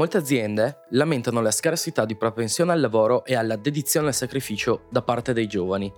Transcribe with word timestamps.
molte 0.00 0.16
aziende 0.16 0.84
lamentano 0.92 1.42
la 1.42 1.50
scarsità 1.50 2.06
di 2.06 2.16
propensione 2.16 2.72
al 2.72 2.80
lavoro 2.80 3.22
e 3.22 3.34
alla 3.34 3.56
dedizione 3.56 4.06
al 4.06 4.14
sacrificio 4.14 4.84
da 4.88 5.02
parte 5.02 5.34
dei 5.34 5.46
giovani. 5.46 5.92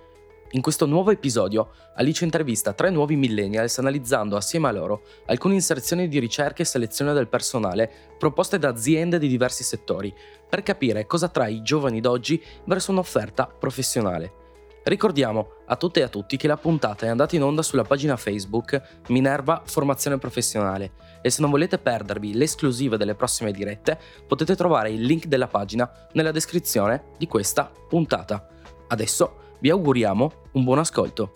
In 0.51 0.61
questo 0.61 0.85
nuovo 0.85 1.09
episodio, 1.09 1.69
Alice 1.95 2.25
intervista 2.25 2.73
tre 2.73 2.89
nuovi 2.89 3.15
millennials 3.15 3.79
analizzando 3.79 4.35
assieme 4.35 4.67
a 4.67 4.73
loro 4.73 5.03
alcune 5.27 5.53
inserzioni 5.53 6.09
di 6.09 6.19
ricerca 6.19 6.61
e 6.61 6.65
selezione 6.65 7.13
del 7.13 7.29
personale 7.29 7.89
proposte 8.17 8.59
da 8.59 8.67
aziende 8.67 9.19
di 9.19 9.29
diversi 9.29 9.63
settori, 9.63 10.13
per 10.49 10.63
capire 10.63 11.05
cosa 11.05 11.27
attrae 11.27 11.53
i 11.53 11.61
giovani 11.61 12.01
d'oggi 12.01 12.43
verso 12.65 12.91
un'offerta 12.91 13.47
professionale. 13.47 14.41
Ricordiamo 14.83 15.47
a 15.67 15.77
tutte 15.77 16.01
e 16.01 16.03
a 16.03 16.09
tutti 16.09 16.35
che 16.35 16.47
la 16.47 16.57
puntata 16.57 17.05
è 17.05 17.09
andata 17.09 17.37
in 17.37 17.43
onda 17.43 17.61
sulla 17.61 17.83
pagina 17.83 18.17
Facebook 18.17 18.81
Minerva 19.07 19.61
Formazione 19.63 20.17
Professionale 20.17 20.91
e 21.23 21.29
se 21.29 21.41
non 21.41 21.49
volete 21.49 21.79
perdervi 21.79 22.35
le 22.35 22.43
esclusive 22.43 22.97
delle 22.97 23.15
prossime 23.15 23.53
dirette 23.53 23.97
potete 24.27 24.55
trovare 24.55 24.91
il 24.91 25.01
link 25.01 25.25
della 25.25 25.47
pagina 25.47 25.89
nella 26.11 26.31
descrizione 26.31 27.05
di 27.17 27.25
questa 27.25 27.71
puntata. 27.87 28.47
Adesso 28.89 29.55
vi 29.61 29.69
auguriamo 29.69 30.31
un 30.51 30.63
buon 30.65 30.79
ascolto. 30.79 31.33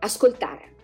Ascoltare, 0.00 0.74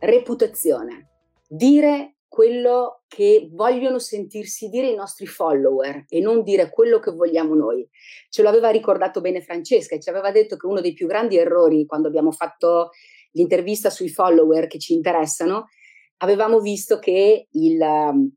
reputazione, 0.00 1.10
dire 1.46 2.16
quello 2.34 3.02
che 3.06 3.48
vogliono 3.52 4.00
sentirsi 4.00 4.68
dire 4.68 4.88
i 4.88 4.96
nostri 4.96 5.24
follower 5.24 6.06
e 6.08 6.18
non 6.18 6.42
dire 6.42 6.68
quello 6.68 6.98
che 6.98 7.12
vogliamo 7.12 7.54
noi. 7.54 7.88
Ce 8.28 8.42
lo 8.42 8.48
aveva 8.48 8.70
ricordato 8.70 9.20
bene 9.20 9.40
Francesca 9.40 9.94
e 9.94 10.00
ci 10.00 10.10
aveva 10.10 10.32
detto 10.32 10.56
che 10.56 10.66
uno 10.66 10.80
dei 10.80 10.94
più 10.94 11.06
grandi 11.06 11.38
errori 11.38 11.86
quando 11.86 12.08
abbiamo 12.08 12.32
fatto 12.32 12.90
l'intervista 13.34 13.88
sui 13.88 14.08
follower 14.08 14.66
che 14.66 14.80
ci 14.80 14.94
interessano, 14.94 15.68
avevamo 16.24 16.60
visto 16.60 16.98
che 16.98 17.48
il, 17.50 18.32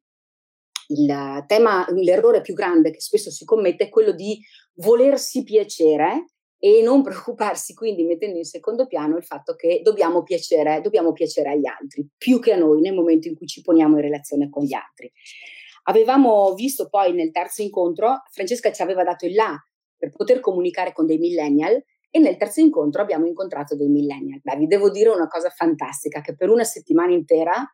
il 0.88 1.44
tema, 1.48 1.88
l'errore 1.92 2.42
più 2.42 2.54
grande 2.54 2.92
che 2.92 3.00
spesso 3.00 3.32
si 3.32 3.46
commette 3.46 3.86
è 3.86 3.90
quello 3.90 4.12
di 4.12 4.40
volersi 4.76 5.44
piacere 5.44 6.26
e 6.60 6.82
non 6.82 7.02
preoccuparsi 7.04 7.74
quindi 7.74 8.04
mettendo 8.04 8.38
in 8.38 8.44
secondo 8.44 8.88
piano 8.88 9.16
il 9.16 9.24
fatto 9.24 9.56
che 9.56 9.82
dobbiamo 9.84 10.22
piacere, 10.24 10.82
dobbiamo 10.82 11.14
piacere 11.14 11.52
agli 11.52 11.66
altri, 11.66 12.08
più 12.18 12.40
che 12.40 12.54
a 12.54 12.58
noi 12.58 12.82
nel 12.82 12.94
momento 12.94 13.28
in 13.28 13.36
cui 13.36 13.48
ci 13.48 13.62
poniamo 13.62 13.96
in 13.96 14.02
relazione 14.02 14.50
con 14.50 14.64
gli 14.64 14.74
altri. 14.74 15.12
Avevamo 15.84 16.54
visto 16.54 16.90
poi 16.90 17.14
nel 17.14 17.32
terzo 17.32 17.62
incontro, 17.62 18.24
Francesca 18.32 18.74
ci 18.74 18.82
aveva 18.82 19.06
dato 19.06 19.26
il 19.26 19.34
là 19.34 19.58
per 19.96 20.10
poter 20.10 20.42
comunicare 20.42 20.92
con 20.92 21.06
dei 21.06 21.18
millennial 21.18 21.82
e 22.10 22.20
nel 22.20 22.38
terzo 22.38 22.62
incontro 22.62 23.02
abbiamo 23.02 23.26
incontrato 23.26 23.76
dei 23.76 23.90
millennial. 23.90 24.40
Beh, 24.42 24.56
vi 24.58 24.68
devo 24.68 24.90
dire 24.90 25.10
una 25.10 25.28
cosa 25.28 25.50
fantastica, 25.50 26.22
che 26.22 26.36
per 26.36 26.50
una 26.50 26.64
settimana 26.64 27.14
intera 27.14 27.66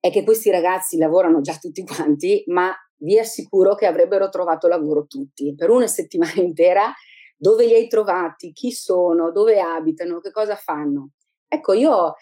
è 0.00 0.10
che 0.10 0.24
questi 0.24 0.50
ragazzi 0.50 0.98
lavorano 0.98 1.40
già 1.40 1.56
tutti 1.56 1.84
quanti, 1.84 2.44
ma 2.48 2.74
vi 2.96 3.18
assicuro 3.18 3.74
che 3.74 3.86
avrebbero 3.86 4.28
trovato 4.28 4.68
lavoro 4.68 5.06
tutti. 5.06 5.54
Per 5.54 5.70
una 5.70 5.86
settimana 5.86 6.40
intera 6.40 6.92
dove 7.36 7.66
li 7.66 7.74
hai 7.74 7.88
trovati, 7.88 8.52
chi 8.52 8.72
sono, 8.72 9.30
dove 9.30 9.60
abitano, 9.60 10.20
che 10.20 10.30
cosa 10.30 10.56
fanno. 10.56 11.10
Ecco, 11.48 11.72
io 11.72 12.14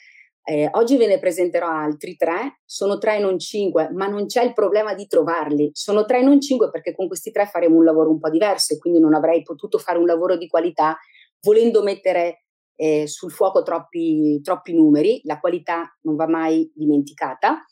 eh, 0.44 0.68
oggi 0.72 0.96
ve 0.96 1.06
ne 1.06 1.18
presenterò 1.18 1.68
altri 1.68 2.16
tre, 2.16 2.60
sono 2.64 2.98
tre 2.98 3.16
e 3.16 3.20
non 3.20 3.38
cinque, 3.38 3.90
ma 3.92 4.06
non 4.06 4.26
c'è 4.26 4.42
il 4.42 4.52
problema 4.52 4.94
di 4.94 5.06
trovarli. 5.06 5.70
Sono 5.72 6.04
tre 6.04 6.18
e 6.18 6.22
non 6.22 6.40
cinque 6.40 6.70
perché 6.70 6.94
con 6.94 7.06
questi 7.06 7.30
tre 7.30 7.46
faremo 7.46 7.76
un 7.76 7.84
lavoro 7.84 8.10
un 8.10 8.18
po' 8.18 8.30
diverso 8.30 8.74
e 8.74 8.78
quindi 8.78 8.98
non 8.98 9.14
avrei 9.14 9.42
potuto 9.42 9.78
fare 9.78 9.98
un 9.98 10.06
lavoro 10.06 10.36
di 10.36 10.48
qualità 10.48 10.96
volendo 11.40 11.82
mettere 11.82 12.44
eh, 12.76 13.06
sul 13.06 13.30
fuoco 13.30 13.62
troppi, 13.62 14.40
troppi 14.42 14.74
numeri. 14.74 15.20
La 15.24 15.38
qualità 15.38 15.96
non 16.02 16.16
va 16.16 16.26
mai 16.26 16.70
dimenticata. 16.74 17.64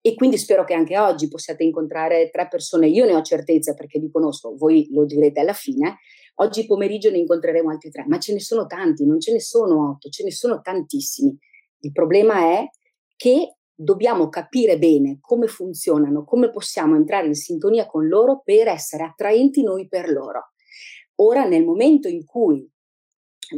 E 0.00 0.14
quindi 0.14 0.38
spero 0.38 0.62
che 0.62 0.74
anche 0.74 0.96
oggi 0.96 1.26
possiate 1.26 1.64
incontrare 1.64 2.30
tre 2.30 2.46
persone, 2.46 2.86
io 2.86 3.04
ne 3.06 3.14
ho 3.16 3.22
certezza 3.22 3.74
perché 3.74 3.98
li 3.98 4.08
conosco, 4.08 4.54
voi 4.56 4.86
lo 4.92 5.04
direte 5.04 5.40
alla 5.40 5.52
fine, 5.52 5.98
Oggi 6.38 6.66
pomeriggio 6.66 7.10
ne 7.10 7.16
incontreremo 7.18 7.70
altri 7.70 7.90
tre, 7.90 8.04
ma 8.06 8.18
ce 8.18 8.34
ne 8.34 8.40
sono 8.40 8.66
tanti, 8.66 9.06
non 9.06 9.18
ce 9.20 9.32
ne 9.32 9.40
sono 9.40 9.92
otto, 9.92 10.10
ce 10.10 10.22
ne 10.22 10.30
sono 10.30 10.60
tantissimi. 10.60 11.34
Il 11.86 11.92
problema 11.92 12.40
è 12.40 12.68
che 13.14 13.58
dobbiamo 13.72 14.28
capire 14.28 14.76
bene 14.76 15.18
come 15.20 15.46
funzionano, 15.46 16.24
come 16.24 16.50
possiamo 16.50 16.96
entrare 16.96 17.28
in 17.28 17.34
sintonia 17.34 17.86
con 17.86 18.08
loro 18.08 18.40
per 18.42 18.66
essere 18.66 19.04
attraenti 19.04 19.62
noi 19.62 19.86
per 19.86 20.10
loro. 20.10 20.50
Ora, 21.16 21.44
nel 21.44 21.64
momento 21.64 22.08
in 22.08 22.24
cui 22.24 22.68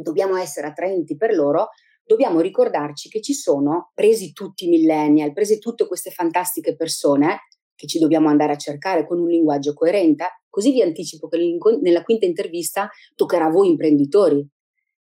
dobbiamo 0.03 0.37
essere 0.37 0.67
attraenti 0.67 1.17
per 1.17 1.35
loro, 1.35 1.71
dobbiamo 2.05 2.41
ricordarci 2.41 3.09
che 3.09 3.23
ci 3.23 3.33
sono, 3.33 3.93
presi 3.95 4.33
tutti 4.33 4.67
i 4.67 4.69
millennial, 4.69 5.33
presi 5.33 5.59
tutte 5.59 5.87
queste 5.87 6.11
fantastiche 6.11 6.77
persone, 6.77 7.47
che 7.75 7.87
ci 7.87 7.99
dobbiamo 7.99 8.29
andare 8.29 8.53
a 8.53 8.59
cercare 8.59 9.07
con 9.07 9.21
un 9.21 9.29
linguaggio 9.29 9.73
coerente. 9.73 10.43
Così 10.51 10.73
vi 10.73 10.83
anticipo 10.83 11.29
che 11.29 11.39
nella 11.81 12.03
quinta 12.03 12.27
intervista 12.27 12.91
toccherà 13.15 13.47
a 13.47 13.51
voi 13.51 13.71
imprenditori 13.71 14.47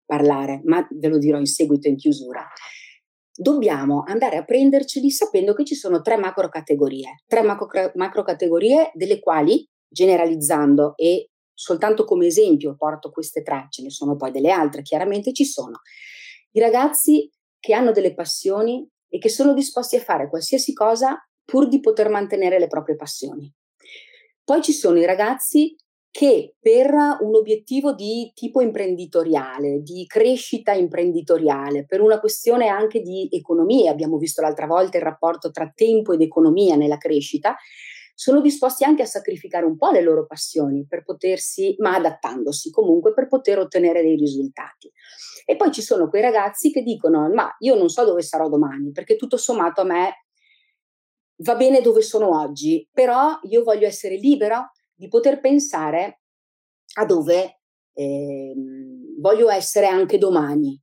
parlare, 0.05 0.61
ma 0.65 0.87
ve 0.91 1.07
lo 1.07 1.17
dirò 1.17 1.39
in 1.39 1.47
seguito 1.47 1.87
in 1.87 1.95
chiusura. 1.95 2.45
Dobbiamo 3.37 4.03
andare 4.07 4.37
a 4.37 4.45
prenderceli 4.45 5.11
sapendo 5.11 5.53
che 5.53 5.65
ci 5.65 5.75
sono 5.75 6.01
tre 6.01 6.15
macro 6.15 6.47
categorie, 6.47 7.23
tre 7.27 7.41
macro, 7.41 7.91
macro 7.95 8.23
categorie 8.23 8.91
delle 8.93 9.19
quali, 9.19 9.67
generalizzando 9.87 10.93
e 10.95 11.31
soltanto 11.53 12.05
come 12.05 12.27
esempio 12.27 12.75
porto 12.77 13.11
queste 13.11 13.41
tre, 13.41 13.67
ce 13.69 13.81
ne 13.81 13.89
sono 13.89 14.15
poi 14.15 14.31
delle 14.31 14.51
altre, 14.51 14.81
chiaramente 14.81 15.33
ci 15.33 15.45
sono 15.45 15.81
i 16.51 16.59
ragazzi 16.59 17.29
che 17.59 17.73
hanno 17.73 17.91
delle 17.91 18.13
passioni 18.13 18.87
e 19.09 19.17
che 19.17 19.29
sono 19.29 19.53
disposti 19.53 19.97
a 19.97 20.01
fare 20.01 20.29
qualsiasi 20.29 20.73
cosa 20.73 21.17
pur 21.43 21.67
di 21.67 21.79
poter 21.79 22.09
mantenere 22.09 22.59
le 22.59 22.67
proprie 22.67 22.95
passioni. 22.95 23.53
Poi 24.43 24.61
ci 24.61 24.71
sono 24.71 24.99
i 24.99 25.05
ragazzi 25.05 25.75
che 26.15 26.55
per 26.61 26.93
un 26.93 27.35
obiettivo 27.35 27.91
di 27.91 28.31
tipo 28.33 28.61
imprenditoriale, 28.61 29.81
di 29.81 30.05
crescita 30.07 30.71
imprenditoriale, 30.71 31.85
per 31.85 31.99
una 31.99 32.21
questione 32.21 32.69
anche 32.69 33.01
di 33.01 33.27
economia, 33.29 33.91
abbiamo 33.91 34.15
visto 34.15 34.41
l'altra 34.41 34.65
volta 34.65 34.95
il 34.95 35.03
rapporto 35.03 35.51
tra 35.51 35.69
tempo 35.75 36.13
ed 36.13 36.21
economia 36.21 36.77
nella 36.77 36.95
crescita, 36.95 37.57
sono 38.13 38.39
disposti 38.39 38.85
anche 38.85 39.01
a 39.01 39.05
sacrificare 39.05 39.65
un 39.65 39.75
po' 39.75 39.91
le 39.91 40.01
loro 40.01 40.25
passioni 40.25 40.85
per 40.87 41.03
potersi, 41.03 41.75
ma 41.79 41.95
adattandosi 41.95 42.69
comunque 42.69 43.13
per 43.13 43.27
poter 43.27 43.59
ottenere 43.59 44.01
dei 44.01 44.15
risultati. 44.15 44.89
E 45.43 45.57
poi 45.57 45.69
ci 45.73 45.81
sono 45.81 46.07
quei 46.07 46.21
ragazzi 46.21 46.71
che 46.71 46.81
dicono: 46.81 47.27
Ma 47.27 47.53
io 47.59 47.75
non 47.75 47.89
so 47.89 48.05
dove 48.05 48.21
sarò 48.21 48.47
domani, 48.47 48.91
perché 48.93 49.17
tutto 49.17 49.35
sommato 49.35 49.81
a 49.81 49.83
me 49.83 50.13
va 51.43 51.55
bene 51.57 51.81
dove 51.81 52.01
sono 52.01 52.39
oggi, 52.39 52.87
però 52.89 53.37
io 53.49 53.63
voglio 53.63 53.85
essere 53.85 54.15
libero 54.15 54.69
di 54.95 55.07
poter 55.07 55.39
pensare 55.39 56.21
a 56.97 57.05
dove 57.05 57.59
eh, 57.93 58.53
voglio 59.19 59.49
essere 59.49 59.87
anche 59.87 60.17
domani, 60.17 60.79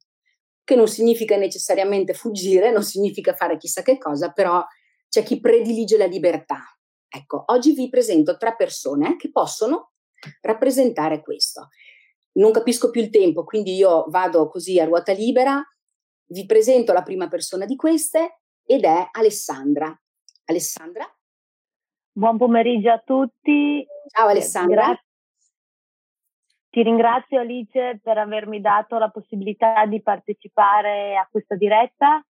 che 0.64 0.74
non 0.74 0.88
significa 0.88 1.36
necessariamente 1.36 2.14
fuggire, 2.14 2.70
non 2.70 2.82
significa 2.82 3.34
fare 3.34 3.56
chissà 3.56 3.82
che 3.82 3.98
cosa, 3.98 4.30
però 4.32 4.64
c'è 5.08 5.22
chi 5.22 5.40
predilige 5.40 5.96
la 5.96 6.06
libertà. 6.06 6.60
Ecco, 7.08 7.44
oggi 7.46 7.72
vi 7.72 7.88
presento 7.88 8.36
tre 8.36 8.54
persone 8.56 9.16
che 9.16 9.30
possono 9.30 9.92
rappresentare 10.40 11.20
questo. 11.22 11.68
Non 12.34 12.52
capisco 12.52 12.90
più 12.90 13.02
il 13.02 13.10
tempo, 13.10 13.44
quindi 13.44 13.74
io 13.74 14.06
vado 14.08 14.48
così 14.48 14.78
a 14.80 14.84
ruota 14.84 15.12
libera, 15.12 15.62
vi 16.26 16.46
presento 16.46 16.92
la 16.92 17.02
prima 17.02 17.28
persona 17.28 17.66
di 17.66 17.76
queste 17.76 18.40
ed 18.64 18.84
è 18.84 19.08
Alessandra. 19.10 19.94
Alessandra? 20.46 21.06
Buon 22.14 22.36
pomeriggio 22.36 22.90
a 22.90 23.02
tutti. 23.02 23.86
Ciao 24.08 24.28
Alessandra. 24.28 24.84
Gra- 24.84 25.02
ti 26.68 26.82
ringrazio 26.82 27.40
Alice 27.40 28.00
per 28.02 28.18
avermi 28.18 28.60
dato 28.60 28.98
la 28.98 29.08
possibilità 29.08 29.86
di 29.86 30.02
partecipare 30.02 31.16
a 31.16 31.26
questa 31.30 31.54
diretta. 31.54 32.22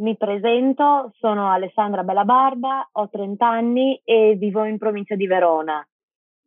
Mi 0.00 0.14
presento, 0.18 1.10
sono 1.18 1.50
Alessandra 1.50 2.02
Bellabarba, 2.02 2.90
ho 2.92 3.08
30 3.08 3.48
anni 3.48 3.98
e 4.04 4.34
vivo 4.34 4.64
in 4.64 4.76
provincia 4.76 5.14
di 5.14 5.26
Verona. 5.26 5.82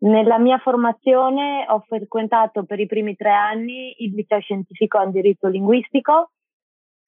Nella 0.03 0.38
mia 0.38 0.59
formazione 0.59 1.65
ho 1.68 1.80
frequentato 1.88 2.63
per 2.65 2.80
i 2.80 2.85
primi 2.85 3.15
tre 3.15 3.31
anni 3.31 3.95
il 4.03 4.13
liceo 4.13 4.39
scientifico 4.39 5.01
in 5.01 5.09
diritto 5.09 5.47
linguistico 5.47 6.30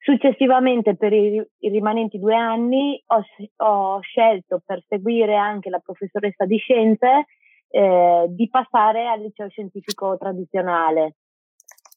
Successivamente, 0.04 0.98
per 0.98 1.14
i, 1.14 1.42
rimanenti 1.60 2.20
due 2.20 2.36
anni, 2.36 3.02
ho, 3.06 3.24
ho, 3.66 4.02
scelto 4.02 4.62
per 4.66 4.84
seguire 4.86 5.38
anche 5.38 5.70
la 5.70 5.80
professoressa 5.80 6.44
di 6.44 6.58
scienze 6.58 7.28
eh, 7.70 8.26
di 8.28 8.50
passare 8.50 9.08
al 9.08 9.22
liceo 9.22 9.48
scientifico 9.48 10.18
tradizionale. 10.18 11.16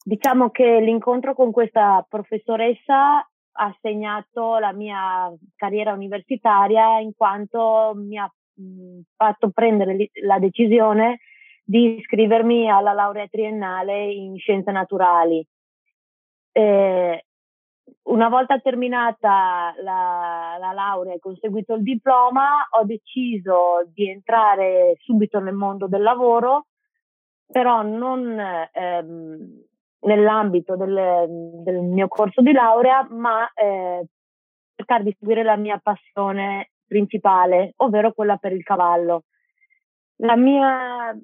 Diciamo 0.04 0.50
che 0.50 0.78
l'incontro 0.78 1.34
con 1.34 1.50
questa 1.50 2.06
professoressa 2.08 3.28
ha 3.58 3.76
segnato 3.80 4.58
la 4.58 4.72
mia 4.72 5.34
carriera 5.56 5.92
universitaria 5.92 7.00
in 7.00 7.10
quanto 7.12 7.92
mi 7.96 8.18
ha 8.18 8.32
mh, 8.54 9.00
fatto 9.16 9.50
prendere 9.50 10.10
la 10.22 10.38
decisione 10.38 11.18
di 11.64 11.96
iscrivermi 11.96 12.70
alla 12.70 12.92
laurea 12.92 13.26
triennale 13.26 14.12
in 14.12 14.38
scienze 14.38 14.70
naturali. 14.70 15.44
Eh, 16.52 17.25
una 18.04 18.28
volta 18.28 18.58
terminata 18.58 19.74
la, 19.82 20.56
la, 20.58 20.72
laurea 20.72 21.14
e 21.14 21.18
conseguito 21.18 21.74
il 21.74 21.82
diploma, 21.82 22.66
ho 22.70 22.84
deciso 22.84 23.88
di 23.92 24.08
entrare 24.08 24.96
subito 25.00 25.40
nel 25.40 25.54
mondo 25.54 25.86
del 25.86 26.02
lavoro, 26.02 26.66
però 27.46 27.82
non 27.82 28.38
ehm, 28.72 29.64
nell'ambito 30.00 30.76
del, 30.76 31.26
del, 31.62 31.80
mio 31.82 32.08
corso 32.08 32.42
di 32.42 32.52
laurea, 32.52 33.06
ma 33.10 33.50
eh, 33.54 34.06
cercare 34.74 35.04
di 35.04 35.16
seguire 35.18 35.42
la 35.42 35.56
mia 35.56 35.78
passione 35.82 36.70
principale, 36.86 37.72
ovvero 37.76 38.12
quella 38.12 38.36
per 38.36 38.52
il 38.52 38.62
cavallo. 38.62 39.24
La 40.20 40.36
mia, 40.36 41.16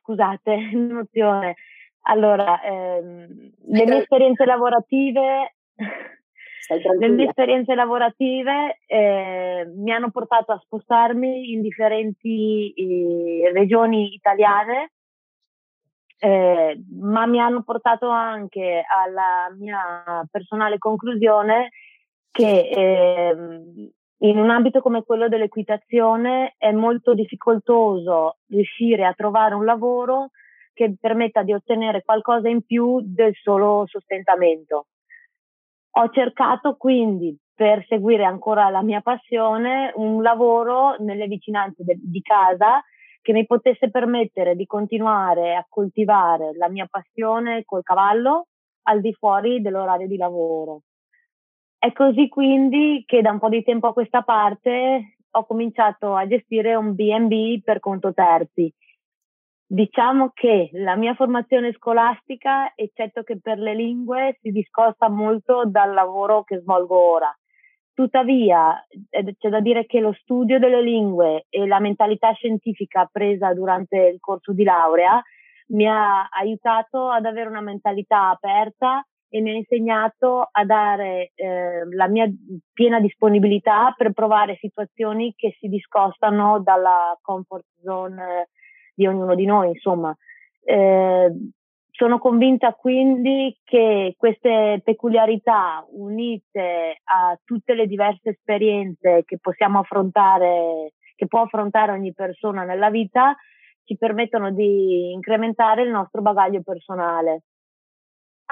scusate, 0.00 0.56
l'emozione. 0.72 1.56
Allora, 2.02 2.60
ehm, 2.62 3.52
le 3.66 3.84
mie 3.84 3.98
esperienze 3.98 4.44
lavorative, 4.44 5.54
le 6.98 7.08
mie 7.08 7.26
esperienze 7.26 7.74
lavorative 7.74 8.78
eh, 8.86 9.70
mi 9.74 9.92
hanno 9.92 10.10
portato 10.10 10.52
a 10.52 10.60
spostarmi 10.64 11.52
in 11.52 11.60
differenti 11.60 12.72
eh, 12.72 13.50
regioni 13.52 14.14
italiane, 14.14 14.92
eh, 16.18 16.82
ma 16.98 17.26
mi 17.26 17.40
hanno 17.40 17.62
portato 17.62 18.08
anche 18.08 18.82
alla 18.86 19.54
mia 19.56 20.26
personale 20.30 20.78
conclusione 20.78 21.70
che 22.30 22.68
ehm, 22.68 23.90
in 24.22 24.38
un 24.38 24.50
ambito 24.50 24.80
come 24.80 25.02
quello 25.02 25.28
dell'equitazione 25.28 26.54
è 26.58 26.72
molto 26.72 27.14
difficoltoso 27.14 28.36
riuscire 28.48 29.06
a 29.06 29.14
trovare 29.14 29.54
un 29.54 29.64
lavoro 29.64 30.30
che 30.80 30.94
permetta 30.98 31.42
di 31.42 31.52
ottenere 31.52 32.02
qualcosa 32.02 32.48
in 32.48 32.62
più 32.62 33.02
del 33.04 33.34
solo 33.34 33.84
sostentamento. 33.86 34.86
Ho 35.98 36.08
cercato 36.08 36.76
quindi, 36.76 37.36
per 37.54 37.84
seguire 37.86 38.24
ancora 38.24 38.70
la 38.70 38.82
mia 38.82 39.02
passione, 39.02 39.92
un 39.96 40.22
lavoro 40.22 40.96
nelle 41.00 41.26
vicinanze 41.26 41.84
de- 41.84 41.98
di 42.00 42.22
casa 42.22 42.82
che 43.20 43.34
mi 43.34 43.44
potesse 43.44 43.90
permettere 43.90 44.56
di 44.56 44.64
continuare 44.64 45.54
a 45.54 45.66
coltivare 45.68 46.52
la 46.56 46.70
mia 46.70 46.86
passione 46.88 47.64
col 47.66 47.82
cavallo 47.82 48.46
al 48.84 49.02
di 49.02 49.12
fuori 49.12 49.60
dell'orario 49.60 50.06
di 50.06 50.16
lavoro. 50.16 50.80
È 51.76 51.92
così 51.92 52.28
quindi 52.28 53.04
che 53.06 53.20
da 53.20 53.32
un 53.32 53.38
po' 53.38 53.50
di 53.50 53.62
tempo 53.62 53.88
a 53.88 53.92
questa 53.92 54.22
parte 54.22 55.16
ho 55.30 55.44
cominciato 55.44 56.14
a 56.14 56.26
gestire 56.26 56.74
un 56.74 56.94
B&B 56.94 57.62
per 57.62 57.80
conto 57.80 58.14
terzi. 58.14 58.72
Diciamo 59.72 60.32
che 60.34 60.68
la 60.72 60.96
mia 60.96 61.14
formazione 61.14 61.72
scolastica, 61.74 62.72
eccetto 62.74 63.22
che 63.22 63.38
per 63.38 63.56
le 63.58 63.72
lingue, 63.72 64.36
si 64.42 64.50
discosta 64.50 65.08
molto 65.08 65.62
dal 65.64 65.94
lavoro 65.94 66.42
che 66.42 66.58
svolgo 66.58 66.96
ora. 66.98 67.32
Tuttavia, 67.94 68.84
c'è 69.08 69.48
da 69.48 69.60
dire 69.60 69.86
che 69.86 70.00
lo 70.00 70.12
studio 70.22 70.58
delle 70.58 70.82
lingue 70.82 71.46
e 71.48 71.68
la 71.68 71.78
mentalità 71.78 72.32
scientifica 72.32 73.08
presa 73.12 73.54
durante 73.54 73.96
il 73.96 74.18
corso 74.18 74.52
di 74.52 74.64
laurea 74.64 75.22
mi 75.68 75.86
ha 75.86 76.26
aiutato 76.30 77.08
ad 77.08 77.24
avere 77.24 77.48
una 77.48 77.60
mentalità 77.60 78.30
aperta 78.30 79.06
e 79.28 79.40
mi 79.40 79.50
ha 79.50 79.54
insegnato 79.54 80.48
a 80.50 80.64
dare 80.64 81.30
eh, 81.36 81.84
la 81.94 82.08
mia 82.08 82.28
piena 82.72 82.98
disponibilità 82.98 83.94
per 83.96 84.10
provare 84.10 84.56
situazioni 84.56 85.32
che 85.36 85.54
si 85.60 85.68
discostano 85.68 86.58
dalla 86.58 87.16
comfort 87.22 87.66
zone 87.84 88.48
di 89.00 89.06
ognuno 89.06 89.34
di 89.34 89.46
noi, 89.46 89.68
insomma. 89.68 90.14
Eh, 90.62 91.32
sono 91.90 92.18
convinta 92.18 92.74
quindi 92.74 93.58
che 93.64 94.14
queste 94.16 94.80
peculiarità 94.84 95.84
unite 95.92 97.00
a 97.04 97.38
tutte 97.42 97.74
le 97.74 97.86
diverse 97.86 98.30
esperienze 98.30 99.22
che 99.24 99.38
possiamo 99.38 99.80
affrontare, 99.80 100.92
che 101.16 101.26
può 101.26 101.42
affrontare 101.42 101.92
ogni 101.92 102.12
persona 102.12 102.64
nella 102.64 102.90
vita, 102.90 103.34
ci 103.84 103.96
permettono 103.96 104.50
di 104.50 105.12
incrementare 105.12 105.82
il 105.82 105.90
nostro 105.90 106.22
bagaglio 106.22 106.62
personale 106.62 107.42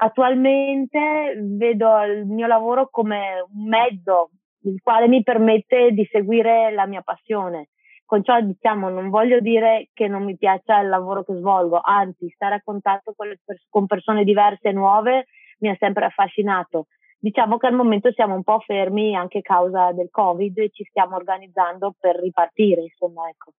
attualmente 0.01 1.35
vedo 1.57 2.01
il 2.03 2.25
mio 2.25 2.47
lavoro 2.47 2.87
come 2.89 3.45
un 3.51 3.67
mezzo 3.67 4.29
il 4.63 4.79
quale 4.81 5.07
mi 5.07 5.23
permette 5.23 5.91
di 5.91 6.07
seguire 6.09 6.71
la 6.71 6.85
mia 6.85 7.01
passione. 7.01 7.69
Con 8.09 8.23
ciò 8.23 8.41
diciamo 8.41 8.89
non 8.89 9.11
voglio 9.11 9.39
dire 9.39 9.89
che 9.93 10.07
non 10.07 10.23
mi 10.23 10.35
piaccia 10.35 10.79
il 10.79 10.89
lavoro 10.89 11.23
che 11.23 11.35
svolgo, 11.35 11.79
anzi 11.79 12.27
stare 12.33 12.55
a 12.55 12.61
contatto 12.63 13.13
con, 13.15 13.31
pers- 13.45 13.67
con 13.69 13.85
persone 13.85 14.23
diverse 14.23 14.69
e 14.69 14.71
nuove 14.71 15.27
mi 15.59 15.69
ha 15.69 15.75
sempre 15.77 16.05
affascinato. 16.05 16.87
Diciamo 17.19 17.57
che 17.57 17.67
al 17.67 17.75
momento 17.75 18.11
siamo 18.11 18.33
un 18.33 18.41
po' 18.41 18.61
fermi 18.61 19.15
anche 19.15 19.37
a 19.37 19.41
causa 19.41 19.91
del 19.91 20.07
Covid 20.09 20.57
e 20.57 20.69
ci 20.71 20.85
stiamo 20.85 21.17
organizzando 21.17 21.93
per 21.99 22.15
ripartire, 22.15 22.81
insomma, 22.81 23.29
ecco. 23.29 23.51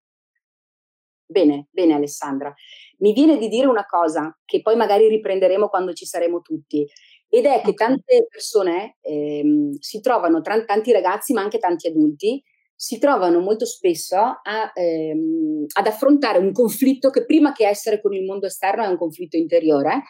Bene, 1.27 1.69
bene 1.71 1.95
Alessandra. 1.95 2.53
Mi 2.99 3.13
viene 3.13 3.39
di 3.39 3.47
dire 3.47 3.69
una 3.69 3.87
cosa 3.87 4.37
che 4.45 4.63
poi 4.63 4.75
magari 4.75 5.07
riprenderemo 5.07 5.69
quando 5.69 5.93
ci 5.93 6.07
saremo 6.07 6.41
tutti, 6.41 6.85
ed 7.29 7.45
è 7.45 7.61
che 7.63 7.75
tante 7.75 8.27
persone 8.29 8.97
ehm, 9.01 9.75
si 9.79 10.01
trovano, 10.01 10.41
tra, 10.41 10.65
tanti 10.65 10.91
ragazzi 10.91 11.33
ma 11.33 11.41
anche 11.43 11.59
tanti 11.59 11.87
adulti, 11.87 12.43
si 12.83 12.99
trovano 12.99 13.41
molto 13.41 13.67
spesso 13.67 14.17
a, 14.17 14.73
ehm, 14.75 15.67
ad 15.75 15.87
affrontare 15.87 16.39
un 16.39 16.51
conflitto 16.51 17.11
che 17.11 17.27
prima 17.27 17.53
che 17.53 17.69
essere 17.69 18.01
con 18.01 18.15
il 18.15 18.25
mondo 18.25 18.47
esterno 18.47 18.83
è 18.83 18.87
un 18.87 18.97
conflitto 18.97 19.37
interiore, 19.37 20.05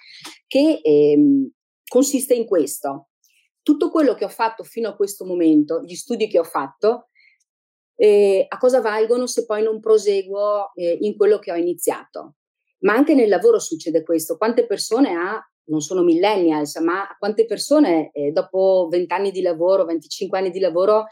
che 0.46 0.78
ehm, 0.80 1.50
consiste 1.88 2.34
in 2.34 2.46
questo. 2.46 3.08
Tutto 3.60 3.90
quello 3.90 4.14
che 4.14 4.24
ho 4.24 4.28
fatto 4.28 4.62
fino 4.62 4.88
a 4.88 4.94
questo 4.94 5.24
momento, 5.24 5.82
gli 5.82 5.96
studi 5.96 6.28
che 6.28 6.38
ho 6.38 6.44
fatto, 6.44 7.08
eh, 7.96 8.46
a 8.46 8.56
cosa 8.56 8.80
valgono 8.80 9.26
se 9.26 9.46
poi 9.46 9.64
non 9.64 9.80
proseguo 9.80 10.72
eh, 10.76 10.96
in 11.00 11.16
quello 11.16 11.40
che 11.40 11.50
ho 11.50 11.56
iniziato. 11.56 12.36
Ma 12.82 12.94
anche 12.94 13.16
nel 13.16 13.28
lavoro 13.28 13.58
succede 13.58 14.04
questo. 14.04 14.36
Quante 14.36 14.64
persone 14.64 15.16
ha, 15.16 15.44
non 15.64 15.80
sono 15.80 16.04
millennials, 16.04 16.76
ma 16.76 17.04
quante 17.18 17.46
persone 17.46 18.12
eh, 18.12 18.30
dopo 18.30 18.86
20 18.88 19.12
anni 19.12 19.32
di 19.32 19.42
lavoro, 19.42 19.84
25 19.84 20.38
anni 20.38 20.50
di 20.50 20.60
lavoro, 20.60 21.06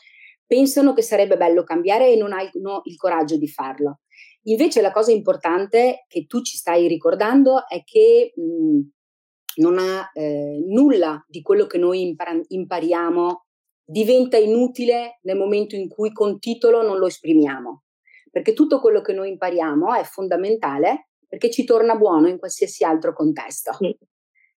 pensano 0.48 0.94
che 0.94 1.02
sarebbe 1.02 1.36
bello 1.36 1.62
cambiare 1.62 2.10
e 2.10 2.16
non 2.16 2.32
hanno 2.32 2.80
il 2.84 2.96
coraggio 2.96 3.36
di 3.36 3.46
farlo. 3.46 4.00
Invece 4.44 4.80
la 4.80 4.90
cosa 4.90 5.12
importante 5.12 6.06
che 6.08 6.26
tu 6.26 6.40
ci 6.40 6.56
stai 6.56 6.88
ricordando 6.88 7.68
è 7.68 7.84
che 7.84 8.32
mh, 8.34 8.80
non 9.60 9.78
ha 9.78 10.10
eh, 10.14 10.64
nulla 10.66 11.22
di 11.28 11.42
quello 11.42 11.66
che 11.66 11.76
noi 11.76 12.00
impar- 12.00 12.46
impariamo 12.48 13.44
diventa 13.84 14.36
inutile 14.36 15.18
nel 15.22 15.36
momento 15.36 15.74
in 15.74 15.88
cui 15.88 16.12
con 16.12 16.38
titolo 16.38 16.82
non 16.82 16.98
lo 16.98 17.06
esprimiamo, 17.06 17.84
perché 18.30 18.52
tutto 18.52 18.80
quello 18.80 19.00
che 19.00 19.12
noi 19.12 19.30
impariamo 19.30 19.94
è 19.94 20.04
fondamentale 20.04 21.08
perché 21.26 21.50
ci 21.50 21.64
torna 21.64 21.94
buono 21.94 22.28
in 22.28 22.38
qualsiasi 22.38 22.84
altro 22.84 23.12
contesto. 23.12 23.72
Sì. 23.74 23.96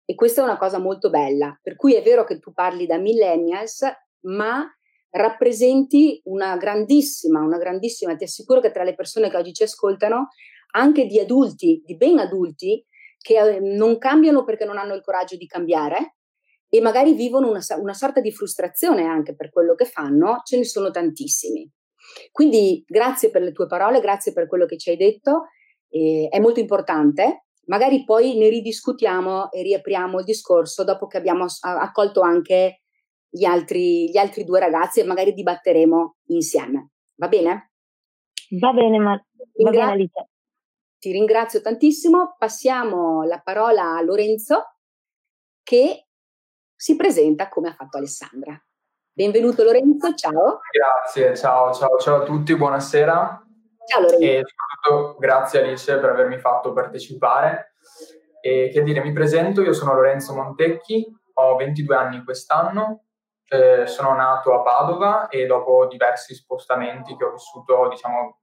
E 0.06 0.16
questa 0.16 0.42
è 0.42 0.44
una 0.44 0.58
cosa 0.58 0.80
molto 0.80 1.10
bella, 1.10 1.58
per 1.62 1.76
cui 1.76 1.94
è 1.94 2.02
vero 2.02 2.24
che 2.24 2.40
tu 2.40 2.54
parli 2.54 2.86
da 2.86 2.98
millennials, 2.98 3.82
ma 4.22 4.68
rappresenti 5.12 6.22
una 6.26 6.58
grandissima, 6.58 7.42
una 7.42 7.58
grandissima, 7.58 8.16
ti 8.16 8.26
assicuro 8.26 8.60
che 8.60 8.72
tra 8.72 8.84
le 8.84 8.96
persone 8.96 9.30
che 9.30 9.38
oggi 9.38 9.54
ci 9.54 9.64
ascoltano, 9.64 10.28
anche 10.72 11.06
di 11.06 11.20
adulti, 11.20 11.82
di 11.84 11.96
ben 11.96 12.20
adulti, 12.20 12.86
che 13.18 13.38
eh, 13.38 13.60
non 13.60 13.98
cambiano 13.98 14.44
perché 14.44 14.66
non 14.66 14.78
hanno 14.78 14.94
il 14.94 15.02
coraggio 15.02 15.36
di 15.36 15.48
cambiare, 15.48 16.16
e 16.70 16.82
magari 16.82 17.14
vivono 17.14 17.50
una, 17.50 17.62
una 17.80 17.94
sorta 17.94 18.22
di 18.22 18.32
frustrazione 18.32 19.04
anche 19.06 19.36
per 19.36 19.50
quello 19.50 19.74
che 19.74 19.86
fanno, 19.86 20.42
ce 20.44 20.58
ne 20.58 20.64
sono 20.64 20.92
tantissimi. 20.92 21.70
Quindi 22.32 22.84
grazie 22.88 23.32
per 23.32 23.42
le 23.42 23.52
tue 23.52 23.66
parole, 23.66 24.00
grazie 24.00 24.34
per 24.34 24.48
quello 24.48 24.66
che 24.66 24.78
ci 24.78 24.92
hai 24.92 24.98
detto, 24.98 25.48
eh, 25.90 26.28
è 26.30 26.40
molto 26.40 26.60
importante. 26.60 27.46
Magari 27.66 28.04
poi 28.04 28.38
ne 28.38 28.50
ridiscutiamo 28.50 29.52
e 29.52 29.62
riapriamo 29.64 30.20
il 30.20 30.26
discorso 30.26 30.84
dopo 30.84 31.08
che 31.08 31.18
abbiamo 31.18 31.46
accolto 31.62 32.22
anche 32.22 32.82
gli 33.30 33.46
altri, 33.46 34.10
gli 34.10 34.18
altri 34.18 34.44
due 34.44 34.60
ragazzi 34.60 35.00
e 35.00 35.04
magari 35.04 35.34
dibatteremo 35.34 36.16
insieme. 36.28 36.90
Va 37.16 37.28
bene? 37.28 37.72
Va 38.60 38.74
bene, 38.74 38.98
ma 38.98 39.12
va 39.12 39.70
bene 39.70 39.92
Alice. 39.92 40.28
Ti 40.98 41.12
ringrazio 41.12 41.62
tantissimo. 41.62 42.36
Passiamo 42.38 43.24
la 43.24 43.40
parola 43.40 43.96
a 43.96 44.02
Lorenzo 44.02 44.76
che 45.64 46.08
si 46.76 46.96
presenta 46.96 47.48
come 47.50 47.70
ha 47.70 47.74
fatto 47.74 47.98
Alessandra. 47.98 48.60
Benvenuto 49.12 49.64
Lorenzo, 49.64 50.14
ciao. 50.16 50.60
Grazie, 50.72 51.36
ciao, 51.36 51.74
ciao, 51.74 51.98
ciao 51.98 52.22
a 52.22 52.26
tutti, 52.26 52.56
buonasera. 52.56 53.46
Ciao 53.86 54.02
Lorenzo. 54.02 54.26
E 54.26 54.44
soprattutto 54.46 55.18
grazie 55.20 55.62
Alice 55.62 55.98
per 56.00 56.10
avermi 56.10 56.40
fatto 56.40 56.74
partecipare. 56.74 57.76
E 58.42 58.70
che 58.72 58.82
dire, 58.82 59.04
mi 59.04 59.12
presento, 59.12 59.62
io 59.62 59.74
sono 59.74 59.94
Lorenzo 59.94 60.34
Montecchi, 60.34 61.06
ho 61.34 61.56
22 61.58 61.96
anni 61.96 62.24
quest'anno, 62.24 63.08
eh, 63.50 63.88
sono 63.88 64.14
nato 64.14 64.54
a 64.54 64.62
Padova 64.62 65.28
e 65.28 65.46
dopo 65.46 65.88
diversi 65.88 66.36
spostamenti 66.36 67.16
che 67.16 67.24
ho 67.26 67.32
vissuto, 67.32 67.88
diciamo, 67.90 68.40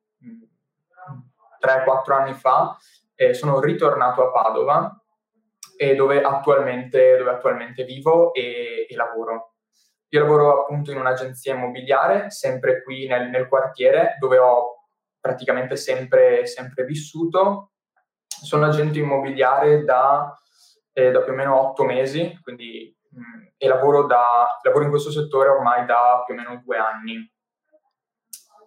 3-4 1.61 2.13
anni 2.13 2.35
fa, 2.35 2.77
eh, 3.15 3.33
sono 3.33 3.61
ritornato 3.61 4.27
a 4.27 4.31
Padova 4.31 5.01
e 5.77 5.95
dove 5.95 6.23
attualmente, 6.23 7.17
dove 7.17 7.31
attualmente 7.31 7.85
vivo 7.85 8.33
e, 8.35 8.87
e, 8.89 8.97
lavoro. 8.97 9.55
Io 10.09 10.21
lavoro 10.21 10.63
appunto 10.63 10.91
in 10.91 10.99
un'agenzia 10.99 11.55
immobiliare, 11.55 12.31
sempre 12.31 12.83
qui 12.83 13.07
nel, 13.07 13.29
nel 13.29 13.49
quartiere, 13.49 14.17
dove 14.19 14.39
ho 14.39 14.85
praticamente 15.21 15.77
sempre, 15.77 16.47
sempre 16.47 16.85
vissuto. 16.85 17.73
Sono 18.27 18.67
agente 18.67 18.99
immobiliare 18.99 19.85
da, 19.85 20.35
eh, 20.93 21.11
da 21.11 21.21
più 21.23 21.33
o 21.33 21.37
meno 21.37 21.61
otto 21.61 21.85
mesi, 21.85 22.39
quindi, 22.43 22.96
mh, 23.17 23.21
mm, 23.21 23.47
e 23.57 23.69
lavoro, 23.69 24.07
da, 24.07 24.59
lavoro 24.63 24.85
in 24.85 24.91
questo 24.91 25.11
settore 25.11 25.49
ormai 25.49 25.87
da 25.87 26.23
più 26.25 26.35
o 26.35 26.37
meno 26.37 26.61
due 26.65 26.77
anni. 26.77 27.33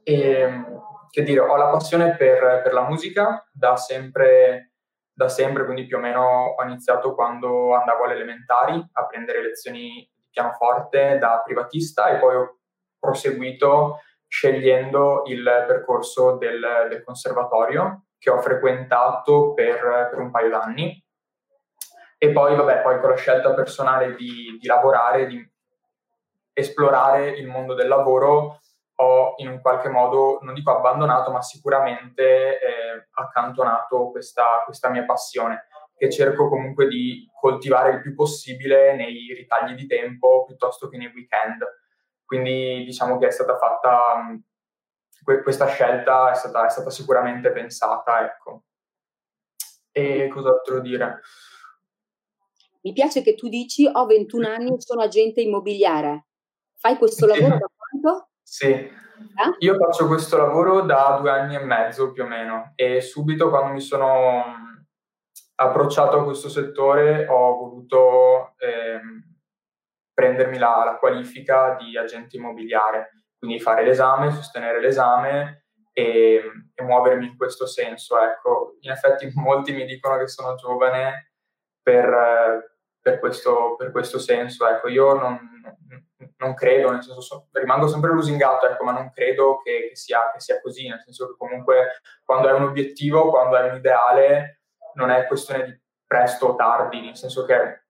E, 0.03 0.63
che 1.09 1.23
dire, 1.23 1.39
ho 1.39 1.55
la 1.55 1.69
passione 1.69 2.15
per, 2.15 2.61
per 2.61 2.73
la 2.73 2.87
musica 2.87 3.47
da 3.51 3.75
sempre, 3.75 4.73
da 5.11 5.27
sempre, 5.27 5.65
quindi 5.65 5.85
più 5.85 5.97
o 5.97 5.99
meno 5.99 6.55
ho 6.57 6.63
iniziato 6.63 7.15
quando 7.15 7.75
andavo 7.75 8.03
alle 8.03 8.13
elementari 8.13 8.83
a 8.93 9.05
prendere 9.05 9.41
lezioni 9.41 10.07
di 10.13 10.27
pianoforte 10.29 11.17
da 11.17 11.41
privatista 11.43 12.09
e 12.09 12.19
poi 12.19 12.35
ho 12.35 12.57
proseguito 12.99 14.01
scegliendo 14.27 15.23
il 15.25 15.43
percorso 15.67 16.37
del, 16.37 16.87
del 16.87 17.03
conservatorio 17.03 18.05
che 18.19 18.29
ho 18.29 18.39
frequentato 18.39 19.53
per, 19.53 20.09
per, 20.11 20.19
un 20.19 20.29
paio 20.29 20.49
d'anni. 20.49 21.03
E 22.21 22.31
poi, 22.31 22.53
vabbè, 22.53 22.81
poi 22.81 22.99
con 22.99 23.11
la 23.11 23.15
scelta 23.15 23.53
personale 23.53 24.13
di, 24.13 24.57
di 24.59 24.67
lavorare, 24.67 25.25
di 25.25 25.51
esplorare 26.51 27.29
il 27.29 27.47
mondo 27.47 27.73
del 27.73 27.87
lavoro, 27.87 28.59
ho 28.95 29.35
in 29.37 29.47
un 29.47 29.61
qualche 29.61 29.87
modo, 29.87 30.39
non 30.41 30.53
dico 30.53 30.75
abbandonato, 30.75 31.31
ma 31.31 31.41
sicuramente 31.41 32.59
eh, 32.59 33.07
accantonato 33.11 34.11
questa, 34.11 34.63
questa 34.65 34.89
mia 34.89 35.05
passione, 35.05 35.67
che 35.95 36.11
cerco 36.11 36.49
comunque 36.49 36.89
di 36.89 37.25
coltivare 37.39 37.91
il 37.91 38.01
più 38.01 38.13
possibile 38.13 38.93
nei 38.95 39.33
ritagli 39.33 39.73
di 39.73 39.87
tempo 39.87 40.43
piuttosto 40.43 40.89
che 40.89 40.97
nei 40.97 41.11
weekend. 41.15 41.65
Quindi 42.25 42.83
diciamo 42.83 43.17
che 43.17 43.27
è 43.27 43.31
stata 43.31 43.57
fatta, 43.57 44.37
questa 45.41 45.67
scelta 45.67 46.31
è 46.31 46.35
stata, 46.35 46.65
è 46.65 46.69
stata 46.69 46.89
sicuramente 46.89 47.51
pensata, 47.51 48.25
ecco. 48.25 48.63
E 49.91 50.27
cos'altro 50.27 50.81
dire? 50.81 51.21
Mi 52.81 52.93
piace 52.93 53.21
che 53.21 53.35
tu 53.35 53.49
dici 53.49 53.89
ho 53.91 54.05
21 54.05 54.47
anni, 54.47 54.81
sono 54.81 55.01
agente 55.01 55.41
immobiliare. 55.41 56.27
Fai 56.77 56.97
questo 56.97 57.25
lavoro 57.25 57.57
da 57.57 57.69
quanto? 57.75 58.29
Sì, 58.41 58.89
io 59.59 59.75
faccio 59.77 60.07
questo 60.07 60.37
lavoro 60.37 60.81
da 60.81 61.17
due 61.19 61.29
anni 61.29 61.55
e 61.55 61.63
mezzo 61.63 62.11
più 62.11 62.23
o 62.23 62.27
meno 62.27 62.71
e 62.75 63.01
subito 63.01 63.49
quando 63.49 63.73
mi 63.73 63.81
sono 63.81 64.43
approcciato 65.55 66.19
a 66.19 66.23
questo 66.23 66.47
settore 66.47 67.27
ho 67.27 67.57
voluto 67.57 68.55
ehm, 68.57 69.21
prendermi 70.13 70.57
la, 70.57 70.83
la, 70.85 70.97
qualifica 70.97 71.75
di 71.79 71.97
agente 71.97 72.37
immobiliare, 72.37 73.09
quindi 73.37 73.59
fare 73.59 73.83
l'esame, 73.83 74.31
sostenere 74.31 74.79
l'esame 74.79 75.65
e, 75.91 76.41
e, 76.73 76.83
muovermi 76.83 77.25
in 77.25 77.37
questo 77.37 77.65
senso. 77.65 78.19
Ecco, 78.19 78.77
in 78.79 78.91
effetti 78.91 79.29
molti 79.35 79.73
mi 79.73 79.85
dicono 79.85 80.17
che 80.17 80.27
sono 80.27 80.55
giovane 80.55 81.28
per, 81.81 82.77
per, 83.01 83.19
questo, 83.19 83.75
per 83.75 83.91
questo 83.91 84.19
senso. 84.19 84.67
Ecco, 84.67 84.87
io 84.87 85.13
non, 85.13 85.39
non 86.37 86.53
credo, 86.53 86.91
nel 86.91 87.03
senso 87.03 87.21
so, 87.21 87.47
rimango 87.51 87.87
sempre 87.87 88.11
lusingato, 88.11 88.67
ecco, 88.67 88.83
ma 88.83 88.91
non 88.91 89.11
credo 89.11 89.59
che, 89.61 89.89
che, 89.89 89.95
sia, 89.95 90.31
che, 90.31 90.39
sia, 90.39 90.61
così, 90.61 90.87
nel 90.87 91.01
senso 91.01 91.27
che 91.27 91.35
comunque 91.37 92.01
quando 92.23 92.47
hai 92.47 92.55
un 92.55 92.63
obiettivo, 92.63 93.29
quando 93.29 93.55
hai 93.55 93.69
un 93.69 93.75
ideale, 93.77 94.61
non 94.93 95.09
è 95.09 95.27
questione 95.27 95.65
di 95.65 95.81
presto 96.05 96.47
o 96.47 96.55
tardi, 96.55 97.01
nel 97.01 97.15
senso 97.17 97.45
che 97.45 97.83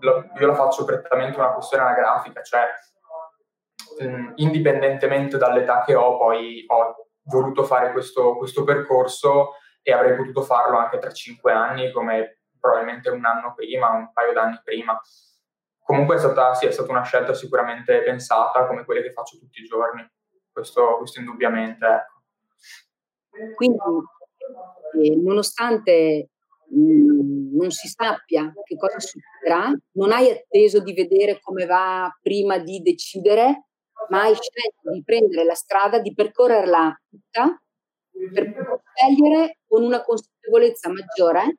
lo, 0.00 0.30
io 0.38 0.46
la 0.46 0.54
faccio 0.54 0.84
prettamente 0.84 1.38
una 1.38 1.52
questione 1.52 1.84
anagrafica, 1.84 2.42
cioè 2.42 2.66
mh, 4.00 4.06
mm, 4.06 4.32
indipendentemente 4.36 5.36
dall'età 5.36 5.82
che 5.84 5.94
ho, 5.94 6.16
poi 6.16 6.64
ho 6.66 7.08
voluto 7.24 7.64
fare 7.64 7.92
questo, 7.92 8.36
questo 8.36 8.64
percorso 8.64 9.52
e 9.82 9.92
avrei 9.92 10.16
potuto 10.16 10.42
farlo 10.42 10.78
anche 10.78 10.98
tra 10.98 11.12
cinque 11.12 11.52
anni, 11.52 11.92
come 11.92 12.40
probabilmente 12.64 13.10
un 13.10 13.24
anno 13.26 13.52
prima, 13.54 13.90
un 13.90 14.10
paio 14.12 14.32
d'anni 14.32 14.58
prima 14.64 14.98
comunque 15.84 16.16
è 16.16 16.18
stata, 16.18 16.54
sì, 16.54 16.66
è 16.66 16.70
stata, 16.70 16.90
una 16.90 17.02
scelta 17.02 17.34
sicuramente 17.34 18.02
pensata 18.02 18.66
come 18.66 18.84
quelle 18.84 19.02
che 19.02 19.12
faccio 19.12 19.38
tutti 19.38 19.60
i 19.60 19.64
giorni, 19.64 20.04
questo, 20.50 20.96
questo 20.96 21.20
indubbiamente. 21.20 21.86
Ecco. 23.30 23.54
Quindi, 23.54 23.78
eh, 25.02 25.16
nonostante 25.16 26.30
mh, 26.68 26.80
mm, 26.80 27.56
non 27.56 27.70
si 27.70 27.86
sappia 27.88 28.52
che 28.64 28.76
cosa 28.76 28.98
succederà, 28.98 29.70
non 29.92 30.12
hai 30.12 30.30
atteso 30.30 30.80
di 30.80 30.94
vedere 30.94 31.38
come 31.40 31.66
va 31.66 32.10
prima 32.22 32.58
di 32.58 32.80
decidere, 32.80 33.66
ma 34.08 34.22
hai 34.22 34.34
scelto 34.34 34.90
di 34.90 35.02
prendere 35.04 35.44
la 35.44 35.54
strada, 35.54 35.98
di 35.98 36.14
percorrerla 36.14 37.00
tutta 37.08 37.58
per 38.32 38.80
scegliere 38.94 39.58
con 39.66 39.82
una 39.82 40.02
consapevolezza 40.02 40.88
maggiore 40.88 41.58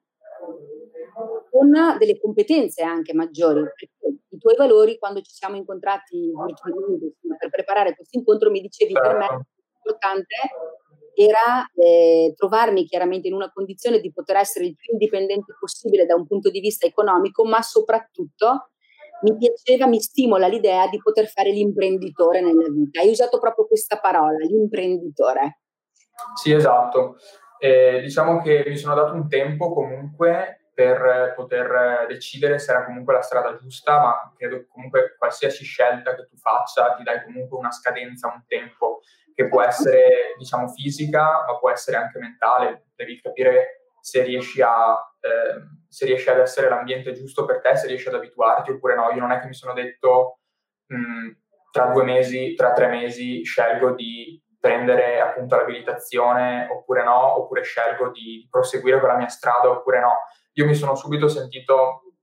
con 1.55 1.71
delle 1.97 2.19
competenze 2.19 2.83
anche 2.83 3.13
maggiori, 3.13 3.61
i 3.61 4.37
tuoi 4.37 4.55
valori 4.57 4.97
quando 4.97 5.21
ci 5.21 5.31
siamo 5.31 5.55
incontrati 5.55 6.29
per 7.37 7.49
preparare 7.49 7.95
questo 7.95 8.17
incontro 8.17 8.51
mi 8.51 8.59
dicevi 8.59 8.91
per 8.91 9.15
me 9.15 9.25
certo. 9.25 9.45
l'importante 9.71 10.35
era 11.13 11.65
eh, 11.73 12.33
trovarmi 12.35 12.83
chiaramente 12.83 13.29
in 13.29 13.35
una 13.35 13.49
condizione 13.53 14.01
di 14.01 14.11
poter 14.11 14.35
essere 14.35 14.65
il 14.65 14.75
più 14.75 14.91
indipendente 14.91 15.55
possibile 15.57 16.05
da 16.05 16.15
un 16.15 16.27
punto 16.27 16.49
di 16.49 16.59
vista 16.59 16.85
economico, 16.85 17.45
ma 17.45 17.61
soprattutto 17.61 18.71
mi 19.21 19.37
piaceva, 19.37 19.87
mi 19.87 20.01
stimola 20.01 20.47
l'idea 20.47 20.89
di 20.89 20.99
poter 21.01 21.27
fare 21.27 21.51
l'imprenditore 21.51 22.41
nella 22.41 22.67
vita. 22.69 22.99
Hai 22.99 23.11
usato 23.11 23.39
proprio 23.39 23.65
questa 23.65 23.97
parola, 23.97 24.39
l'imprenditore. 24.39 25.61
Sì, 26.33 26.51
esatto. 26.51 27.15
Eh, 27.59 28.01
diciamo 28.01 28.41
che 28.41 28.65
mi 28.67 28.75
sono 28.75 28.93
dato 28.93 29.13
un 29.13 29.29
tempo 29.29 29.73
comunque 29.73 30.64
per 30.75 31.33
poter 31.37 32.05
decidere 32.05 32.59
se 32.59 32.71
era 32.71 32.83
comunque 32.83 33.13
la 33.13 33.21
strada 33.21 33.55
giusta, 33.55 33.97
ma 33.97 34.33
credo 34.37 34.57
che 34.57 34.67
comunque 34.67 35.15
qualsiasi 35.17 35.63
scelta 35.63 36.13
che 36.15 36.27
tu 36.27 36.35
faccia 36.35 36.95
ti 36.95 37.03
dai 37.03 37.23
comunque 37.23 37.57
una 37.57 37.71
scadenza, 37.71 38.27
un 38.27 38.43
tempo 38.45 38.99
che 39.33 39.47
può 39.47 39.61
essere 39.61 40.35
diciamo 40.37 40.67
fisica, 40.67 41.45
ma 41.47 41.57
può 41.57 41.71
essere 41.71 41.95
anche 41.95 42.19
mentale. 42.19 42.87
Devi 42.93 43.21
capire 43.21 43.89
se 44.01 44.21
riesci, 44.23 44.61
a, 44.61 44.95
eh, 45.21 45.63
se 45.87 46.05
riesci 46.05 46.29
ad 46.29 46.39
essere 46.39 46.67
l'ambiente 46.67 47.13
giusto 47.13 47.45
per 47.45 47.61
te, 47.61 47.77
se 47.77 47.87
riesci 47.87 48.09
ad 48.09 48.15
abituarti 48.15 48.71
oppure 48.71 48.95
no. 48.95 49.11
Io 49.11 49.21
non 49.21 49.31
è 49.31 49.39
che 49.39 49.47
mi 49.47 49.53
sono 49.53 49.71
detto 49.71 50.39
mh, 50.87 51.29
tra 51.71 51.85
due 51.85 52.03
mesi, 52.03 52.53
tra 52.53 52.73
tre 52.73 52.87
mesi 52.87 53.45
scelgo 53.45 53.91
di 53.91 54.43
prendere 54.59 55.21
appunto 55.21 55.55
l'abilitazione 55.55 56.67
oppure 56.69 57.03
no, 57.03 57.37
oppure 57.37 57.63
scelgo 57.63 58.09
di 58.09 58.45
proseguire 58.49 58.99
con 58.99 59.07
la 59.07 59.15
mia 59.15 59.27
strada 59.27 59.69
oppure 59.69 60.01
no 60.01 60.13
io 60.57 60.65
mi 60.65 60.75
sono 60.75 60.95
subito 60.95 61.27
sentito, 61.27 62.13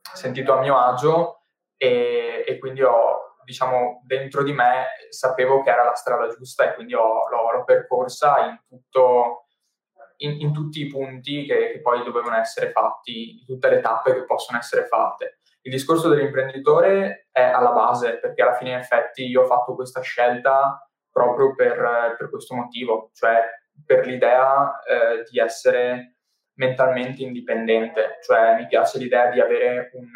sentito 0.00 0.52
a 0.52 0.60
mio 0.60 0.78
agio 0.78 1.44
e, 1.76 2.44
e, 2.46 2.58
quindi 2.58 2.82
ho, 2.82 3.36
diciamo, 3.44 4.02
dentro 4.06 4.42
di 4.42 4.52
me 4.52 4.86
sapevo 5.10 5.62
che 5.62 5.70
era 5.70 5.84
la 5.84 5.94
strada 5.94 6.28
giusta 6.28 6.64
e 6.64 6.74
quindi 6.74 6.94
ho, 6.94 7.28
l'ho, 7.28 7.52
l'ho 7.52 7.64
percorsa 7.64 8.46
in, 8.46 8.58
tutto, 8.66 9.46
in, 10.18 10.40
in, 10.40 10.52
tutti 10.52 10.80
i 10.80 10.86
punti 10.86 11.44
che, 11.44 11.72
che 11.72 11.80
poi 11.80 12.02
dovevano 12.02 12.36
essere 12.36 12.70
fatti, 12.70 13.40
in 13.40 13.44
tutte 13.44 13.68
le 13.68 13.80
tappe 13.80 14.14
che 14.14 14.24
possono 14.24 14.58
essere 14.58 14.86
fatte. 14.86 15.40
Il 15.60 15.72
discorso 15.72 16.08
dell'imprenditore 16.08 17.28
è 17.32 17.42
alla 17.42 17.72
base, 17.72 18.18
perché 18.18 18.42
alla 18.42 18.54
fine 18.54 18.70
in 18.70 18.78
effetti 18.78 19.26
io 19.26 19.42
ho 19.42 19.46
fatto 19.46 19.74
questa 19.74 20.00
scelta 20.00 20.88
proprio 21.10 21.54
per, 21.54 22.16
per 22.18 22.30
questo 22.30 22.54
motivo, 22.54 23.10
cioè 23.12 23.42
per 23.84 24.06
l'idea 24.06 24.80
eh, 24.82 25.24
di 25.30 25.38
essere 25.38 26.13
mentalmente 26.54 27.22
indipendente, 27.22 28.18
cioè 28.22 28.56
mi 28.56 28.66
piace 28.66 28.98
l'idea 28.98 29.30
di, 29.30 29.40
un, 29.40 30.10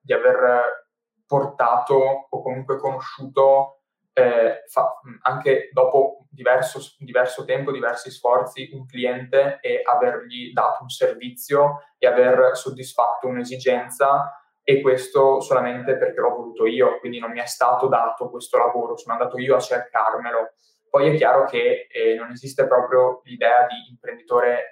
di 0.00 0.12
aver 0.12 0.88
portato 1.26 2.26
o 2.28 2.42
comunque 2.42 2.78
conosciuto 2.78 3.82
eh, 4.14 4.64
fa, 4.68 5.00
anche 5.22 5.70
dopo 5.72 6.26
diverso, 6.30 6.80
diverso, 6.98 7.44
tempo, 7.44 7.72
diversi 7.72 8.10
sforzi, 8.10 8.70
un 8.72 8.86
cliente 8.86 9.58
e 9.60 9.80
avergli 9.84 10.52
dato 10.52 10.82
un 10.82 10.88
servizio 10.88 11.82
e 11.98 12.06
aver 12.06 12.56
soddisfatto 12.56 13.26
un'esigenza 13.26 14.36
e 14.62 14.80
questo 14.80 15.40
solamente 15.40 15.96
perché 15.96 16.20
l'ho 16.20 16.30
voluto 16.30 16.66
io, 16.66 16.98
quindi 17.00 17.18
non 17.18 17.32
mi 17.32 17.40
è 17.40 17.46
stato 17.46 17.88
dato 17.88 18.30
questo 18.30 18.58
lavoro, 18.58 18.96
sono 18.96 19.14
andato 19.14 19.38
io 19.38 19.56
a 19.56 19.60
cercarmelo. 19.60 20.52
Poi 20.88 21.08
è 21.08 21.16
chiaro 21.16 21.46
che 21.46 21.86
eh, 21.90 22.14
non 22.14 22.30
esiste 22.30 22.66
proprio 22.66 23.22
l'idea 23.24 23.66
di 23.66 23.90
imprenditore 23.90 24.68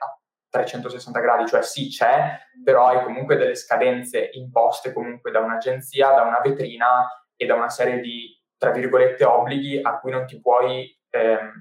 360 0.51 1.21
gradi, 1.21 1.47
cioè 1.47 1.63
sì 1.63 1.89
c'è, 1.89 2.37
però 2.63 2.89
hai 2.89 3.03
comunque 3.05 3.37
delle 3.37 3.55
scadenze 3.55 4.31
imposte 4.33 4.93
comunque 4.93 5.31
da 5.31 5.41
un'agenzia, 5.41 6.11
da 6.11 6.23
una 6.23 6.41
vetrina 6.43 7.09
e 7.37 7.47
da 7.47 7.55
una 7.55 7.69
serie 7.71 8.01
di, 8.01 8.29
tra 8.59 8.71
virgolette, 8.71 9.25
obblighi 9.25 9.81
a 9.81 9.99
cui 9.99 10.11
non 10.11 10.27
ti 10.27 10.41
puoi 10.41 10.95
ehm, 11.11 11.53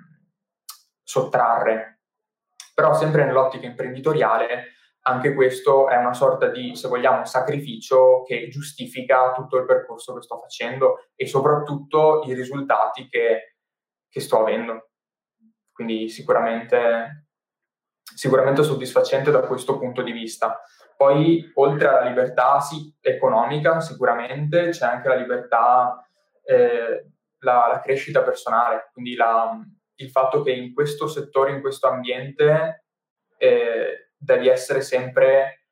sottrarre. 1.04 2.02
Però 2.74 2.94
sempre 2.94 3.26
nell'ottica 3.26 3.66
imprenditoriale 3.66 4.74
anche 5.02 5.34
questo 5.34 5.88
è 5.88 5.96
una 5.96 6.14
sorta 6.14 6.50
di, 6.50 6.76
se 6.76 6.88
vogliamo, 6.88 7.26
sacrificio 7.26 8.24
che 8.24 8.48
giustifica 8.50 9.32
tutto 9.32 9.58
il 9.58 9.66
percorso 9.66 10.14
che 10.14 10.22
sto 10.22 10.38
facendo 10.40 11.10
e 11.16 11.26
soprattutto 11.26 12.24
i 12.26 12.34
risultati 12.34 13.08
che, 13.08 13.56
che 14.10 14.20
sto 14.20 14.40
avendo. 14.42 14.90
Quindi 15.72 16.10
sicuramente, 16.10 17.29
sicuramente 18.20 18.64
soddisfacente 18.64 19.32
da 19.32 19.40
questo 19.40 19.80
punto 19.80 20.02
di 20.02 20.12
vista. 20.12 20.62
Poi, 20.98 21.50
oltre 21.54 21.88
alla 21.88 22.10
libertà 22.10 22.60
sì, 22.60 22.94
economica, 23.00 23.80
sicuramente 23.80 24.72
c'è 24.72 24.86
anche 24.86 25.08
la 25.08 25.16
libertà, 25.16 26.06
eh, 26.44 27.12
la, 27.40 27.70
la, 27.72 27.80
crescita 27.80 28.22
personale, 28.22 28.90
quindi 28.92 29.16
la, 29.16 29.58
il 29.96 30.10
fatto 30.10 30.42
che 30.42 30.52
in 30.52 30.74
questo 30.74 31.08
settore, 31.08 31.52
in 31.52 31.62
questo 31.62 31.88
ambiente, 31.88 32.88
eh, 33.38 34.12
devi 34.18 34.50
essere 34.50 34.82
sempre 34.82 35.68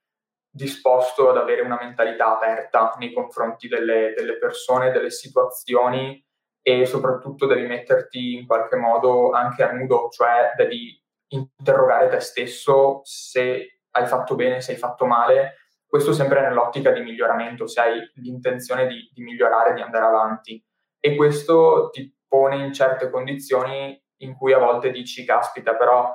disposto 0.50 1.30
ad 1.30 1.36
avere 1.36 1.64
una 1.64 1.78
mentalità 1.78 2.34
aperta 2.34 2.96
nei 2.98 3.12
confronti 3.12 3.68
delle, 3.68 4.14
delle 4.16 4.38
persone, 4.38 4.92
delle 4.92 5.12
situazioni 5.12 6.26
e 6.62 6.86
soprattutto 6.86 7.46
devi 7.46 7.68
metterti 7.68 8.36
in 8.36 8.48
qualche 8.48 8.78
modo 8.78 9.32
anche 9.32 9.64
a 9.64 9.74
nudo, 9.74 10.08
cioè 10.12 10.54
devi 10.56 10.98
interrogare 11.30 12.10
te 12.10 12.20
stesso 12.20 13.02
se 13.04 13.82
hai 13.92 14.06
fatto 14.08 14.36
bene, 14.36 14.62
se 14.62 14.74
hai 14.74 14.78
fatto 14.78 15.06
male, 15.06 15.56
questo 15.86 16.14
sempre 16.14 16.42
nell'ottica 16.42 16.92
di 16.92 17.02
miglioramento, 17.02 17.68
se 17.68 17.82
hai 17.82 18.12
l'intenzione 18.16 18.88
di, 18.88 19.10
di 19.14 19.24
migliorare, 19.24 19.74
di 19.74 19.82
andare 19.82 20.06
avanti. 20.06 20.64
E 21.00 21.16
questo 21.16 21.90
ti 21.92 22.14
pone 22.28 22.58
in 22.58 22.74
certe 22.74 23.10
condizioni 23.10 24.00
in 24.18 24.36
cui 24.36 24.54
a 24.54 24.58
volte 24.58 24.92
dici, 24.92 25.26
caspita, 25.26 25.76
però 25.76 26.12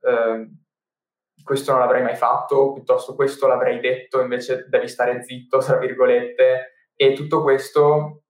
eh, 0.00 0.50
questo 1.42 1.72
non 1.72 1.80
l'avrei 1.80 2.02
mai 2.02 2.16
fatto, 2.16 2.72
piuttosto 2.72 3.14
questo 3.14 3.46
l'avrei 3.46 3.80
detto, 3.80 4.20
invece 4.20 4.66
devi 4.68 4.88
stare 4.88 5.22
zitto, 5.22 5.58
tra 5.58 5.78
virgolette, 5.78 6.72
e 6.94 7.12
tutto 7.12 7.42
questo 7.42 8.22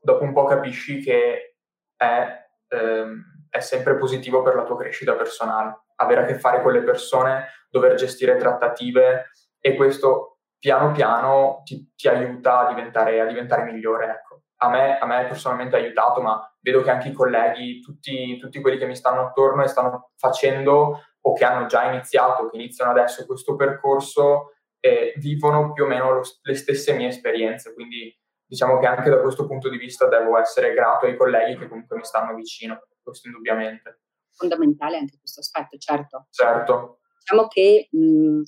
dopo 0.00 0.24
un 0.24 0.32
po' 0.32 0.44
capisci 0.44 1.00
che 1.00 1.56
è, 1.96 2.46
ehm, 2.68 3.22
è 3.50 3.60
sempre 3.60 3.96
positivo 3.96 4.42
per 4.42 4.54
la 4.54 4.62
tua 4.62 4.78
crescita 4.78 5.14
personale, 5.14 5.80
avere 5.96 6.22
a 6.22 6.24
che 6.24 6.38
fare 6.38 6.62
con 6.62 6.72
le 6.72 6.82
persone, 6.82 7.48
dover 7.68 7.94
gestire 7.94 8.36
trattative 8.36 9.30
e 9.60 9.74
questo 9.74 10.38
piano 10.58 10.92
piano 10.92 11.62
ti, 11.64 11.92
ti 11.96 12.08
aiuta 12.08 12.60
a 12.60 12.68
diventare, 12.68 13.20
a 13.20 13.26
diventare 13.26 13.70
migliore. 13.70 14.06
Ecco. 14.06 14.42
A, 14.62 14.68
me, 14.68 14.98
a 14.98 15.06
me 15.06 15.24
personalmente 15.26 15.76
ha 15.76 15.78
aiutato, 15.78 16.20
ma 16.20 16.40
vedo 16.60 16.82
che 16.82 16.90
anche 16.90 17.08
i 17.08 17.12
colleghi, 17.12 17.80
tutti, 17.80 18.38
tutti 18.38 18.60
quelli 18.60 18.76
che 18.78 18.86
mi 18.86 18.94
stanno 18.94 19.22
attorno 19.28 19.64
e 19.64 19.68
stanno 19.68 20.10
facendo 20.16 21.02
o 21.22 21.32
che 21.34 21.44
hanno 21.44 21.66
già 21.66 21.90
iniziato, 21.90 22.48
che 22.48 22.56
iniziano 22.56 22.90
adesso 22.90 23.24
questo 23.26 23.56
percorso, 23.56 24.52
eh, 24.80 25.14
vivono 25.16 25.72
più 25.72 25.84
o 25.84 25.86
meno 25.86 26.12
lo, 26.12 26.22
le 26.42 26.54
stesse 26.54 26.92
mie 26.92 27.08
esperienze. 27.08 27.74
Quindi 27.74 28.14
diciamo 28.44 28.78
che 28.78 28.86
anche 28.86 29.08
da 29.08 29.20
questo 29.20 29.46
punto 29.46 29.68
di 29.68 29.78
vista 29.78 30.06
devo 30.08 30.38
essere 30.38 30.74
grato 30.74 31.06
ai 31.06 31.16
colleghi 31.16 31.56
che 31.56 31.68
comunque 31.68 31.96
mi 31.96 32.04
stanno 32.04 32.34
vicino, 32.34 32.82
questo 33.02 33.28
indubbiamente. 33.28 34.00
Fondamentale 34.32 34.96
anche 34.96 35.18
questo 35.18 35.40
aspetto, 35.40 35.76
certo. 35.78 36.26
Certo. 36.30 37.00
Diciamo 37.18 37.48
che 37.48 37.88
mh, 37.90 38.42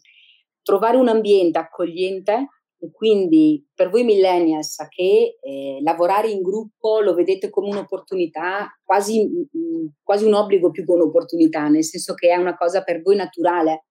trovare 0.62 0.96
un 0.96 1.08
ambiente 1.08 1.58
accogliente 1.58 2.48
e 2.78 2.90
quindi 2.90 3.64
per 3.74 3.90
voi 3.90 4.02
millennials 4.02 4.76
che 4.88 5.38
eh, 5.40 5.78
lavorare 5.82 6.30
in 6.30 6.42
gruppo 6.42 7.00
lo 7.00 7.14
vedete 7.14 7.48
come 7.48 7.68
un'opportunità, 7.68 8.76
quasi, 8.82 9.24
mh, 9.24 10.00
quasi 10.02 10.24
un 10.24 10.34
obbligo 10.34 10.70
più 10.70 10.84
che 10.84 10.90
un'opportunità, 10.90 11.68
nel 11.68 11.84
senso 11.84 12.14
che 12.14 12.30
è 12.30 12.36
una 12.36 12.56
cosa 12.56 12.82
per 12.82 13.02
voi 13.02 13.16
naturale. 13.16 13.86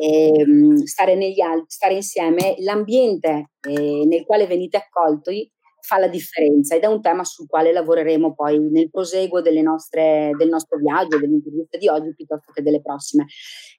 Eh, 0.00 0.46
stare, 0.86 1.14
negli 1.14 1.42
altri, 1.42 1.66
stare 1.68 1.92
insieme, 1.92 2.54
l'ambiente 2.60 3.50
eh, 3.68 4.06
nel 4.06 4.24
quale 4.24 4.46
venite 4.46 4.78
accolti 4.78 5.52
fa 5.90 5.98
la 5.98 6.06
differenza 6.06 6.76
ed 6.76 6.84
è 6.84 6.86
un 6.86 7.00
tema 7.00 7.24
sul 7.24 7.48
quale 7.48 7.72
lavoreremo 7.72 8.32
poi 8.32 8.60
nel 8.60 8.90
proseguo 8.90 9.42
nostre, 9.60 10.30
del 10.38 10.48
nostro 10.48 10.78
viaggio, 10.78 11.18
dell'intervista 11.18 11.78
di 11.78 11.88
oggi 11.88 12.14
piuttosto 12.14 12.52
che 12.52 12.62
delle 12.62 12.80
prossime. 12.80 13.26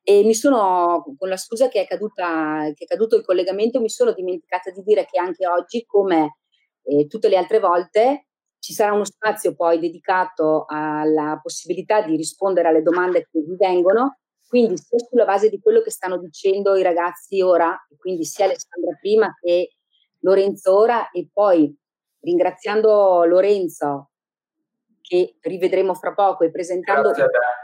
E 0.03 0.21
mi 0.25 0.35
sono, 0.35 1.05
con 1.17 1.29
la 1.29 1.37
scusa 1.37 1.69
che 1.69 1.83
è, 1.83 1.87
caduta, 1.87 2.69
che 2.73 2.83
è 2.83 2.87
caduto 2.87 3.15
il 3.15 3.23
collegamento, 3.23 3.79
mi 3.79 3.87
sono 3.87 4.11
dimenticata 4.11 4.71
di 4.71 4.81
dire 4.83 5.05
che 5.09 5.17
anche 5.19 5.47
oggi, 5.47 5.85
come 5.85 6.39
eh, 6.83 7.07
tutte 7.07 7.29
le 7.29 7.37
altre 7.37 7.59
volte, 7.59 8.25
ci 8.59 8.73
sarà 8.73 8.91
uno 8.91 9.05
spazio 9.05 9.55
poi 9.55 9.79
dedicato 9.79 10.65
alla 10.67 11.39
possibilità 11.41 12.01
di 12.01 12.17
rispondere 12.17 12.67
alle 12.67 12.81
domande 12.81 13.21
che 13.31 13.39
vi 13.39 13.55
vengono, 13.57 14.17
quindi 14.49 14.77
sia 14.77 14.99
sulla 14.99 15.23
base 15.23 15.47
di 15.47 15.61
quello 15.61 15.79
che 15.79 15.91
stanno 15.91 16.19
dicendo 16.19 16.75
i 16.75 16.83
ragazzi 16.83 17.41
ora, 17.41 17.73
quindi 17.97 18.25
sia 18.25 18.43
Alessandra 18.43 18.97
prima 18.99 19.33
che 19.39 19.75
Lorenzo 20.23 20.77
ora, 20.77 21.09
e 21.09 21.29
poi 21.31 21.73
ringraziando 22.21 23.25
Lorenzo, 23.25 24.09
che 25.01 25.35
rivedremo 25.41 25.93
fra 25.93 26.13
poco, 26.13 26.43
e 26.43 26.51
presentando... 26.51 27.09
Grazie 27.09 27.23
a 27.23 27.27
te. 27.27 27.61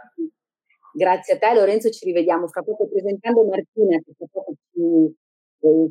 Grazie 0.98 1.36
a 1.36 1.38
te 1.38 1.54
Lorenzo, 1.54 1.90
ci 1.90 2.06
rivediamo 2.06 2.48
fra 2.48 2.64
poco 2.64 2.88
presentando 2.88 3.46
Martina, 3.46 4.00
che 4.00 4.14
fra 4.18 4.26
poco 4.32 4.54
ci 4.72 5.16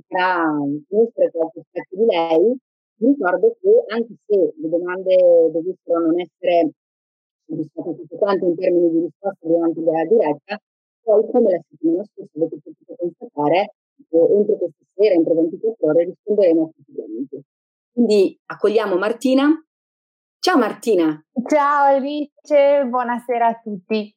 farà 0.09 0.43
conoscere 0.89 1.31
qualche 1.31 1.61
aspetto 1.61 1.97
di 1.97 2.05
lei. 2.07 2.57
Vi 2.99 3.07
ricordo 3.07 3.57
che 3.61 3.95
anche 3.95 4.15
se 4.27 4.55
le 4.57 4.69
domande 4.69 5.17
dovessero 5.53 6.01
non 6.01 6.19
essere 6.19 6.73
soddisfatte 7.47 7.95
tutte 7.95 8.17
quante 8.17 8.45
in 8.47 8.57
termini 8.57 8.91
di 8.91 9.01
risposta 9.01 9.47
durante 9.47 9.81
la 9.81 10.05
diretta, 10.05 10.59
poi 11.03 11.31
come 11.31 11.51
la 11.53 11.61
settimana 11.69 12.05
scorsa 12.05 12.33
avete 12.35 12.57
potuto 12.63 12.95
constatare, 12.97 13.75
eh, 14.11 14.19
entro 14.19 14.57
questa 14.57 14.85
sera, 14.95 15.15
entro 15.15 15.35
24 15.35 15.87
ore, 15.87 16.05
risponderemo 16.05 16.63
a 16.63 16.67
tutti 16.67 16.93
gli 16.93 17.01
amici. 17.01 17.45
Quindi 17.97 18.39
accogliamo 18.45 18.99
Martina. 18.99 19.49
Ciao 20.39 20.59
Martina. 20.59 21.19
Ciao 21.47 21.85
Alice, 21.85 22.85
buonasera 22.85 23.47
a 23.47 23.59
tutti. 23.59 24.15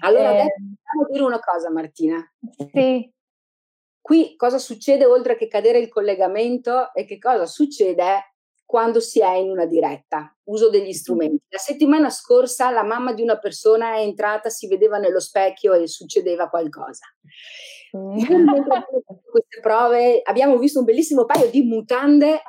Allora, 0.00 0.24
eh, 0.24 0.40
adesso 0.40 1.10
dire 1.10 1.24
una 1.24 1.40
cosa 1.40 1.70
Martina. 1.70 2.22
Sì. 2.70 3.10
Qui 3.98 4.36
cosa 4.36 4.58
succede 4.58 5.06
oltre 5.06 5.36
che 5.36 5.48
cadere 5.48 5.78
il 5.78 5.88
collegamento 5.88 6.92
e 6.92 7.06
che 7.06 7.16
cosa 7.16 7.46
succede 7.46 8.34
quando 8.62 9.00
si 9.00 9.22
è 9.22 9.36
in 9.36 9.48
una 9.48 9.64
diretta? 9.64 10.36
Uso 10.42 10.68
degli 10.68 10.92
strumenti. 10.92 11.44
La 11.48 11.56
settimana 11.56 12.10
scorsa 12.10 12.68
la 12.68 12.84
mamma 12.84 13.14
di 13.14 13.22
una 13.22 13.38
persona 13.38 13.94
è 13.94 14.00
entrata, 14.00 14.50
si 14.50 14.68
vedeva 14.68 14.98
nello 14.98 15.20
specchio 15.20 15.72
e 15.72 15.88
succedeva 15.88 16.50
qualcosa. 16.50 17.06
Mm. 17.96 18.18
queste 19.30 19.60
prove 19.62 20.20
abbiamo 20.22 20.58
visto 20.58 20.80
un 20.80 20.84
bellissimo 20.84 21.24
paio 21.24 21.48
di 21.48 21.62
mutande 21.62 22.42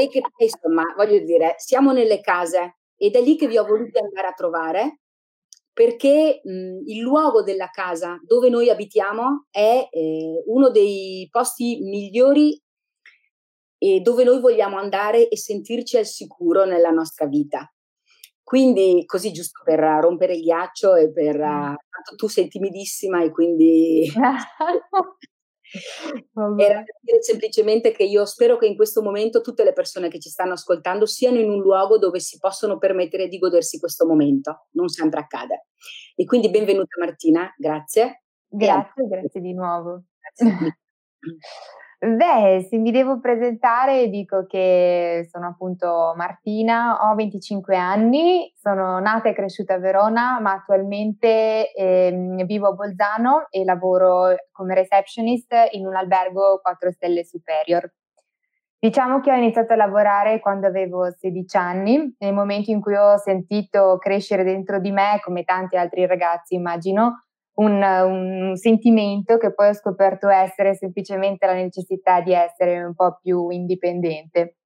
e 0.00 0.06
che 0.08 0.22
insomma, 0.38 0.84
voglio 0.96 1.18
dire, 1.24 1.56
siamo 1.58 1.90
nelle 1.90 2.20
case 2.20 2.76
ed 2.96 3.16
è 3.16 3.20
lì 3.20 3.34
che 3.36 3.48
vi 3.48 3.58
ho 3.58 3.64
voluto 3.64 3.98
andare 3.98 4.28
a 4.28 4.32
trovare 4.32 5.00
perché 5.72 6.40
mh, 6.44 6.82
il 6.86 7.00
luogo 7.00 7.42
della 7.42 7.68
casa 7.70 8.16
dove 8.24 8.48
noi 8.48 8.70
abitiamo 8.70 9.46
è 9.50 9.88
eh, 9.90 10.42
uno 10.46 10.70
dei 10.70 11.26
posti 11.32 11.80
migliori 11.82 12.62
e 13.76 13.98
dove 13.98 14.22
noi 14.22 14.38
vogliamo 14.38 14.76
andare 14.76 15.28
e 15.28 15.36
sentirci 15.36 15.96
al 15.96 16.06
sicuro 16.06 16.64
nella 16.64 16.90
nostra 16.90 17.26
vita. 17.26 17.68
Quindi, 18.44 19.02
così 19.04 19.32
giusto 19.32 19.62
per 19.64 19.80
rompere 19.80 20.34
il 20.34 20.42
ghiaccio 20.42 20.94
e 20.94 21.10
per... 21.10 21.40
Uh, 21.40 21.74
tu 22.16 22.28
sei 22.28 22.46
timidissima 22.46 23.22
e 23.24 23.30
quindi... 23.32 24.10
Era 26.56 26.82
per 26.82 26.96
dire 27.00 27.22
semplicemente 27.22 27.92
che 27.92 28.04
io 28.04 28.24
spero 28.24 28.56
che 28.56 28.66
in 28.66 28.76
questo 28.76 29.02
momento 29.02 29.40
tutte 29.40 29.64
le 29.64 29.72
persone 29.72 30.08
che 30.08 30.18
ci 30.18 30.30
stanno 30.30 30.54
ascoltando 30.54 31.06
siano 31.06 31.38
in 31.38 31.50
un 31.50 31.60
luogo 31.60 31.98
dove 31.98 32.20
si 32.20 32.38
possono 32.38 32.78
permettere 32.78 33.28
di 33.28 33.38
godersi 33.38 33.78
questo 33.78 34.06
momento, 34.06 34.68
non 34.72 34.88
sempre 34.88 35.20
accade. 35.20 35.66
E 36.14 36.24
quindi 36.24 36.50
benvenuta 36.50 36.98
Martina, 36.98 37.52
grazie. 37.56 38.24
Grazie, 38.46 39.06
grazie 39.06 39.40
di 39.40 39.52
nuovo. 39.52 40.04
Grazie. 40.20 40.78
Beh, 42.00 42.64
se 42.70 42.78
mi 42.78 42.92
devo 42.92 43.18
presentare 43.18 44.08
dico 44.08 44.46
che 44.46 45.26
sono 45.28 45.48
appunto 45.48 46.12
Martina, 46.16 47.10
ho 47.10 47.16
25 47.16 47.76
anni, 47.76 48.52
sono 48.54 49.00
nata 49.00 49.28
e 49.28 49.32
cresciuta 49.32 49.74
a 49.74 49.78
Verona, 49.78 50.38
ma 50.38 50.52
attualmente 50.52 51.72
eh, 51.72 52.44
vivo 52.46 52.68
a 52.68 52.72
Bolzano 52.72 53.48
e 53.50 53.64
lavoro 53.64 54.32
come 54.52 54.74
receptionist 54.76 55.52
in 55.72 55.86
un 55.86 55.96
albergo 55.96 56.60
4 56.62 56.92
stelle 56.92 57.24
superior. 57.24 57.92
Diciamo 58.78 59.18
che 59.18 59.32
ho 59.32 59.34
iniziato 59.34 59.72
a 59.72 59.76
lavorare 59.76 60.38
quando 60.38 60.68
avevo 60.68 61.10
16 61.10 61.56
anni, 61.56 62.14
nel 62.16 62.32
momento 62.32 62.70
in 62.70 62.80
cui 62.80 62.94
ho 62.94 63.16
sentito 63.16 63.98
crescere 63.98 64.44
dentro 64.44 64.78
di 64.78 64.92
me, 64.92 65.18
come 65.20 65.42
tanti 65.42 65.76
altri 65.76 66.06
ragazzi 66.06 66.54
immagino, 66.54 67.24
un, 67.58 67.82
un, 67.82 68.56
sentimento 68.56 69.36
che 69.36 69.52
poi 69.52 69.68
ho 69.68 69.74
scoperto 69.74 70.28
essere 70.28 70.74
semplicemente 70.74 71.46
la 71.46 71.54
necessità 71.54 72.20
di 72.20 72.32
essere 72.32 72.82
un 72.82 72.94
po' 72.94 73.18
più 73.20 73.48
indipendente. 73.50 74.56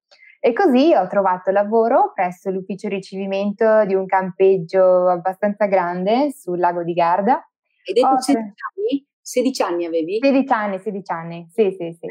E 0.41 0.53
così 0.53 0.93
ho 0.93 1.07
trovato 1.07 1.51
lavoro 1.51 2.13
presso 2.15 2.51
l'ufficio 2.51 2.89
ricevimento 2.89 3.85
di 3.85 3.95
un 3.95 4.07
campeggio 4.07 5.09
abbastanza 5.09 5.67
grande 5.67 6.33
sul 6.33 6.59
lago 6.59 6.83
di 6.83 6.93
Garda. 6.93 7.35
Hai 7.35 7.95
detto 7.95 8.21
16 8.21 8.37
anni? 8.37 9.07
16 9.21 9.63
anni 9.63 9.85
avevi? 9.87 10.19
16 10.21 10.53
anni, 10.53 10.79
16 10.81 11.13
anni, 11.13 11.47
sì, 11.49 11.71
sì, 11.79 11.97
sì. 11.99 12.07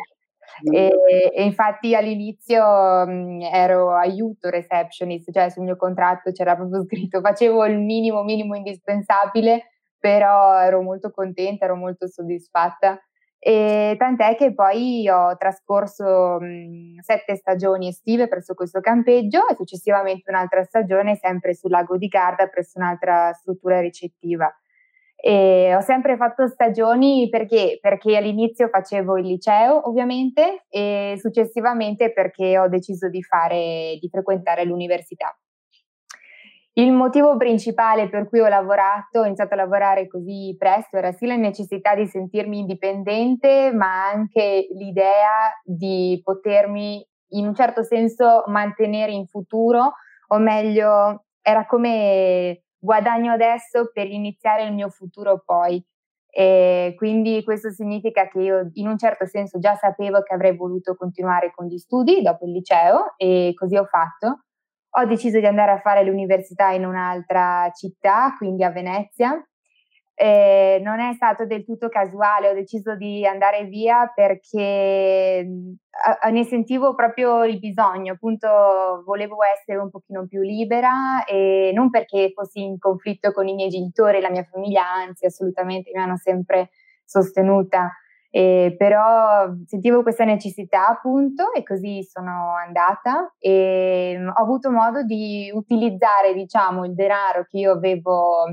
E, 0.73 1.31
e, 1.33 1.43
infatti 1.43 1.95
all'inizio 1.95 3.05
mh, 3.05 3.41
ero 3.51 3.95
aiuto 3.95 4.49
receptionist, 4.49 5.31
cioè 5.31 5.49
sul 5.49 5.63
mio 5.63 5.75
contratto 5.75 6.31
c'era 6.31 6.55
proprio 6.55 6.83
scritto 6.83 7.21
facevo 7.21 7.65
il 7.65 7.79
minimo 7.79 8.23
minimo 8.23 8.55
indispensabile, 8.55 9.70
però 10.01 10.59
ero 10.59 10.81
molto 10.81 11.11
contenta, 11.11 11.65
ero 11.65 11.75
molto 11.75 12.07
soddisfatta. 12.07 12.99
E 13.39 13.95
tant'è 13.97 14.35
che 14.35 14.53
poi 14.53 15.07
ho 15.09 15.35
trascorso 15.37 16.37
mh, 16.39 16.99
sette 16.99 17.35
stagioni 17.35 17.87
estive 17.87 18.27
presso 18.27 18.53
questo 18.53 18.81
campeggio 18.81 19.47
e 19.47 19.55
successivamente 19.55 20.29
un'altra 20.29 20.63
stagione 20.63 21.15
sempre 21.15 21.55
sul 21.55 21.71
lago 21.71 21.97
di 21.97 22.07
Garda 22.07 22.47
presso 22.47 22.77
un'altra 22.77 23.31
struttura 23.33 23.79
ricettiva. 23.79 24.53
E 25.15 25.73
ho 25.75 25.81
sempre 25.81 26.17
fatto 26.17 26.47
stagioni 26.47 27.29
perché? 27.29 27.77
Perché 27.79 28.17
all'inizio 28.17 28.67
facevo 28.69 29.17
il 29.17 29.27
liceo, 29.27 29.87
ovviamente, 29.87 30.65
e 30.69 31.15
successivamente 31.19 32.11
perché 32.11 32.57
ho 32.57 32.67
deciso 32.67 33.07
di, 33.07 33.21
fare, 33.21 33.97
di 33.99 34.09
frequentare 34.09 34.65
l'università. 34.65 35.35
Il 36.73 36.93
motivo 36.93 37.35
principale 37.35 38.07
per 38.07 38.29
cui 38.29 38.39
ho 38.39 38.47
lavorato, 38.47 39.19
ho 39.19 39.25
iniziato 39.25 39.55
a 39.55 39.57
lavorare 39.57 40.07
così 40.07 40.55
presto, 40.57 40.95
era 40.95 41.11
sì 41.11 41.25
la 41.25 41.35
necessità 41.35 41.95
di 41.95 42.07
sentirmi 42.07 42.59
indipendente, 42.59 43.73
ma 43.73 44.07
anche 44.07 44.67
l'idea 44.71 45.51
di 45.65 46.21
potermi 46.23 47.05
in 47.33 47.47
un 47.47 47.55
certo 47.55 47.83
senso 47.83 48.43
mantenere 48.47 49.11
in 49.11 49.25
futuro, 49.27 49.95
o 50.27 50.37
meglio, 50.37 51.25
era 51.41 51.65
come 51.65 52.63
guadagno 52.77 53.33
adesso 53.33 53.89
per 53.91 54.07
iniziare 54.07 54.63
il 54.63 54.73
mio 54.73 54.89
futuro 54.89 55.43
poi. 55.45 55.83
E 56.33 56.93
quindi 56.95 57.43
questo 57.43 57.69
significa 57.71 58.29
che 58.29 58.39
io 58.39 58.69
in 58.75 58.87
un 58.87 58.97
certo 58.97 59.25
senso 59.25 59.59
già 59.59 59.75
sapevo 59.75 60.21
che 60.21 60.33
avrei 60.33 60.55
voluto 60.55 60.95
continuare 60.95 61.51
con 61.53 61.65
gli 61.65 61.77
studi 61.77 62.21
dopo 62.21 62.45
il 62.45 62.53
liceo 62.53 63.13
e 63.17 63.51
così 63.55 63.75
ho 63.75 63.85
fatto. 63.85 64.45
Ho 64.95 65.05
deciso 65.05 65.39
di 65.39 65.45
andare 65.45 65.71
a 65.71 65.79
fare 65.79 66.03
l'università 66.03 66.71
in 66.71 66.85
un'altra 66.85 67.71
città, 67.73 68.35
quindi 68.37 68.63
a 68.63 68.71
Venezia, 68.71 69.41
eh, 70.13 70.81
non 70.83 70.99
è 70.99 71.13
stato 71.13 71.45
del 71.45 71.63
tutto 71.63 71.87
casuale, 71.87 72.49
ho 72.49 72.53
deciso 72.53 72.95
di 72.95 73.25
andare 73.25 73.63
via 73.63 74.11
perché 74.13 75.45
mh, 75.47 76.31
ne 76.31 76.43
sentivo 76.43 76.93
proprio 76.93 77.45
il 77.45 77.59
bisogno, 77.59 78.13
appunto 78.13 79.01
volevo 79.05 79.37
essere 79.43 79.77
un 79.79 79.89
pochino 79.89 80.27
più 80.27 80.41
libera 80.41 81.23
e 81.23 81.71
non 81.73 81.89
perché 81.89 82.31
fossi 82.35 82.61
in 82.61 82.77
conflitto 82.77 83.31
con 83.31 83.47
i 83.47 83.55
miei 83.55 83.69
genitori 83.69 84.19
la 84.19 84.29
mia 84.29 84.43
famiglia, 84.43 84.85
anzi 84.91 85.25
assolutamente 85.25 85.89
mi 85.93 86.01
hanno 86.01 86.17
sempre 86.17 86.69
sostenuta, 87.05 87.91
eh, 88.33 88.73
però 88.77 89.53
sentivo 89.65 90.01
questa 90.03 90.23
necessità 90.23 90.87
appunto 90.87 91.51
e 91.53 91.63
così 91.63 92.01
sono 92.03 92.55
andata 92.55 93.35
e 93.37 94.15
mh, 94.17 94.27
ho 94.29 94.41
avuto 94.41 94.71
modo 94.71 95.03
di 95.03 95.51
utilizzare 95.53 96.33
diciamo 96.33 96.85
il 96.85 96.93
denaro 96.93 97.45
che 97.47 97.57
io 97.57 97.73
avevo 97.73 98.45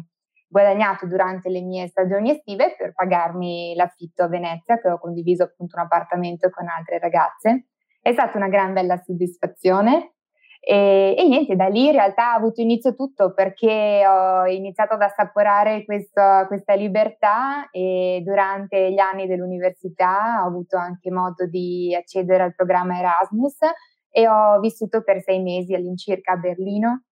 guadagnato 0.49 1.07
durante 1.07 1.49
le 1.49 1.61
mie 1.61 1.87
stagioni 1.87 2.31
estive 2.31 2.75
per 2.77 2.93
pagarmi 2.93 3.75
l'affitto 3.77 4.25
a 4.25 4.29
Venezia, 4.29 4.81
che 4.81 4.91
ho 4.91 4.99
condiviso 4.99 5.45
appunto 5.45 5.77
un 5.77 5.83
appartamento 5.83 6.51
con 6.51 6.67
altre 6.69 6.99
ragazze. 6.99 7.67
È 8.01 8.13
stata 8.13 8.37
una 8.39 8.49
gran 8.49 8.73
bella 8.73 8.97
soddisfazione. 8.97 10.15
E, 10.61 11.15
e, 11.17 11.29
niente, 11.29 11.57
da 11.57 11.69
lì 11.69 11.87
in 11.87 11.93
realtà 11.93 12.33
ha 12.33 12.35
avuto 12.35 12.61
inizio 12.61 12.95
tutto 12.95 13.33
perché 13.33 14.05
ho 14.07 14.47
iniziato 14.47 14.95
ad 14.95 15.03
assaporare 15.03 15.85
questo, 15.85 16.21
questa 16.47 16.75
libertà 16.75 17.71
e 17.71 18.21
durante 18.25 18.93
gli 18.93 18.99
anni 18.99 19.27
dell'università 19.27 20.43
ho 20.43 20.49
avuto 20.49 20.77
anche 20.77 21.11
modo 21.11 21.47
di 21.47 21.95
accedere 21.95 22.43
al 22.43 22.55
programma 22.55 22.99
Erasmus 22.99 23.59
e 24.11 24.29
ho 24.29 24.59
vissuto 24.61 25.03
per 25.03 25.23
sei 25.23 25.41
mesi 25.41 25.75
all'incirca 25.75 26.33
a 26.33 26.37
Berlino. 26.37 27.05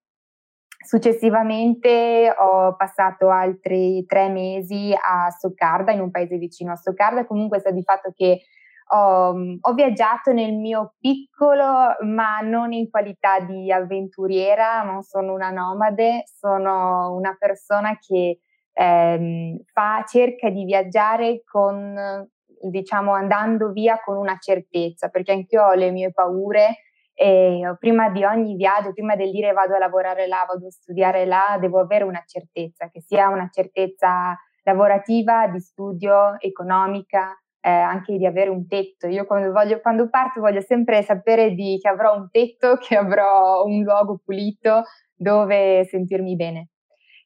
Successivamente 0.84 2.32
ho 2.36 2.76
passato 2.76 3.30
altri 3.30 4.04
tre 4.06 4.28
mesi 4.28 4.92
a 4.92 5.30
Stoccarda, 5.30 5.92
in 5.92 6.00
un 6.00 6.10
paese 6.10 6.36
vicino 6.36 6.72
a 6.72 6.76
Stoccarda, 6.76 7.26
comunque 7.26 7.58
sta 7.58 7.70
di 7.70 7.82
fatto 7.82 8.12
che 8.14 8.42
ho, 8.88 9.34
ho, 9.60 9.72
viaggiato 9.74 10.32
nel 10.32 10.54
mio 10.54 10.94
piccolo, 10.98 11.96
ma 12.02 12.40
non 12.40 12.72
in 12.72 12.88
qualità 12.90 13.40
di 13.40 13.72
avventuriera, 13.72 14.82
non 14.82 15.02
sono 15.02 15.32
una 15.32 15.50
nomade, 15.50 16.24
sono 16.26 17.12
una 17.14 17.34
persona 17.38 17.98
che 17.98 18.40
ehm, 18.72 19.58
fa, 19.72 20.04
cerca 20.06 20.50
di 20.50 20.64
viaggiare 20.64 21.42
con, 21.44 22.28
diciamo, 22.60 23.12
andando 23.12 23.72
via 23.72 24.00
con 24.04 24.16
una 24.16 24.36
certezza, 24.38 25.08
perché 25.08 25.32
anche 25.32 25.56
io 25.56 25.64
ho 25.64 25.74
le 25.74 25.90
mie 25.90 26.12
paure 26.12 26.80
e 27.18 27.74
prima 27.78 28.10
di 28.10 28.24
ogni 28.24 28.56
viaggio, 28.56 28.92
prima 28.92 29.16
del 29.16 29.30
dire 29.30 29.52
vado 29.52 29.74
a 29.74 29.78
lavorare 29.78 30.26
là, 30.26 30.44
vado 30.46 30.66
a 30.66 30.70
studiare 30.70 31.24
là, 31.24 31.56
devo 31.58 31.80
avere 31.80 32.04
una 32.04 32.22
certezza, 32.26 32.90
che 32.90 33.00
sia 33.00 33.28
una 33.28 33.48
certezza 33.50 34.36
lavorativa, 34.64 35.48
di 35.48 35.58
studio, 35.60 36.38
economica, 36.38 37.34
eh, 37.66 37.70
anche 37.70 38.16
di 38.16 38.24
avere 38.24 38.48
un 38.48 38.68
tetto. 38.68 39.08
Io 39.08 39.26
quando, 39.26 39.50
voglio, 39.50 39.80
quando 39.80 40.08
parto 40.08 40.40
voglio 40.40 40.60
sempre 40.60 41.02
sapere 41.02 41.50
di, 41.50 41.78
che 41.82 41.88
avrò 41.88 42.14
un 42.14 42.28
tetto, 42.30 42.76
che 42.76 42.96
avrò 42.96 43.64
un 43.64 43.82
luogo 43.82 44.20
pulito 44.24 44.84
dove 45.12 45.84
sentirmi 45.84 46.36
bene. 46.36 46.68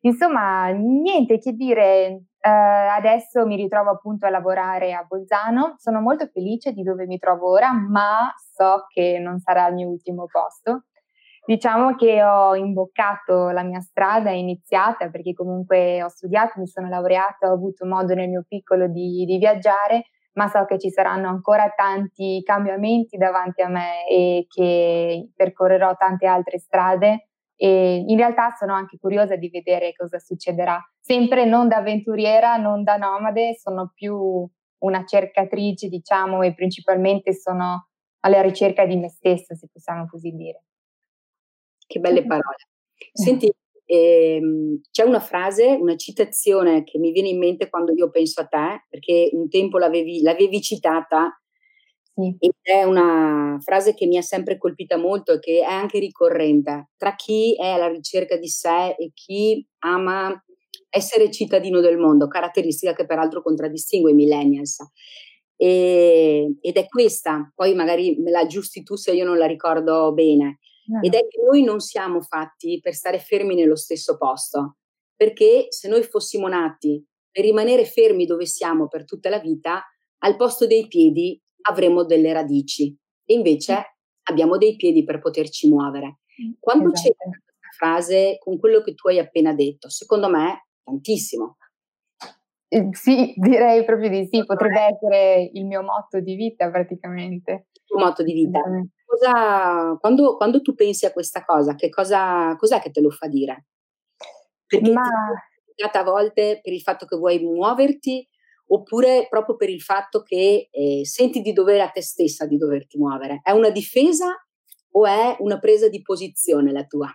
Insomma, 0.00 0.68
niente 0.68 1.38
che 1.38 1.52
dire, 1.52 2.22
Uh, 2.42 2.96
adesso 2.96 3.44
mi 3.44 3.54
ritrovo 3.54 3.90
appunto 3.90 4.24
a 4.24 4.30
lavorare 4.30 4.94
a 4.94 5.04
Bolzano, 5.06 5.74
sono 5.76 6.00
molto 6.00 6.26
felice 6.32 6.72
di 6.72 6.82
dove 6.82 7.04
mi 7.04 7.18
trovo 7.18 7.50
ora, 7.50 7.70
ma 7.70 8.32
so 8.54 8.86
che 8.88 9.18
non 9.18 9.40
sarà 9.40 9.68
il 9.68 9.74
mio 9.74 9.88
ultimo 9.90 10.24
posto. 10.24 10.84
Diciamo 11.44 11.94
che 11.96 12.22
ho 12.22 12.56
imboccato 12.56 13.50
la 13.50 13.62
mia 13.62 13.80
strada, 13.80 14.30
è 14.30 14.36
iniziata 14.36 15.10
perché 15.10 15.34
comunque 15.34 16.02
ho 16.02 16.08
studiato, 16.08 16.60
mi 16.60 16.66
sono 16.66 16.88
laureata, 16.88 17.50
ho 17.50 17.52
avuto 17.52 17.84
modo 17.84 18.14
nel 18.14 18.30
mio 18.30 18.46
piccolo 18.48 18.88
di, 18.88 19.26
di 19.26 19.36
viaggiare, 19.36 20.04
ma 20.32 20.48
so 20.48 20.64
che 20.64 20.78
ci 20.78 20.90
saranno 20.90 21.28
ancora 21.28 21.70
tanti 21.74 22.42
cambiamenti 22.44 23.16
davanti 23.16 23.62
a 23.62 23.68
me 23.68 24.06
e 24.08 24.46
che 24.48 25.30
percorrerò 25.34 25.96
tante 25.96 26.26
altre 26.26 26.58
strade 26.58 27.28
e 27.56 28.04
in 28.06 28.16
realtà 28.16 28.54
sono 28.58 28.72
anche 28.72 28.96
curiosa 28.98 29.36
di 29.36 29.50
vedere 29.50 29.92
cosa 29.92 30.18
succederà. 30.18 30.80
Sempre 30.98 31.44
non 31.44 31.68
da 31.68 31.76
avventuriera, 31.76 32.56
non 32.56 32.82
da 32.82 32.96
nomade, 32.96 33.54
sono 33.54 33.92
più 33.94 34.48
una 34.78 35.04
cercatrice, 35.04 35.88
diciamo, 35.88 36.40
e 36.42 36.54
principalmente 36.54 37.34
sono 37.34 37.88
alla 38.20 38.40
ricerca 38.40 38.86
di 38.86 38.96
me 38.96 39.10
stessa, 39.10 39.54
se 39.54 39.68
possiamo 39.70 40.06
così 40.06 40.30
dire. 40.30 40.64
Che 41.86 42.00
belle 42.00 42.24
parole. 42.24 42.56
Senti, 43.12 43.52
ehm, 43.90 44.80
c'è 44.90 45.04
una 45.04 45.20
frase, 45.20 45.66
una 45.80 45.96
citazione 45.96 46.84
che 46.84 46.98
mi 46.98 47.12
viene 47.12 47.28
in 47.30 47.38
mente 47.38 47.68
quando 47.68 47.92
io 47.92 48.10
penso 48.10 48.40
a 48.40 48.46
te, 48.46 48.84
perché 48.88 49.30
un 49.32 49.48
tempo 49.48 49.78
l'avevi, 49.78 50.22
l'avevi 50.22 50.60
citata 50.62 51.34
sì. 52.14 52.36
Ed 52.38 52.52
è 52.62 52.82
una 52.84 53.56
frase 53.60 53.94
che 53.94 54.06
mi 54.06 54.16
ha 54.18 54.22
sempre 54.22 54.58
colpita 54.58 54.96
molto 54.96 55.32
e 55.34 55.38
che 55.38 55.60
è 55.60 55.64
anche 55.64 55.98
ricorrente 56.00 56.90
tra 56.96 57.14
chi 57.14 57.54
è 57.56 57.66
alla 57.68 57.88
ricerca 57.88 58.36
di 58.36 58.48
sé 58.48 58.94
e 58.98 59.10
chi 59.14 59.64
ama 59.80 60.42
essere 60.90 61.30
cittadino 61.30 61.80
del 61.80 61.98
mondo, 61.98 62.26
caratteristica 62.28 62.94
che 62.94 63.06
peraltro 63.06 63.42
contraddistingue 63.42 64.10
i 64.10 64.14
millennials. 64.14 64.78
E, 65.56 66.56
ed 66.60 66.76
è 66.76 66.86
questa, 66.88 67.52
poi 67.54 67.74
magari 67.74 68.16
me 68.18 68.30
la 68.30 68.40
aggiusti 68.40 68.82
tu 68.82 68.96
se 68.96 69.12
io 69.12 69.24
non 69.24 69.36
la 69.38 69.46
ricordo 69.46 70.12
bene, 70.12 70.58
no. 70.90 71.00
ed 71.02 71.14
è 71.14 71.26
che 71.28 71.40
noi 71.42 71.62
non 71.62 71.80
siamo 71.80 72.20
fatti 72.20 72.80
per 72.80 72.94
stare 72.94 73.18
fermi 73.18 73.54
nello 73.54 73.76
stesso 73.76 74.16
posto, 74.16 74.76
perché 75.14 75.66
se 75.68 75.88
noi 75.88 76.02
fossimo 76.02 76.48
nati 76.48 77.04
per 77.30 77.44
rimanere 77.44 77.84
fermi 77.84 78.26
dove 78.26 78.46
siamo 78.46 78.88
per 78.88 79.04
tutta 79.04 79.28
la 79.28 79.38
vita, 79.38 79.84
al 80.22 80.36
posto 80.36 80.66
dei 80.66 80.88
piedi 80.88 81.40
avremo 81.62 82.04
delle 82.04 82.32
radici 82.32 82.96
e 83.24 83.34
invece 83.34 83.96
abbiamo 84.24 84.56
dei 84.56 84.76
piedi 84.76 85.04
per 85.04 85.20
poterci 85.20 85.68
muovere. 85.68 86.20
Quando 86.58 86.92
esatto. 86.92 87.08
c'è 87.08 87.14
questa 87.16 87.68
frase 87.76 88.36
con 88.38 88.58
quello 88.58 88.80
che 88.80 88.94
tu 88.94 89.08
hai 89.08 89.18
appena 89.18 89.52
detto, 89.52 89.88
secondo 89.88 90.28
me 90.28 90.66
tantissimo. 90.82 91.56
Eh, 92.72 92.88
sì, 92.92 93.34
direi 93.36 93.84
proprio 93.84 94.08
di 94.08 94.28
sì, 94.30 94.44
potrebbe 94.44 94.80
essere 94.80 95.50
il 95.52 95.66
mio 95.66 95.82
motto 95.82 96.20
di 96.20 96.34
vita 96.34 96.70
praticamente. 96.70 97.66
Il 97.72 97.82
tuo 97.84 97.98
motto 97.98 98.22
di 98.22 98.32
vita. 98.32 98.60
Cosa, 99.10 99.96
quando, 99.98 100.36
quando, 100.36 100.62
tu 100.62 100.72
pensi 100.76 101.04
a 101.04 101.12
questa 101.12 101.44
cosa, 101.44 101.74
che 101.74 101.88
cosa, 101.88 102.54
cos'è 102.56 102.78
che 102.78 102.92
te 102.92 103.00
lo 103.00 103.10
fa 103.10 103.26
dire? 103.26 103.66
Perché 104.64 104.92
Ma... 104.92 105.02
ti 105.74 105.82
a 105.82 106.02
volte 106.04 106.60
per 106.62 106.72
il 106.72 106.80
fatto 106.80 107.06
che 107.06 107.16
vuoi 107.16 107.40
muoverti 107.40 108.24
oppure 108.68 109.26
proprio 109.28 109.56
per 109.56 109.68
il 109.68 109.80
fatto 109.80 110.22
che 110.22 110.68
eh, 110.70 111.00
senti 111.04 111.40
di 111.40 111.52
dovere 111.52 111.82
a 111.82 111.88
te 111.88 112.02
stessa 112.02 112.46
di 112.46 112.56
doverti 112.56 112.98
muovere? 112.98 113.40
È 113.42 113.50
una 113.50 113.70
difesa 113.70 114.28
o 114.92 115.06
è 115.06 115.34
una 115.40 115.58
presa 115.58 115.88
di 115.88 116.02
posizione 116.02 116.70
la 116.70 116.84
tua? 116.84 117.12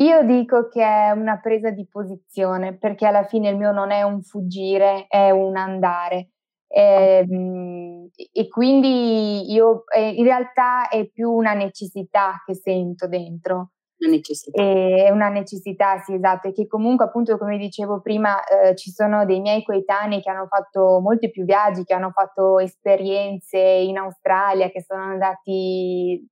Io 0.00 0.24
dico 0.24 0.66
che 0.66 0.82
è 0.82 1.10
una 1.10 1.38
presa 1.38 1.70
di 1.70 1.86
posizione 1.86 2.76
perché 2.76 3.06
alla 3.06 3.26
fine 3.26 3.50
il 3.50 3.56
mio 3.56 3.70
non 3.70 3.92
è 3.92 4.02
un 4.02 4.22
fuggire, 4.22 5.06
è 5.06 5.30
un 5.30 5.56
andare. 5.56 6.30
E, 6.72 7.26
ehm, 7.28 8.08
e 8.32 8.48
quindi 8.48 9.50
io 9.52 9.84
eh, 9.94 10.10
in 10.10 10.24
realtà 10.24 10.88
è 10.88 11.08
più 11.08 11.30
una 11.30 11.52
necessità 11.52 12.42
che 12.46 12.54
sento 12.54 13.08
dentro. 13.08 13.72
Una 13.98 14.12
necessità. 14.12 14.62
E 14.62 15.04
è 15.06 15.10
una 15.10 15.28
necessità, 15.28 15.98
sì, 15.98 16.14
esatto, 16.14 16.48
e 16.48 16.52
che 16.52 16.66
comunque 16.66 17.04
appunto 17.04 17.36
come 17.36 17.58
dicevo 17.58 18.00
prima 18.00 18.42
eh, 18.44 18.74
ci 18.76 18.90
sono 18.90 19.26
dei 19.26 19.40
miei 19.40 19.62
coetanei 19.62 20.22
che 20.22 20.30
hanno 20.30 20.46
fatto 20.46 21.00
molti 21.00 21.30
più 21.30 21.44
viaggi, 21.44 21.84
che 21.84 21.92
hanno 21.92 22.10
fatto 22.10 22.58
esperienze 22.60 23.58
in 23.58 23.98
Australia, 23.98 24.70
che 24.70 24.82
sono 24.82 25.02
andati 25.02 26.26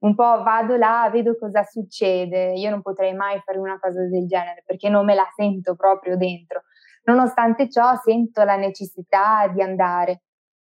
un 0.00 0.14
po' 0.14 0.42
vado 0.42 0.76
là, 0.76 1.08
vedo 1.10 1.34
cosa 1.38 1.62
succede, 1.62 2.52
io 2.52 2.68
non 2.68 2.82
potrei 2.82 3.14
mai 3.14 3.40
fare 3.42 3.58
una 3.58 3.78
cosa 3.80 4.06
del 4.06 4.26
genere 4.26 4.62
perché 4.66 4.90
non 4.90 5.06
me 5.06 5.14
la 5.14 5.26
sento 5.34 5.74
proprio 5.76 6.16
dentro. 6.18 6.64
Nonostante 7.06 7.68
ciò 7.68 7.94
sento 8.02 8.42
la 8.44 8.56
necessità 8.56 9.46
di 9.48 9.60
andare, 9.62 10.22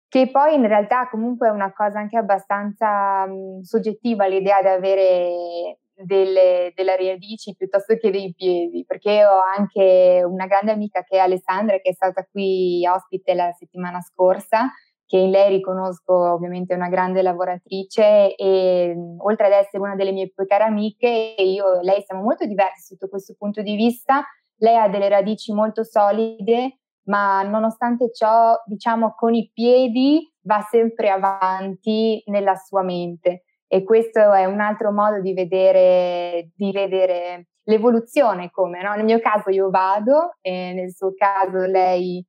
che 0.08 0.30
poi 0.30 0.56
in 0.56 0.68
realtà 0.68 1.10
comunque 1.10 1.48
è 1.48 1.52
una 1.52 1.74
cosa 1.74 2.00
anche 2.00 2.18
abbastanza 2.18 3.26
mh, 3.26 3.62
soggettiva 3.62 4.28
l'idea 4.28 4.62
di 4.62 4.68
avere 4.68 5.78
delle, 5.94 6.72
delle 6.76 6.96
radici 6.96 7.56
piuttosto 7.56 7.96
che 7.98 8.12
dei 8.12 8.34
piedi, 8.36 8.86
perché 8.86 9.26
ho 9.26 9.40
anche 9.42 10.24
una 10.26 10.46
grande 10.46 10.72
amica 10.72 11.02
che 11.04 11.18
è 11.18 11.20
Alessandra, 11.20 11.78
che 11.80 11.90
è 11.90 11.94
stata 11.94 12.24
qui 12.30 12.86
ospite 12.88 13.34
la 13.34 13.52
settimana 13.54 14.00
scorsa, 14.02 14.70
che 15.08 15.18
in 15.18 15.32
lei 15.32 15.50
riconosco 15.50 16.14
ovviamente 16.14 16.76
una 16.76 16.90
grande 16.90 17.22
lavoratrice 17.24 18.36
e 18.36 18.96
oltre 19.20 19.48
ad 19.48 19.54
essere 19.54 19.82
una 19.82 19.96
delle 19.96 20.12
mie 20.12 20.30
più 20.30 20.46
care 20.46 20.66
amiche, 20.66 21.08
io 21.38 21.80
e 21.80 21.84
lei 21.84 22.04
siamo 22.04 22.22
molto 22.22 22.46
diversi 22.46 22.84
sotto 22.94 23.08
questo 23.10 23.34
punto 23.38 23.62
di 23.64 23.76
vista. 23.76 24.24
Lei 24.58 24.76
ha 24.76 24.90
delle 24.90 25.10
radici 25.10 25.54
molto 25.54 25.84
solide, 25.84 26.80
ma 27.08 27.42
nonostante 27.44 28.12
ciò, 28.12 28.54
diciamo, 28.66 29.14
con 29.16 29.34
i 29.34 29.50
piedi 29.54 30.32
va 30.42 30.62
sempre 30.70 31.10
avanti 31.10 32.22
nella 32.28 32.56
sua 32.56 32.84
mente. 32.84 33.44
E 33.68 33.84
questo 33.84 34.32
è 34.32 34.46
un 34.46 34.62
altro 34.62 34.92
modo 34.92 35.20
di 35.20 35.34
vedere, 35.34 36.52
di 36.56 36.72
vedere 36.72 37.48
l'evoluzione, 37.64 38.50
come 38.50 38.82
no? 38.82 38.94
nel 38.96 39.04
mio 39.04 39.20
caso 39.20 39.50
io 39.50 39.70
vado 39.70 40.38
e 40.42 40.72
nel 40.74 40.94
suo 40.94 41.14
caso 41.14 41.66
lei 41.66 42.26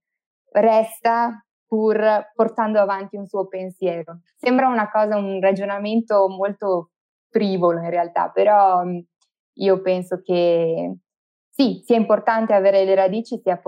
resta 0.50 1.44
pur 1.66 2.30
portando 2.34 2.80
avanti 2.80 3.16
un 3.16 3.26
suo 3.26 3.46
pensiero. 3.46 4.20
Sembra 4.36 4.68
una 4.68 4.90
cosa, 4.90 5.16
un 5.16 5.40
ragionamento 5.40 6.28
molto 6.28 6.90
frivolo 7.30 7.80
in 7.80 7.90
realtà, 7.90 8.30
però 8.30 8.82
io 9.54 9.80
penso 9.80 10.20
che 10.22 10.96
sì, 11.60 11.82
sia 11.84 11.96
importante 11.96 12.54
avere 12.54 12.84
le 12.84 12.94
radici, 12.94 13.40
sia 13.42 13.60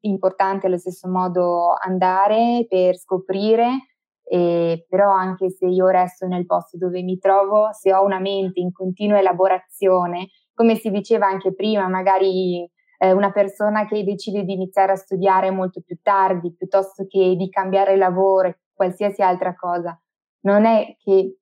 importante 0.00 0.66
allo 0.66 0.78
stesso 0.78 1.06
modo 1.06 1.74
andare 1.78 2.64
per 2.66 2.96
scoprire, 2.96 3.88
eh, 4.24 4.86
però 4.88 5.10
anche 5.10 5.50
se 5.50 5.66
io 5.66 5.88
resto 5.88 6.26
nel 6.26 6.46
posto 6.46 6.78
dove 6.78 7.02
mi 7.02 7.18
trovo, 7.18 7.74
se 7.74 7.92
ho 7.92 8.02
una 8.02 8.20
mente 8.20 8.60
in 8.60 8.72
continua 8.72 9.18
elaborazione, 9.18 10.28
come 10.54 10.76
si 10.76 10.90
diceva 10.90 11.26
anche 11.26 11.52
prima, 11.52 11.86
magari 11.88 12.66
eh, 12.96 13.12
una 13.12 13.30
persona 13.32 13.86
che 13.86 14.02
decide 14.02 14.42
di 14.42 14.54
iniziare 14.54 14.92
a 14.92 14.96
studiare 14.96 15.50
molto 15.50 15.82
più 15.82 15.98
tardi 16.00 16.54
piuttosto 16.54 17.04
che 17.06 17.34
di 17.36 17.50
cambiare 17.50 17.98
lavoro 17.98 18.56
qualsiasi 18.72 19.20
altra 19.20 19.54
cosa. 19.54 20.00
Non 20.44 20.64
è 20.64 20.96
che 21.04 21.36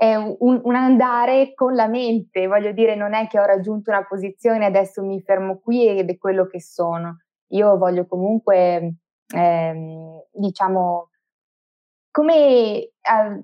è 0.00 0.14
un, 0.14 0.34
un, 0.62 0.74
andare 0.76 1.52
con 1.52 1.74
la 1.74 1.86
mente, 1.86 2.46
voglio 2.46 2.72
dire, 2.72 2.94
non 2.94 3.12
è 3.12 3.26
che 3.26 3.38
ho 3.38 3.44
raggiunto 3.44 3.90
una 3.90 4.06
posizione, 4.06 4.64
adesso 4.64 5.02
mi 5.04 5.20
fermo 5.20 5.58
qui 5.58 5.86
ed 5.88 6.08
è 6.08 6.16
quello 6.16 6.46
che 6.46 6.58
sono. 6.58 7.18
Io 7.48 7.76
voglio 7.76 8.06
comunque, 8.06 8.94
ehm, 9.34 10.22
diciamo, 10.32 11.10
come 12.10 12.78
eh, 12.78 12.92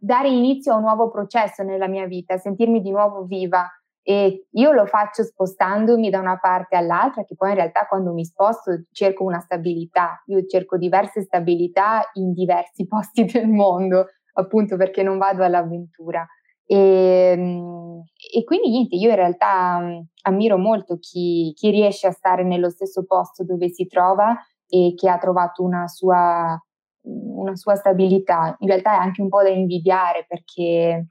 dare 0.00 0.28
inizio 0.28 0.72
a 0.72 0.76
un 0.76 0.84
nuovo 0.84 1.10
processo 1.10 1.62
nella 1.62 1.88
mia 1.88 2.06
vita, 2.06 2.38
sentirmi 2.38 2.80
di 2.80 2.90
nuovo 2.90 3.24
viva, 3.24 3.68
e 4.02 4.46
io 4.52 4.72
lo 4.72 4.86
faccio 4.86 5.24
spostandomi 5.24 6.08
da 6.08 6.20
una 6.20 6.38
parte 6.38 6.74
all'altra, 6.74 7.24
che 7.24 7.34
poi 7.34 7.50
in 7.50 7.56
realtà 7.56 7.84
quando 7.86 8.14
mi 8.14 8.24
sposto 8.24 8.84
cerco 8.92 9.24
una 9.24 9.40
stabilità, 9.40 10.22
io 10.28 10.46
cerco 10.46 10.78
diverse 10.78 11.20
stabilità 11.20 12.02
in 12.14 12.32
diversi 12.32 12.86
posti 12.88 13.26
del 13.26 13.46
mondo, 13.46 14.06
appunto 14.32 14.78
perché 14.78 15.02
non 15.02 15.18
vado 15.18 15.44
all'avventura. 15.44 16.26
E, 16.66 16.76
ehm, 16.76 18.04
e 18.34 18.44
quindi 18.44 18.70
niente, 18.70 18.96
io 18.96 19.10
in 19.10 19.16
realtà 19.16 19.80
ammiro 20.22 20.58
molto 20.58 20.98
chi, 20.98 21.52
chi 21.54 21.70
riesce 21.70 22.06
a 22.08 22.10
stare 22.12 22.42
nello 22.42 22.70
stesso 22.70 23.04
posto 23.04 23.44
dove 23.44 23.68
si 23.70 23.86
trova 23.86 24.36
e 24.68 24.94
che 24.96 25.08
ha 25.08 25.18
trovato 25.18 25.62
una 25.62 25.86
sua, 25.86 26.60
una 27.02 27.54
sua 27.56 27.76
stabilità. 27.76 28.56
In 28.60 28.68
realtà 28.68 28.92
è 28.94 28.96
anche 28.96 29.22
un 29.22 29.28
po' 29.28 29.42
da 29.42 29.48
invidiare 29.50 30.24
perché 30.28 31.06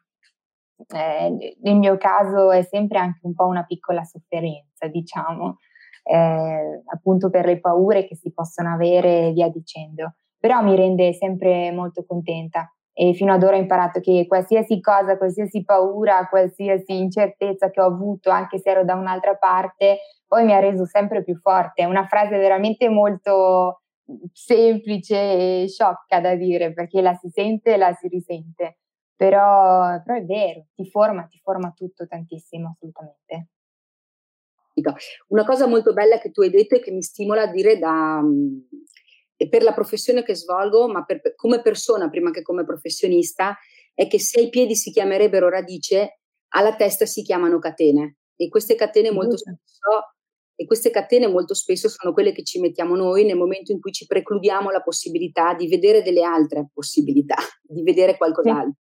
eh, 0.87 1.55
nel 1.61 1.77
mio 1.77 1.97
caso 1.97 2.51
è 2.51 2.61
sempre 2.63 2.99
anche 2.99 3.19
un 3.23 3.33
po' 3.33 3.45
una 3.45 3.63
piccola 3.63 4.03
sofferenza, 4.03 4.87
diciamo, 4.87 5.57
eh, 6.03 6.83
appunto 6.93 7.29
per 7.29 7.45
le 7.45 7.59
paure 7.59 8.05
che 8.05 8.15
si 8.15 8.31
possono 8.33 8.73
avere 8.73 9.27
e 9.27 9.31
via 9.31 9.49
dicendo. 9.49 10.15
Però 10.37 10.61
mi 10.61 10.75
rende 10.75 11.13
sempre 11.13 11.71
molto 11.71 12.05
contenta 12.05 12.74
e 12.97 13.13
fino 13.13 13.33
ad 13.33 13.43
ora 13.43 13.57
ho 13.57 13.59
imparato 13.59 13.99
che 13.99 14.25
qualsiasi 14.27 14.79
cosa, 14.79 15.17
qualsiasi 15.17 15.63
paura, 15.65 16.27
qualsiasi 16.29 16.97
incertezza 16.97 17.69
che 17.69 17.81
ho 17.81 17.85
avuto, 17.85 18.29
anche 18.29 18.57
se 18.57 18.69
ero 18.69 18.85
da 18.85 18.95
un'altra 18.95 19.35
parte, 19.35 19.99
poi 20.25 20.45
mi 20.45 20.53
ha 20.53 20.59
reso 20.59 20.85
sempre 20.85 21.21
più 21.23 21.35
forte. 21.35 21.81
È 21.83 21.85
una 21.85 22.05
frase 22.07 22.37
veramente 22.37 22.87
molto 22.89 23.81
semplice 24.31 25.63
e 25.63 25.67
sciocca 25.67 26.21
da 26.21 26.35
dire 26.35 26.71
perché 26.73 27.01
la 27.01 27.13
si 27.15 27.29
sente 27.29 27.73
e 27.73 27.77
la 27.77 27.91
si 27.93 28.07
risente 28.07 28.77
però, 29.15 30.01
però 30.03 30.17
è 30.17 30.23
vero, 30.25 30.65
ti 30.75 30.85
forma, 30.89 31.25
ti 31.25 31.39
forma 31.41 31.71
tutto 31.75 32.05
tantissimo, 32.07 32.69
assolutamente. 32.69 33.47
Una 35.29 35.45
cosa 35.45 35.67
molto 35.67 35.93
bella 35.93 36.17
che 36.19 36.31
tu 36.31 36.41
hai 36.41 36.49
detto 36.49 36.75
e 36.75 36.79
che 36.81 36.91
mi 36.91 37.01
stimola 37.01 37.43
a 37.43 37.47
dire 37.47 37.79
da, 37.79 38.19
mhmm, 38.21 38.67
per 39.49 39.63
la 39.63 39.73
professione 39.73 40.23
che 40.23 40.35
svolgo, 40.35 40.87
ma 40.87 41.03
per, 41.03 41.35
come 41.35 41.61
persona 41.61 42.09
prima 42.09 42.31
che 42.31 42.41
come 42.41 42.63
professionista, 42.63 43.57
è 43.93 44.07
che 44.07 44.19
se 44.19 44.39
ai 44.39 44.49
piedi 44.49 44.75
si 44.75 44.91
chiamerebbero 44.91 45.49
radice, 45.49 46.19
alla 46.49 46.75
testa 46.75 47.05
si 47.05 47.21
chiamano 47.21 47.59
catene. 47.59 48.17
E 48.35 48.49
queste 48.49 48.75
catene 48.75 49.11
molto 49.11 49.37
spesso, 49.37 50.15
e 50.55 50.65
queste 50.65 50.89
catene 50.89 51.27
molto 51.27 51.53
spesso 51.53 51.89
sono 51.89 52.13
quelle 52.13 52.31
che 52.31 52.43
ci 52.43 52.59
mettiamo 52.59 52.95
noi 52.95 53.25
nel 53.25 53.37
momento 53.37 53.71
in 53.71 53.79
cui 53.79 53.91
ci 53.91 54.05
precludiamo 54.05 54.69
la 54.69 54.81
possibilità 54.81 55.53
di 55.53 55.67
vedere 55.67 56.01
delle 56.01 56.23
altre 56.23 56.69
possibilità, 56.73 57.35
di 57.61 57.83
vedere 57.83 58.17
qualcos'altro. 58.17 58.79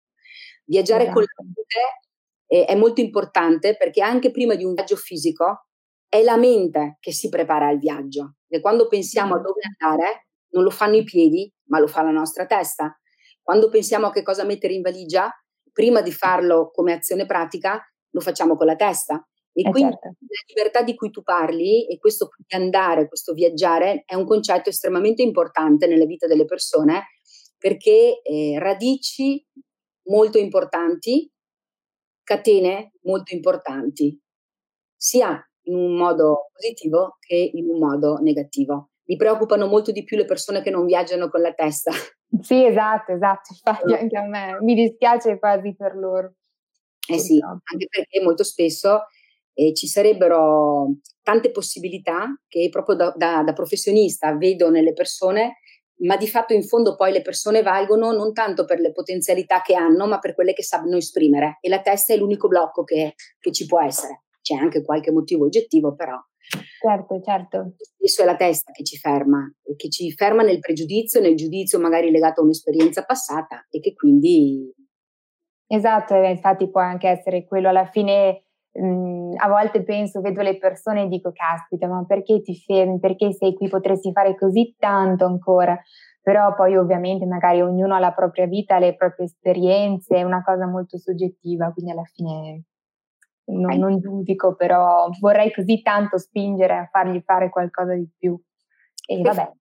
Viaggiare 0.65 1.03
esatto. 1.03 1.19
con 1.19 1.23
la 1.23 1.43
mente 1.43 2.65
è, 2.65 2.71
è 2.71 2.75
molto 2.75 3.01
importante 3.01 3.75
perché 3.75 4.01
anche 4.01 4.31
prima 4.31 4.55
di 4.55 4.63
un 4.63 4.73
viaggio 4.73 4.95
fisico 4.95 5.67
è 6.07 6.21
la 6.21 6.37
mente 6.37 6.97
che 6.99 7.11
si 7.11 7.27
prepara 7.29 7.67
al 7.67 7.79
viaggio. 7.79 8.35
E 8.47 8.61
quando 8.61 8.87
pensiamo 8.87 9.35
a 9.35 9.39
dove 9.39 9.61
andare, 9.79 10.27
non 10.53 10.63
lo 10.63 10.69
fanno 10.69 10.95
i 10.95 11.03
piedi, 11.03 11.51
ma 11.65 11.79
lo 11.79 11.87
fa 11.87 12.01
la 12.01 12.11
nostra 12.11 12.45
testa. 12.45 12.97
Quando 13.41 13.69
pensiamo 13.69 14.07
a 14.07 14.11
che 14.11 14.23
cosa 14.23 14.43
mettere 14.43 14.73
in 14.73 14.81
valigia, 14.81 15.31
prima 15.71 16.01
di 16.01 16.11
farlo 16.11 16.71
come 16.71 16.93
azione 16.93 17.25
pratica, 17.25 17.79
lo 18.09 18.19
facciamo 18.19 18.55
con 18.55 18.65
la 18.65 18.75
testa. 18.75 19.27
E 19.55 19.61
eh 19.67 19.69
quindi 19.69 19.93
certo. 19.93 20.07
la 20.19 20.43
libertà 20.47 20.81
di 20.81 20.95
cui 20.95 21.11
tu 21.11 21.21
parli 21.21 21.87
e 21.87 21.99
questo 21.99 22.29
andare, 22.49 23.07
questo 23.07 23.33
viaggiare 23.33 24.03
è 24.05 24.15
un 24.15 24.25
concetto 24.25 24.69
estremamente 24.69 25.21
importante 25.21 25.85
nella 25.85 26.05
vita 26.05 26.25
delle 26.25 26.45
persone 26.45 27.03
perché 27.63 28.21
eh, 28.21 28.59
radici 28.59 29.45
molto 30.09 30.37
importanti, 30.37 31.31
catene 32.21 32.91
molto 33.03 33.33
importanti, 33.33 34.19
sia 34.97 35.41
in 35.67 35.75
un 35.75 35.95
modo 35.95 36.49
positivo 36.51 37.15
che 37.19 37.51
in 37.53 37.69
un 37.69 37.79
modo 37.79 38.17
negativo. 38.17 38.89
Mi 39.05 39.15
preoccupano 39.15 39.67
molto 39.67 39.91
di 39.91 40.03
più 40.03 40.17
le 40.17 40.25
persone 40.25 40.61
che 40.61 40.69
non 40.69 40.85
viaggiano 40.85 41.29
con 41.29 41.41
la 41.41 41.53
testa. 41.53 41.91
Sì, 42.41 42.65
esatto, 42.65 43.11
esatto, 43.11 43.53
infatti 43.53 43.93
anche 43.93 44.17
a 44.17 44.27
me 44.27 44.57
mi 44.61 44.73
dispiace 44.73 45.37
quasi 45.37 45.75
per 45.75 45.95
loro. 45.95 46.33
Eh 47.07 47.19
sì, 47.19 47.37
anche 47.41 47.87
perché 47.89 48.21
molto 48.21 48.43
spesso 48.43 49.07
eh, 49.53 49.73
ci 49.73 49.87
sarebbero 49.87 50.95
tante 51.21 51.51
possibilità 51.51 52.27
che 52.47 52.69
proprio 52.71 52.95
da, 52.95 53.13
da, 53.15 53.43
da 53.43 53.53
professionista 53.53 54.35
vedo 54.35 54.69
nelle 54.69 54.93
persone 54.93 55.57
ma 56.03 56.17
di 56.17 56.27
fatto 56.27 56.53
in 56.53 56.63
fondo 56.63 56.95
poi 56.95 57.11
le 57.11 57.21
persone 57.21 57.61
valgono 57.61 58.11
non 58.11 58.33
tanto 58.33 58.65
per 58.65 58.79
le 58.79 58.91
potenzialità 58.91 59.61
che 59.61 59.75
hanno, 59.75 60.07
ma 60.07 60.19
per 60.19 60.33
quelle 60.33 60.53
che 60.53 60.63
sanno 60.63 60.97
esprimere 60.97 61.57
e 61.61 61.69
la 61.69 61.81
testa 61.81 62.13
è 62.13 62.17
l'unico 62.17 62.47
blocco 62.47 62.83
che, 62.83 63.13
che 63.39 63.51
ci 63.51 63.65
può 63.65 63.81
essere. 63.81 64.23
C'è 64.41 64.55
anche 64.55 64.83
qualche 64.83 65.11
motivo 65.11 65.45
oggettivo, 65.45 65.95
però. 65.95 66.19
Certo, 66.85 67.21
certo. 67.21 67.75
Spesso 67.77 68.23
è 68.23 68.25
la 68.25 68.35
testa 68.35 68.73
che 68.73 68.83
ci 68.83 68.97
ferma, 68.97 69.49
che 69.77 69.87
ci 69.89 70.11
ferma 70.11 70.43
nel 70.43 70.59
pregiudizio, 70.59 71.21
nel 71.21 71.37
giudizio 71.37 71.79
magari 71.79 72.11
legato 72.11 72.41
a 72.41 72.43
un'esperienza 72.43 73.05
passata 73.05 73.65
e 73.69 73.79
che 73.79 73.93
quindi... 73.93 74.69
Esatto, 75.65 76.13
infatti 76.15 76.69
può 76.69 76.81
anche 76.81 77.07
essere 77.07 77.45
quello 77.45 77.69
alla 77.69 77.85
fine 77.85 78.43
mh, 78.73 79.35
a 79.37 79.47
volte 79.47 79.81
penso, 79.83 80.19
vedo 80.19 80.41
le 80.41 80.57
persone 80.57 81.03
e 81.03 81.07
dico, 81.07 81.31
caspita, 81.31 81.87
ma 81.87 82.03
perché 82.05 82.41
ti 82.41 82.53
fermi? 82.53 82.99
Perché 82.99 83.31
sei 83.31 83.53
qui? 83.55 83.69
Potresti 83.69 84.11
fare 84.11 84.35
così 84.35 84.75
tanto 84.77 85.23
ancora. 85.25 85.79
Però 86.21 86.53
poi 86.53 86.75
ovviamente 86.75 87.25
magari 87.25 87.61
ognuno 87.61 87.95
ha 87.95 87.99
la 87.99 88.11
propria 88.11 88.45
vita, 88.45 88.77
le 88.77 88.93
proprie 88.95 89.27
esperienze, 89.27 90.17
è 90.17 90.23
una 90.23 90.43
cosa 90.43 90.67
molto 90.67 90.97
soggettiva, 90.97 91.71
quindi 91.71 91.91
alla 91.91 92.03
fine 92.13 92.63
non, 93.45 93.77
non 93.77 93.99
giudico, 93.99 94.55
però 94.55 95.09
vorrei 95.19 95.53
così 95.53 95.81
tanto 95.81 96.17
spingere 96.17 96.75
a 96.75 96.89
fargli 96.91 97.21
fare 97.25 97.49
qualcosa 97.49 97.93
di 97.93 98.07
più. 98.17 98.39
E 99.05 99.21
vabbè. 99.21 99.51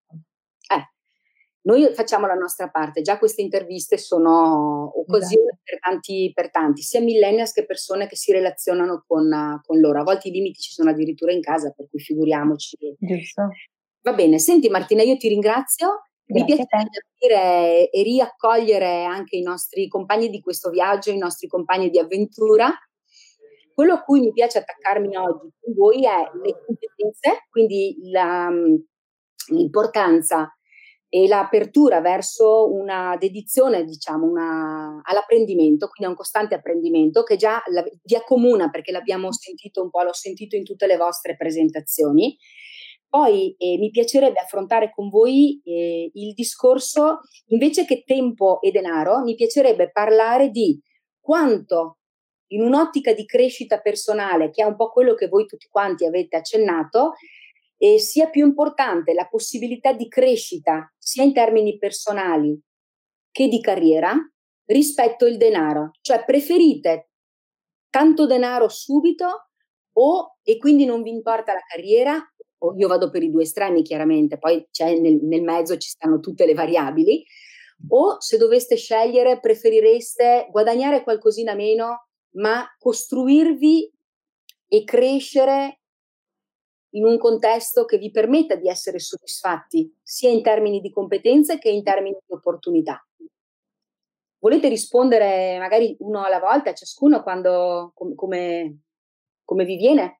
Noi 1.65 1.93
facciamo 1.93 2.27
la 2.27 2.33
nostra 2.33 2.69
parte, 2.69 3.01
già 3.01 3.17
queste 3.17 3.41
interviste 3.41 3.97
sono 3.97 4.91
occasioni 4.99 5.45
esatto. 5.45 5.61
per, 5.63 5.79
tanti, 5.79 6.31
per 6.33 6.51
tanti, 6.51 6.81
sia 6.81 6.99
millennials 6.99 7.53
che 7.53 7.65
persone 7.65 8.07
che 8.07 8.17
si 8.17 8.33
relazionano 8.33 9.03
con, 9.07 9.61
con, 9.63 9.79
loro. 9.79 10.01
A 10.01 10.03
volte 10.03 10.27
i 10.27 10.31
limiti 10.31 10.59
ci 10.59 10.71
sono 10.71 10.89
addirittura 10.89 11.31
in 11.31 11.41
casa, 11.41 11.71
per 11.71 11.87
cui 11.89 12.01
figuriamoci. 12.01 12.75
Giusto. 12.99 13.47
Va 14.01 14.13
bene, 14.13 14.39
senti 14.39 14.67
Martina, 14.67 15.03
io 15.03 15.15
ti 15.15 15.29
ringrazio. 15.29 16.03
Mi 16.25 16.43
piace 16.45 16.65
capire 16.65 17.89
e 17.89 18.01
riaccogliere 18.01 19.03
anche 19.03 19.35
i 19.37 19.41
nostri 19.41 19.87
compagni 19.87 20.29
di 20.29 20.41
questo 20.41 20.69
viaggio, 20.69 21.11
i 21.11 21.17
nostri 21.17 21.47
compagni 21.47 21.89
di 21.89 21.99
avventura. 21.99 22.73
Quello 23.73 23.93
a 23.93 24.01
cui 24.03 24.19
mi 24.19 24.31
piace 24.31 24.59
attaccarmi 24.59 25.15
oggi 25.17 25.49
con 25.59 25.73
voi 25.73 26.05
è 26.05 26.29
le 26.43 26.63
competenze, 26.65 27.47
quindi 27.49 27.97
la, 28.11 28.49
l'importanza 29.49 30.53
e 31.15 31.27
l'apertura 31.27 32.01
verso 32.01 32.71
una 32.73 33.15
dedizione, 33.19 33.83
diciamo, 33.83 34.25
una, 34.25 34.99
all'apprendimento, 35.03 35.87
quindi 35.87 36.05
a 36.05 36.09
un 36.09 36.15
costante 36.15 36.55
apprendimento 36.55 37.21
che 37.21 37.35
già 37.35 37.61
la, 37.67 37.83
vi 37.83 38.15
accomuna 38.15 38.69
perché 38.71 38.91
l'abbiamo 38.91 39.31
sentito 39.31 39.83
un 39.83 39.91
po', 39.91 40.01
l'ho 40.01 40.13
sentito 40.13 40.55
in 40.55 40.63
tutte 40.63 40.87
le 40.87 40.97
vostre 40.97 41.35
presentazioni. 41.35 42.35
Poi 43.07 43.53
eh, 43.59 43.77
mi 43.77 43.91
piacerebbe 43.91 44.39
affrontare 44.39 44.91
con 44.91 45.09
voi 45.09 45.61
eh, 45.63 46.09
il 46.11 46.33
discorso, 46.33 47.19
invece 47.49 47.85
che 47.85 48.01
tempo 48.03 48.59
e 48.59 48.71
denaro, 48.71 49.21
mi 49.21 49.35
piacerebbe 49.35 49.91
parlare 49.91 50.49
di 50.49 50.81
quanto 51.19 51.99
in 52.53 52.63
un'ottica 52.63 53.13
di 53.13 53.25
crescita 53.25 53.79
personale, 53.79 54.49
che 54.49 54.63
è 54.63 54.65
un 54.65 54.75
po' 54.75 54.89
quello 54.89 55.13
che 55.13 55.27
voi 55.27 55.45
tutti 55.45 55.67
quanti 55.69 56.05
avete 56.05 56.37
accennato, 56.37 57.13
e 57.77 57.99
sia 57.99 58.29
più 58.29 58.45
importante 58.45 59.13
la 59.13 59.27
possibilità 59.27 59.91
di 59.91 60.07
crescita 60.07 60.93
sia 60.97 61.23
in 61.23 61.33
termini 61.33 61.77
personali 61.77 62.57
che 63.29 63.47
di 63.47 63.59
carriera 63.59 64.15
rispetto 64.65 65.25
il 65.25 65.37
denaro. 65.37 65.91
Cioè 65.99 66.23
preferite 66.23 67.09
tanto 67.89 68.25
denaro 68.25 68.69
subito 68.69 69.49
o 69.95 70.37
e 70.41 70.57
quindi 70.57 70.85
non 70.85 71.01
vi 71.01 71.09
importa 71.09 71.53
la 71.53 71.63
carriera, 71.67 72.17
o 72.59 72.73
io 72.77 72.87
vado 72.87 73.09
per 73.09 73.21
i 73.21 73.29
due 73.29 73.43
estremi 73.43 73.81
chiaramente, 73.81 74.37
poi 74.37 74.65
nel, 74.79 75.19
nel 75.21 75.41
mezzo 75.41 75.77
ci 75.77 75.89
stanno 75.89 76.19
tutte 76.19 76.45
le 76.45 76.53
variabili, 76.53 77.23
o 77.89 78.21
se 78.21 78.37
doveste 78.37 78.77
scegliere 78.77 79.39
preferireste 79.39 80.47
guadagnare 80.51 81.03
qualcosina 81.03 81.53
meno 81.53 82.07
ma 82.33 82.65
costruirvi 82.77 83.91
e 84.67 84.83
crescere 84.83 85.79
in 86.93 87.05
un 87.05 87.17
contesto 87.17 87.85
che 87.85 87.97
vi 87.97 88.11
permetta 88.11 88.55
di 88.55 88.67
essere 88.67 88.99
soddisfatti 88.99 89.95
sia 90.01 90.29
in 90.29 90.41
termini 90.41 90.79
di 90.79 90.91
competenze 90.91 91.57
che 91.57 91.69
in 91.69 91.83
termini 91.83 92.17
di 92.25 92.33
opportunità. 92.33 93.03
Volete 94.39 94.67
rispondere 94.67 95.57
magari 95.57 95.95
uno 95.99 96.23
alla 96.23 96.39
volta, 96.39 96.71
a 96.71 96.73
ciascuno, 96.73 97.23
quando, 97.23 97.91
com, 97.95 98.13
come, 98.13 98.81
come 99.45 99.63
vi 99.63 99.77
viene? 99.77 100.19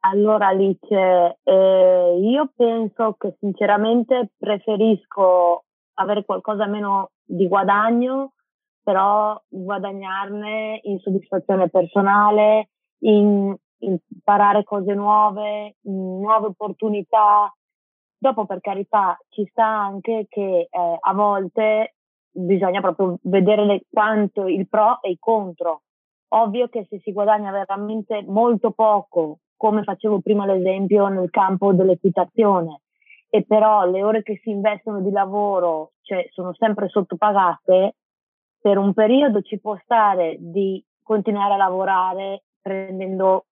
Allora 0.00 0.48
Alice, 0.48 1.38
eh, 1.42 2.18
io 2.20 2.52
penso 2.54 3.14
che 3.18 3.36
sinceramente 3.40 4.32
preferisco 4.36 5.64
avere 5.94 6.24
qualcosa 6.24 6.66
meno 6.66 7.10
di 7.24 7.48
guadagno, 7.48 8.34
però 8.88 9.38
guadagnarne 9.46 10.80
in 10.84 10.98
soddisfazione 11.00 11.68
personale, 11.68 12.70
in 13.00 13.54
imparare 13.80 14.64
cose 14.64 14.94
nuove, 14.94 15.76
nuove 15.82 16.46
opportunità. 16.46 17.54
Dopo, 18.16 18.46
per 18.46 18.60
carità, 18.62 19.18
ci 19.28 19.46
sta 19.50 19.66
anche 19.66 20.24
che 20.26 20.68
eh, 20.70 20.96
a 20.98 21.12
volte 21.12 21.96
bisogna 22.30 22.80
proprio 22.80 23.18
vedere 23.24 23.66
le, 23.66 23.82
quanto 23.90 24.46
il 24.46 24.66
pro 24.66 25.02
e 25.02 25.10
il 25.10 25.18
contro. 25.18 25.82
Ovvio 26.28 26.68
che 26.68 26.86
se 26.88 26.98
si 27.00 27.12
guadagna 27.12 27.50
veramente 27.50 28.24
molto 28.26 28.70
poco, 28.70 29.40
come 29.54 29.82
facevo 29.82 30.20
prima 30.20 30.46
l'esempio 30.46 31.08
nel 31.08 31.28
campo 31.28 31.74
dell'equitazione, 31.74 32.80
e 33.28 33.44
però 33.44 33.84
le 33.84 34.02
ore 34.02 34.22
che 34.22 34.40
si 34.42 34.48
investono 34.48 35.02
di 35.02 35.10
lavoro 35.10 35.90
cioè, 36.00 36.26
sono 36.30 36.54
sempre 36.54 36.88
sottopagate, 36.88 37.96
per 38.60 38.78
un 38.78 38.92
periodo 38.92 39.40
ci 39.42 39.58
può 39.60 39.76
stare 39.82 40.36
di 40.38 40.82
continuare 41.02 41.54
a 41.54 41.56
lavorare 41.58 42.44
prendendo 42.60 43.46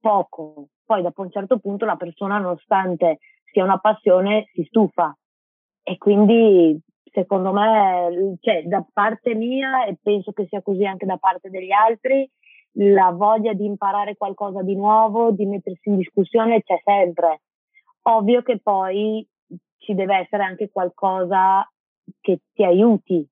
poco. 0.00 0.68
Poi 0.84 1.02
dopo 1.02 1.22
un 1.22 1.30
certo 1.30 1.58
punto 1.58 1.84
la 1.84 1.96
persona, 1.96 2.38
nonostante 2.38 3.18
sia 3.50 3.64
una 3.64 3.78
passione, 3.78 4.48
si 4.52 4.64
stufa. 4.64 5.16
E 5.82 5.98
quindi 5.98 6.80
secondo 7.12 7.52
me, 7.52 8.36
cioè, 8.40 8.62
da 8.64 8.84
parte 8.92 9.34
mia, 9.34 9.84
e 9.84 9.96
penso 10.02 10.32
che 10.32 10.46
sia 10.46 10.62
così 10.62 10.84
anche 10.84 11.06
da 11.06 11.18
parte 11.18 11.50
degli 11.50 11.72
altri, 11.72 12.28
la 12.76 13.10
voglia 13.10 13.52
di 13.52 13.66
imparare 13.66 14.16
qualcosa 14.16 14.62
di 14.62 14.74
nuovo, 14.74 15.30
di 15.30 15.44
mettersi 15.44 15.90
in 15.90 15.96
discussione 15.96 16.62
c'è 16.62 16.80
sempre. 16.82 17.42
Ovvio 18.02 18.42
che 18.42 18.58
poi 18.60 19.26
ci 19.76 19.94
deve 19.94 20.16
essere 20.18 20.42
anche 20.44 20.70
qualcosa 20.70 21.68
che 22.20 22.40
ti 22.52 22.64
aiuti 22.64 23.26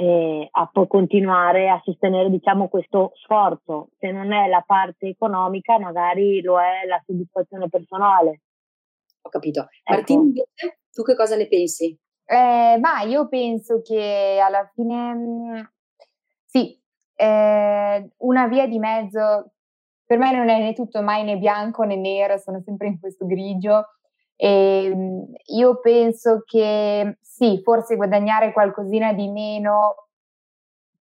eh, 0.00 0.48
a 0.50 0.66
poi 0.72 0.86
continuare 0.86 1.68
a 1.68 1.78
sostenere 1.84 2.30
diciamo 2.30 2.68
questo 2.68 3.12
sforzo. 3.16 3.90
Se 3.98 4.10
non 4.10 4.32
è 4.32 4.48
la 4.48 4.64
parte 4.66 5.08
economica, 5.08 5.78
magari 5.78 6.40
lo 6.40 6.58
è 6.58 6.86
la 6.86 6.98
soddisfazione 7.04 7.68
personale. 7.68 8.40
Ho 9.20 9.28
capito. 9.28 9.60
Ecco. 9.60 9.92
Martina, 9.92 10.22
invece, 10.22 10.78
tu 10.90 11.02
che 11.02 11.14
cosa 11.14 11.36
ne 11.36 11.46
pensi? 11.48 11.94
Eh, 12.24 12.78
ma 12.80 13.02
io 13.02 13.28
penso 13.28 13.82
che 13.82 14.40
alla 14.42 14.70
fine 14.72 15.14
mm, 15.14 15.60
sì, 16.46 16.80
eh, 17.16 18.10
una 18.16 18.46
via 18.46 18.66
di 18.66 18.78
mezzo 18.78 19.52
per 20.06 20.16
me 20.16 20.32
non 20.32 20.48
è 20.48 20.60
né 20.60 20.72
tutto 20.72 21.02
mai 21.02 21.24
né 21.24 21.36
bianco 21.36 21.82
né 21.82 21.96
nero, 21.96 22.38
sono 22.38 22.62
sempre 22.64 22.86
in 22.86 22.98
questo 22.98 23.26
grigio. 23.26 23.96
E 24.42 24.86
ehm, 24.86 25.26
io 25.58 25.80
penso 25.80 26.42
che 26.46 27.18
sì, 27.20 27.60
forse 27.62 27.96
guadagnare 27.96 28.52
qualcosina 28.52 29.12
di 29.12 29.28
meno 29.28 30.06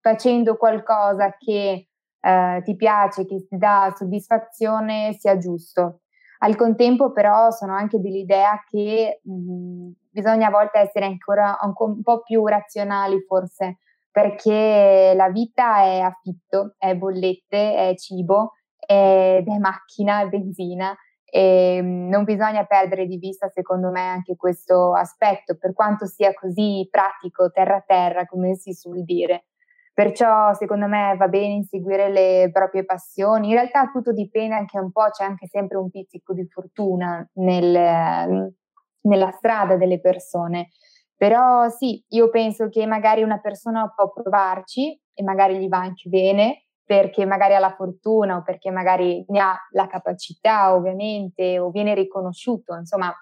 facendo 0.00 0.56
qualcosa 0.56 1.36
che 1.38 1.86
eh, 2.20 2.62
ti 2.64 2.74
piace, 2.74 3.26
che 3.26 3.46
ti 3.46 3.56
dà 3.56 3.94
soddisfazione, 3.96 5.12
sia 5.20 5.38
giusto. 5.38 6.00
Al 6.40 6.56
contempo 6.56 7.12
però 7.12 7.50
sono 7.52 7.74
anche 7.74 8.00
dell'idea 8.00 8.60
che 8.68 9.20
mh, 9.22 9.90
bisogna 10.10 10.48
a 10.48 10.50
volte 10.50 10.80
essere 10.80 11.04
ancora 11.06 11.56
un, 11.62 11.74
un 11.76 12.02
po' 12.02 12.22
più 12.22 12.44
razionali 12.44 13.20
forse, 13.24 13.78
perché 14.10 15.12
la 15.14 15.28
vita 15.30 15.82
è 15.82 16.00
affitto, 16.00 16.74
è 16.76 16.96
bollette, 16.96 17.90
è 17.90 17.94
cibo, 17.94 18.54
ed 18.84 19.46
è 19.46 19.58
macchina, 19.58 20.22
è 20.22 20.28
benzina 20.28 20.96
e 21.30 21.76
ehm, 21.76 22.08
non 22.08 22.24
bisogna 22.24 22.64
perdere 22.64 23.06
di 23.06 23.18
vista, 23.18 23.48
secondo 23.48 23.90
me, 23.90 24.00
anche 24.00 24.36
questo 24.36 24.94
aspetto, 24.94 25.56
per 25.56 25.74
quanto 25.74 26.06
sia 26.06 26.32
così 26.32 26.88
pratico, 26.90 27.50
terra 27.50 27.82
terra, 27.86 28.26
come 28.26 28.54
si 28.54 28.72
suol 28.72 29.04
dire. 29.04 29.44
Perciò, 29.92 30.54
secondo 30.54 30.86
me, 30.86 31.16
va 31.18 31.28
bene 31.28 31.54
inseguire 31.54 32.08
le 32.10 32.50
proprie 32.52 32.84
passioni. 32.84 33.48
In 33.48 33.54
realtà 33.54 33.90
tutto 33.92 34.12
dipende 34.12 34.54
anche 34.54 34.78
un 34.78 34.92
po', 34.92 35.08
c'è 35.10 35.24
anche 35.24 35.48
sempre 35.48 35.76
un 35.78 35.90
pizzico 35.90 36.32
di 36.32 36.46
fortuna 36.48 37.28
nel, 37.34 38.54
nella 39.00 39.30
strada 39.32 39.76
delle 39.76 40.00
persone. 40.00 40.68
Però 41.16 41.68
sì, 41.68 42.02
io 42.10 42.30
penso 42.30 42.68
che 42.68 42.86
magari 42.86 43.24
una 43.24 43.40
persona 43.40 43.92
può 43.94 44.12
provarci 44.12 44.98
e 45.12 45.22
magari 45.24 45.58
gli 45.58 45.68
va 45.68 45.78
anche 45.78 46.08
bene, 46.08 46.67
perché 46.88 47.26
magari 47.26 47.54
ha 47.54 47.58
la 47.58 47.74
fortuna 47.76 48.38
o 48.38 48.42
perché 48.42 48.70
magari 48.70 49.22
ne 49.28 49.40
ha 49.40 49.54
la 49.72 49.86
capacità 49.88 50.74
ovviamente 50.74 51.58
o 51.58 51.68
viene 51.68 51.92
riconosciuto, 51.92 52.74
insomma 52.74 53.14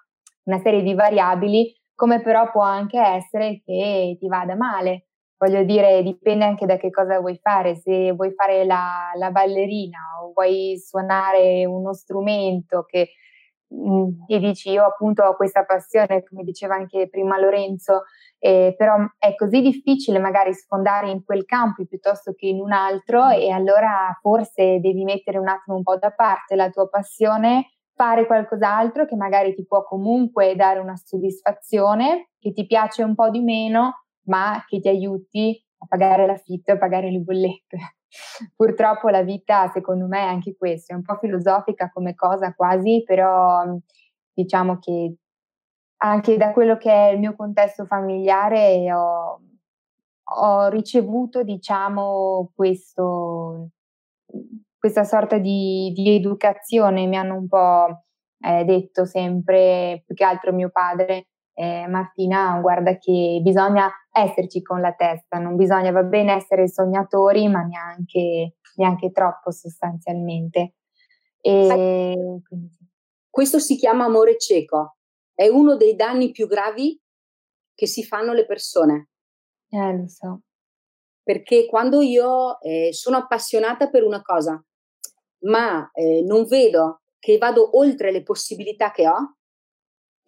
una 0.45 0.61
serie 0.61 0.83
di 0.83 0.95
variabili, 0.95 1.75
come 1.93 2.23
però 2.23 2.49
può 2.53 2.63
anche 2.63 3.01
essere 3.01 3.61
che 3.65 4.17
ti 4.21 4.29
vada 4.29 4.55
male. 4.55 5.09
Voglio 5.37 5.65
dire, 5.65 6.01
dipende 6.05 6.45
anche 6.45 6.65
da 6.65 6.77
che 6.77 6.91
cosa 6.91 7.19
vuoi 7.19 7.41
fare, 7.43 7.75
se 7.75 8.13
vuoi 8.13 8.33
fare 8.35 8.65
la, 8.65 9.11
la 9.17 9.33
ballerina 9.33 9.99
o 10.23 10.31
vuoi 10.33 10.79
suonare 10.79 11.67
uno 11.67 11.93
strumento 11.93 12.85
che 12.85 13.09
mh, 13.67 13.91
mm, 13.91 14.09
e 14.29 14.39
dici 14.39 14.71
io 14.71 14.85
appunto 14.85 15.25
ho 15.25 15.35
questa 15.35 15.65
passione, 15.65 16.23
come 16.23 16.45
diceva 16.45 16.77
anche 16.77 17.09
prima 17.09 17.37
Lorenzo, 17.37 18.05
eh, 18.39 18.75
però 18.77 18.97
è 19.19 19.35
così 19.35 19.61
difficile 19.61 20.19
magari 20.19 20.53
sfondare 20.53 21.11
in 21.11 21.25
quel 21.25 21.45
campo 21.45 21.85
piuttosto 21.87 22.33
che 22.35 22.47
in 22.47 22.61
un 22.61 22.73
altro 22.73 23.29
e 23.31 23.51
allora 23.51 24.17
forse 24.21 24.79
devi 24.81 25.05
mettere 25.05 25.39
un 25.39 25.49
attimo 25.49 25.77
un 25.77 25.83
po' 25.83 25.97
da 25.97 26.11
parte 26.11 26.55
la 26.55 26.71
tua 26.71 26.89
passione, 26.89 27.71
fare 27.95 28.27
qualcos'altro 28.27 29.07
che 29.07 29.17
magari 29.17 29.55
ti 29.55 29.65
può 29.67 29.83
comunque 29.85 30.55
dare 30.55 30.79
una 30.81 30.97
soddisfazione, 30.97 32.31
che 32.39 32.53
ti 32.53 32.67
piace 32.67 33.03
un 33.03 33.15
po' 33.15 33.31
di 33.31 33.41
meno, 33.41 34.05
ma 34.27 34.63
che 34.67 34.81
ti 34.81 34.89
aiuti 34.89 35.59
a 35.79 35.87
pagare 35.87 36.27
l'affitto 36.27 36.73
a 36.73 36.79
pagare 36.79 37.11
le 37.11 37.19
bollette. 37.21 37.79
Purtroppo 38.55 39.09
la 39.09 39.23
vita, 39.23 39.71
secondo 39.73 40.07
me, 40.07 40.21
è 40.21 40.27
anche 40.27 40.57
questo, 40.57 40.93
è 40.93 40.97
un 40.97 41.03
po' 41.03 41.17
filosofica 41.17 41.91
come 41.91 42.15
cosa 42.15 42.55
quasi, 42.55 43.03
però 43.05 43.65
diciamo 44.33 44.79
che 44.79 45.17
anche 45.99 46.37
da 46.37 46.53
quello 46.53 46.77
che 46.77 46.91
è 46.91 47.13
il 47.13 47.19
mio 47.19 47.35
contesto 47.35 47.87
familiare 47.87 48.93
ho, 48.93 49.41
ho 50.23 50.69
ricevuto, 50.69 51.43
diciamo, 51.43 52.53
questo, 52.55 53.71
questa 54.79 55.05
sorta 55.05 55.39
di, 55.39 55.93
di, 55.95 56.15
educazione. 56.15 57.07
Mi 57.07 57.17
hanno 57.17 57.37
un 57.37 57.49
po' 57.49 58.05
eh, 58.41 58.65
detto 58.65 59.05
sempre, 59.05 60.03
più 60.05 60.15
che 60.15 60.25
altro 60.25 60.53
mio 60.53 60.71
padre, 60.71 61.29
eh, 61.55 61.87
Martina, 61.89 62.59
guarda 62.61 62.99
che 62.99 63.41
bisogna 63.43 63.91
esserci 64.13 64.61
con 64.63 64.81
la 64.81 64.93
testa, 64.93 65.39
non 65.39 65.57
bisogna, 65.57 65.91
va 65.91 66.03
bene 66.03 66.35
essere 66.35 66.69
sognatori, 66.69 67.49
ma 67.49 67.63
neanche, 67.63 68.57
neanche 68.77 69.11
troppo 69.11 69.51
sostanzialmente. 69.51 70.75
E, 71.41 72.43
Questo 73.31 73.59
si 73.59 73.77
chiama 73.77 74.05
amore 74.05 74.39
cieco, 74.39 74.96
è 75.37 75.47
uno 75.49 75.77
dei 75.77 75.95
danni 75.95 76.33
più 76.33 76.49
gravi 76.49 76.99
che 77.75 77.87
si 77.87 78.03
fanno 78.03 78.33
le 78.33 78.47
persone. 78.47 79.11
Eh, 79.69 79.97
lo 79.97 80.09
so. 80.09 80.41
Perché 81.23 81.67
quando 81.67 82.01
io 82.01 82.59
eh, 82.61 82.93
sono 82.93 83.19
appassionata 83.19 83.91
per 83.91 84.03
una 84.03 84.23
cosa, 84.23 84.61
ma 85.41 85.91
eh, 85.93 86.23
non 86.23 86.47
vedo 86.47 87.03
che 87.19 87.37
vado 87.37 87.77
oltre 87.77 88.11
le 88.11 88.23
possibilità 88.23 88.91
che 88.91 89.07
ho, 89.07 89.37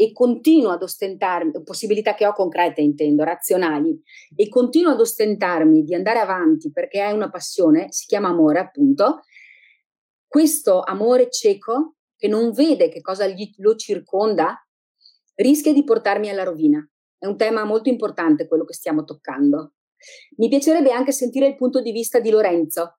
e 0.00 0.12
continuo 0.12 0.70
ad 0.70 0.82
ostentarmi, 0.82 1.62
possibilità 1.64 2.14
che 2.14 2.24
ho 2.24 2.32
concrete 2.32 2.80
intendo, 2.80 3.24
razionali, 3.24 4.00
e 4.36 4.48
continuo 4.48 4.92
ad 4.92 5.00
ostentarmi 5.00 5.82
di 5.82 5.92
andare 5.92 6.20
avanti 6.20 6.70
perché 6.70 7.00
è 7.00 7.10
una 7.10 7.30
passione, 7.30 7.90
si 7.90 8.06
chiama 8.06 8.28
amore 8.28 8.60
appunto, 8.60 9.22
questo 10.24 10.82
amore 10.82 11.30
cieco 11.30 11.94
che 12.16 12.28
non 12.28 12.52
vede 12.52 12.88
che 12.88 13.00
cosa 13.00 13.26
gli, 13.26 13.50
lo 13.56 13.74
circonda, 13.74 14.67
rischia 15.38 15.72
di 15.72 15.84
portarmi 15.84 16.28
alla 16.28 16.44
rovina. 16.44 16.86
È 17.16 17.26
un 17.26 17.36
tema 17.36 17.64
molto 17.64 17.88
importante 17.88 18.46
quello 18.46 18.64
che 18.64 18.74
stiamo 18.74 19.04
toccando. 19.04 19.74
Mi 20.36 20.48
piacerebbe 20.48 20.92
anche 20.92 21.12
sentire 21.12 21.46
il 21.46 21.56
punto 21.56 21.80
di 21.80 21.92
vista 21.92 22.20
di 22.20 22.30
Lorenzo. 22.30 22.98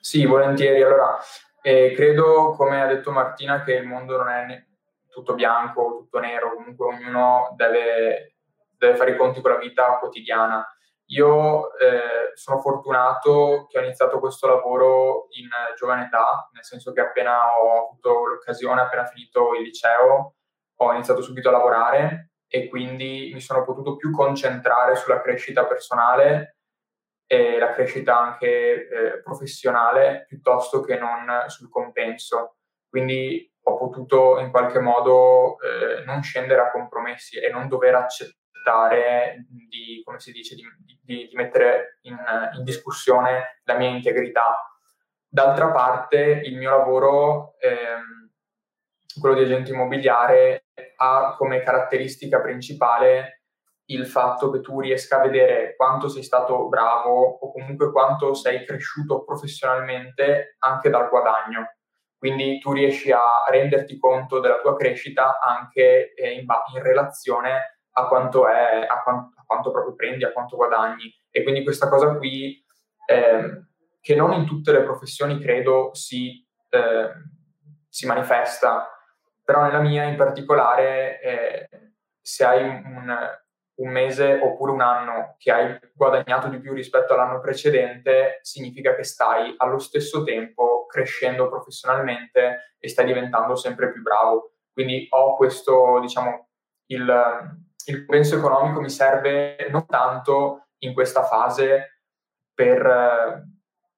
Sì, 0.00 0.24
volentieri. 0.24 0.82
Allora, 0.82 1.18
e 1.62 1.92
credo, 1.94 2.54
come 2.56 2.82
ha 2.82 2.86
detto 2.86 3.10
Martina, 3.10 3.62
che 3.62 3.74
il 3.74 3.86
mondo 3.86 4.16
non 4.16 4.28
è 4.28 4.64
tutto 5.08 5.34
bianco, 5.34 5.98
tutto 5.98 6.18
nero, 6.18 6.54
comunque 6.54 6.86
ognuno 6.86 7.54
deve, 7.56 8.36
deve 8.76 8.96
fare 8.96 9.12
i 9.12 9.16
conti 9.16 9.40
con 9.40 9.52
la 9.52 9.58
vita 9.58 9.98
quotidiana. 9.98 10.64
Io 11.10 11.76
eh, 11.78 12.32
sono 12.34 12.58
fortunato 12.58 13.66
che 13.68 13.78
ho 13.78 13.82
iniziato 13.82 14.18
questo 14.18 14.48
lavoro 14.48 15.28
in 15.30 15.48
giovane 15.76 16.06
età, 16.06 16.48
nel 16.52 16.64
senso 16.64 16.92
che 16.92 17.00
appena 17.00 17.58
ho 17.58 17.86
avuto 17.86 18.26
l'occasione, 18.26 18.80
appena 18.80 19.04
finito 19.04 19.54
il 19.54 19.62
liceo, 19.62 20.34
ho 20.78 20.92
iniziato 20.92 21.22
subito 21.22 21.48
a 21.48 21.52
lavorare 21.52 22.30
e 22.48 22.68
quindi 22.68 23.30
mi 23.32 23.40
sono 23.40 23.64
potuto 23.64 23.96
più 23.96 24.10
concentrare 24.10 24.96
sulla 24.96 25.20
crescita 25.20 25.64
personale 25.66 26.56
e 27.26 27.58
la 27.58 27.72
crescita 27.72 28.18
anche 28.18 28.88
eh, 28.88 29.22
professionale 29.22 30.24
piuttosto 30.28 30.80
che 30.80 30.96
non 30.96 31.44
sul 31.48 31.68
compenso. 31.68 32.56
Quindi 32.88 33.52
ho 33.62 33.76
potuto 33.76 34.38
in 34.38 34.50
qualche 34.50 34.78
modo 34.80 35.56
eh, 35.60 36.04
non 36.04 36.22
scendere 36.22 36.60
a 36.62 36.70
compromessi 36.70 37.38
e 37.38 37.50
non 37.50 37.68
dover 37.68 37.94
accettare 37.94 38.44
di, 39.48 40.02
come 40.04 40.18
si 40.18 40.32
dice, 40.32 40.54
di, 40.54 40.62
di, 41.02 41.28
di 41.28 41.36
mettere 41.36 41.98
in, 42.02 42.16
in, 42.56 42.64
discussione 42.64 43.60
la 43.64 43.76
mia 43.76 43.88
integrità. 43.88 44.54
D'altra 45.28 45.70
parte 45.70 46.42
il 46.44 46.56
mio 46.56 46.70
lavoro, 46.70 47.56
ehm, 47.58 48.30
quello 49.20 49.34
di 49.34 49.42
agente 49.42 49.72
immobiliare, 49.72 50.66
ha 50.96 51.34
come 51.36 51.62
caratteristica 51.62 52.40
principale 52.40 53.42
il 53.86 54.06
fatto 54.06 54.50
che 54.50 54.60
tu 54.60 54.80
riesca 54.80 55.18
a 55.18 55.22
vedere 55.22 55.76
quanto 55.76 56.08
sei 56.08 56.22
stato 56.22 56.68
bravo 56.68 57.38
o 57.40 57.52
comunque 57.52 57.92
quanto 57.92 58.34
sei 58.34 58.64
cresciuto 58.64 59.22
professionalmente 59.24 60.56
anche 60.58 60.90
dal 60.90 61.08
guadagno. 61.08 61.76
Quindi 62.18 62.58
tu 62.58 62.72
riesci 62.72 63.12
a 63.12 63.44
renderti 63.48 63.98
conto 63.98 64.40
della 64.40 64.58
tua 64.58 64.74
crescita 64.74 65.38
anche 65.38 66.14
eh, 66.14 66.32
in, 66.32 66.46
in, 66.74 66.82
relazione 66.82 67.75
a 67.98 68.06
quanto, 68.08 68.46
è, 68.46 68.86
a, 68.86 69.02
quanto, 69.02 69.32
a 69.36 69.44
quanto, 69.46 69.70
proprio 69.70 69.94
prendi, 69.94 70.24
a 70.24 70.32
quanto 70.32 70.56
guadagni. 70.56 71.12
E 71.30 71.42
quindi 71.42 71.62
questa 71.62 71.88
cosa 71.88 72.14
qui, 72.16 72.62
eh, 73.06 73.62
che 74.00 74.14
non 74.14 74.32
in 74.32 74.46
tutte 74.46 74.72
le 74.72 74.82
professioni 74.82 75.40
credo 75.40 75.90
si, 75.94 76.46
eh, 76.70 77.10
si 77.88 78.06
manifesta, 78.06 78.88
però 79.42 79.62
nella 79.62 79.80
mia 79.80 80.04
in 80.04 80.16
particolare, 80.16 81.20
eh, 81.20 81.68
se 82.20 82.44
hai 82.44 82.66
un, 82.66 83.16
un 83.76 83.90
mese 83.90 84.40
oppure 84.42 84.72
un 84.72 84.80
anno 84.82 85.36
che 85.38 85.50
hai 85.50 85.78
guadagnato 85.94 86.48
di 86.48 86.58
più 86.58 86.74
rispetto 86.74 87.14
all'anno 87.14 87.40
precedente, 87.40 88.40
significa 88.42 88.94
che 88.94 89.04
stai 89.04 89.54
allo 89.56 89.78
stesso 89.78 90.22
tempo 90.22 90.84
crescendo 90.86 91.48
professionalmente 91.48 92.74
e 92.78 92.88
stai 92.88 93.06
diventando 93.06 93.56
sempre 93.56 93.90
più 93.90 94.02
bravo. 94.02 94.52
Quindi 94.72 95.06
ho 95.10 95.36
questo, 95.36 95.98
diciamo, 96.00 96.48
il, 96.86 97.65
il 97.86 98.04
penso 98.04 98.36
economico 98.36 98.80
mi 98.80 98.90
serve 98.90 99.68
non 99.70 99.86
tanto 99.86 100.68
in 100.78 100.92
questa 100.92 101.22
fase 101.24 102.02
per, 102.52 103.44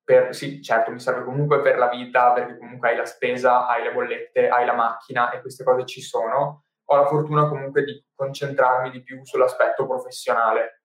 per, 0.02 0.34
sì, 0.34 0.62
certo, 0.62 0.90
mi 0.90 1.00
serve 1.00 1.24
comunque 1.24 1.60
per 1.60 1.78
la 1.78 1.88
vita, 1.88 2.32
perché 2.32 2.58
comunque 2.58 2.90
hai 2.90 2.96
la 2.96 3.04
spesa, 3.04 3.66
hai 3.66 3.82
le 3.84 3.92
bollette, 3.92 4.48
hai 4.48 4.66
la 4.66 4.74
macchina 4.74 5.30
e 5.30 5.40
queste 5.40 5.64
cose 5.64 5.86
ci 5.86 6.00
sono, 6.00 6.64
ho 6.84 6.96
la 6.96 7.06
fortuna 7.06 7.48
comunque 7.48 7.84
di 7.84 8.04
concentrarmi 8.14 8.90
di 8.90 9.02
più 9.02 9.24
sull'aspetto 9.24 9.86
professionale. 9.86 10.82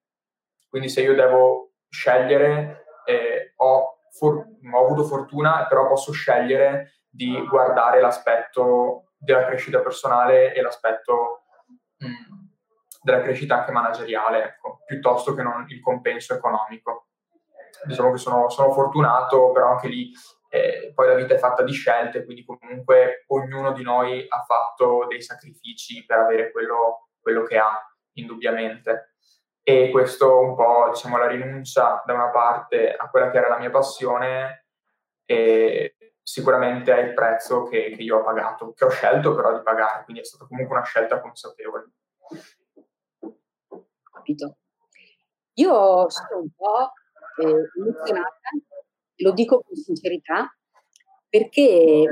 Quindi 0.69 0.89
se 0.89 1.01
io 1.01 1.15
devo 1.15 1.73
scegliere, 1.89 2.85
eh, 3.05 3.53
ho, 3.57 3.99
for- 4.11 4.45
ho, 4.71 4.85
avuto 4.85 5.03
fortuna, 5.03 5.65
però 5.67 5.87
posso 5.87 6.11
scegliere 6.11 7.01
di 7.09 7.45
guardare 7.47 8.01
l'aspetto 8.01 9.13
della 9.17 9.45
crescita 9.45 9.79
personale 9.79 10.53
e 10.53 10.61
l'aspetto 10.61 11.43
mh, 11.97 12.07
mm, 12.07 12.42
della 13.03 13.21
crescita 13.21 13.59
anche 13.59 13.71
manageriale, 13.71 14.43
ecco, 14.43 14.79
piuttosto 14.85 15.33
che 15.33 15.43
non 15.43 15.65
il 15.67 15.81
compenso 15.81 16.33
economico. 16.33 17.09
Diciamo 17.85 18.11
che 18.11 18.17
sono, 18.17 18.49
sono 18.49 18.71
fortunato, 18.71 19.51
però 19.51 19.71
anche 19.71 19.89
lì 19.89 20.11
eh, 20.49 20.91
poi 20.93 21.07
la 21.07 21.15
vita 21.15 21.33
è 21.33 21.37
fatta 21.37 21.63
di 21.63 21.73
scelte, 21.73 22.23
quindi 22.23 22.45
comunque 22.45 23.25
ognuno 23.27 23.73
di 23.73 23.83
noi 23.83 24.25
ha 24.27 24.43
fatto 24.43 25.05
dei 25.09 25.21
sacrifici 25.21 26.05
per 26.05 26.19
avere 26.19 26.51
quello, 26.51 27.09
quello 27.19 27.43
che 27.43 27.57
ha, 27.57 27.77
indubbiamente. 28.13 29.15
E 29.63 29.89
questo 29.89 30.39
un 30.39 30.55
po', 30.55 30.89
diciamo, 30.93 31.17
la 31.17 31.27
rinuncia 31.27 32.03
da 32.05 32.13
una 32.13 32.29
parte 32.29 32.93
a 32.93 33.09
quella 33.09 33.31
che 33.31 33.37
era 33.37 33.49
la 33.49 33.57
mia 33.57 33.69
passione 33.69 34.67
e 35.25 35.95
sicuramente 36.21 36.95
è 36.95 37.01
il 37.01 37.13
prezzo 37.13 37.63
che, 37.63 37.91
che 37.95 38.01
io 38.01 38.19
ho 38.19 38.23
pagato, 38.23 38.73
che 38.73 38.85
ho 38.85 38.89
scelto 38.89 39.35
però 39.35 39.57
di 39.57 39.63
pagare, 39.63 40.03
quindi 40.03 40.21
è 40.21 40.25
stata 40.25 40.45
comunque 40.45 40.75
una 40.75 40.85
scelta 40.85 41.19
consapevole. 41.19 41.91
Capito. 44.23 44.57
Io 45.55 46.09
sono 46.09 46.41
un 46.41 46.49
po' 46.55 46.91
eh, 47.41 47.69
emozionata 47.77 48.39
lo 49.17 49.31
dico 49.31 49.61
con 49.61 49.75
sincerità, 49.75 50.55
perché 51.29 52.05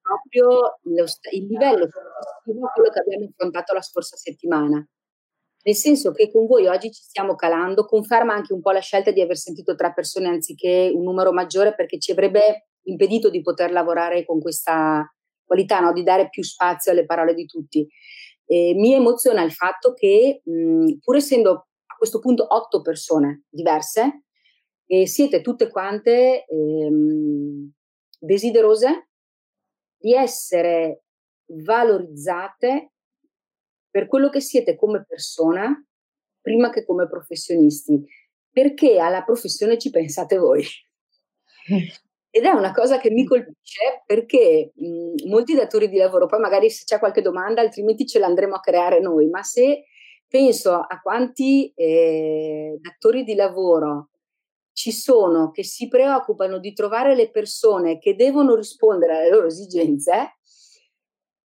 proprio 0.00 0.78
lo, 0.82 1.04
il 1.32 1.46
livello 1.46 1.86
successivo 1.88 2.66
a 2.66 2.72
quello 2.72 2.90
che 2.90 2.98
abbiamo 2.98 3.26
affrontato 3.26 3.74
la 3.74 3.82
scorsa 3.82 4.16
settimana. 4.16 4.84
Nel 5.62 5.74
senso 5.74 6.12
che 6.12 6.30
con 6.30 6.46
voi 6.46 6.66
oggi 6.66 6.90
ci 6.90 7.02
stiamo 7.02 7.34
calando, 7.34 7.84
conferma 7.84 8.32
anche 8.32 8.54
un 8.54 8.62
po' 8.62 8.70
la 8.70 8.80
scelta 8.80 9.10
di 9.10 9.20
aver 9.20 9.36
sentito 9.36 9.74
tre 9.74 9.92
persone 9.92 10.28
anziché 10.28 10.90
un 10.92 11.02
numero 11.02 11.32
maggiore 11.32 11.74
perché 11.74 11.98
ci 11.98 12.12
avrebbe 12.12 12.68
impedito 12.84 13.28
di 13.28 13.42
poter 13.42 13.70
lavorare 13.70 14.24
con 14.24 14.40
questa 14.40 15.04
qualità, 15.44 15.80
no? 15.80 15.92
di 15.92 16.02
dare 16.02 16.28
più 16.30 16.42
spazio 16.42 16.92
alle 16.92 17.04
parole 17.04 17.34
di 17.34 17.44
tutti. 17.44 17.86
E 18.50 18.74
mi 18.74 18.92
emoziona 18.94 19.42
il 19.42 19.52
fatto 19.52 19.92
che, 19.94 20.42
mh, 20.44 20.94
pur 21.04 21.14
essendo 21.14 21.68
a 21.86 21.94
questo 21.96 22.18
punto 22.18 22.46
otto 22.48 22.80
persone 22.80 23.44
diverse, 23.48 24.24
e 24.86 25.06
siete 25.06 25.40
tutte 25.40 25.68
quante 25.70 26.44
ehm, 26.46 27.70
desiderose 28.18 29.10
di 29.96 30.14
essere 30.14 31.04
valorizzate 31.46 32.94
per 33.88 34.08
quello 34.08 34.28
che 34.30 34.40
siete 34.40 34.74
come 34.74 35.04
persona 35.06 35.72
prima 36.40 36.70
che 36.70 36.84
come 36.84 37.08
professionisti, 37.08 38.04
perché 38.50 38.98
alla 38.98 39.22
professione 39.22 39.78
ci 39.78 39.90
pensate 39.90 40.38
voi. 40.38 40.64
Ed 42.30 42.44
è 42.44 42.50
una 42.50 42.72
cosa 42.72 42.98
che 42.98 43.10
mi 43.10 43.24
colpisce 43.24 44.02
perché 44.06 44.72
mh, 44.74 45.28
molti 45.28 45.54
datori 45.54 45.88
di 45.88 45.96
lavoro, 45.96 46.26
poi 46.26 46.38
magari 46.38 46.70
se 46.70 46.84
c'è 46.84 46.98
qualche 46.98 47.22
domanda, 47.22 47.60
altrimenti 47.60 48.06
ce 48.06 48.20
l'andremo 48.20 48.54
a 48.54 48.60
creare 48.60 49.00
noi, 49.00 49.28
ma 49.28 49.42
se 49.42 49.84
penso 50.28 50.74
a 50.74 51.00
quanti 51.02 51.72
eh, 51.74 52.78
datori 52.80 53.24
di 53.24 53.34
lavoro 53.34 54.10
ci 54.72 54.92
sono 54.92 55.50
che 55.50 55.64
si 55.64 55.88
preoccupano 55.88 56.58
di 56.58 56.72
trovare 56.72 57.16
le 57.16 57.30
persone 57.30 57.98
che 57.98 58.14
devono 58.14 58.54
rispondere 58.54 59.16
alle 59.16 59.28
loro 59.28 59.46
esigenze, 59.48 60.36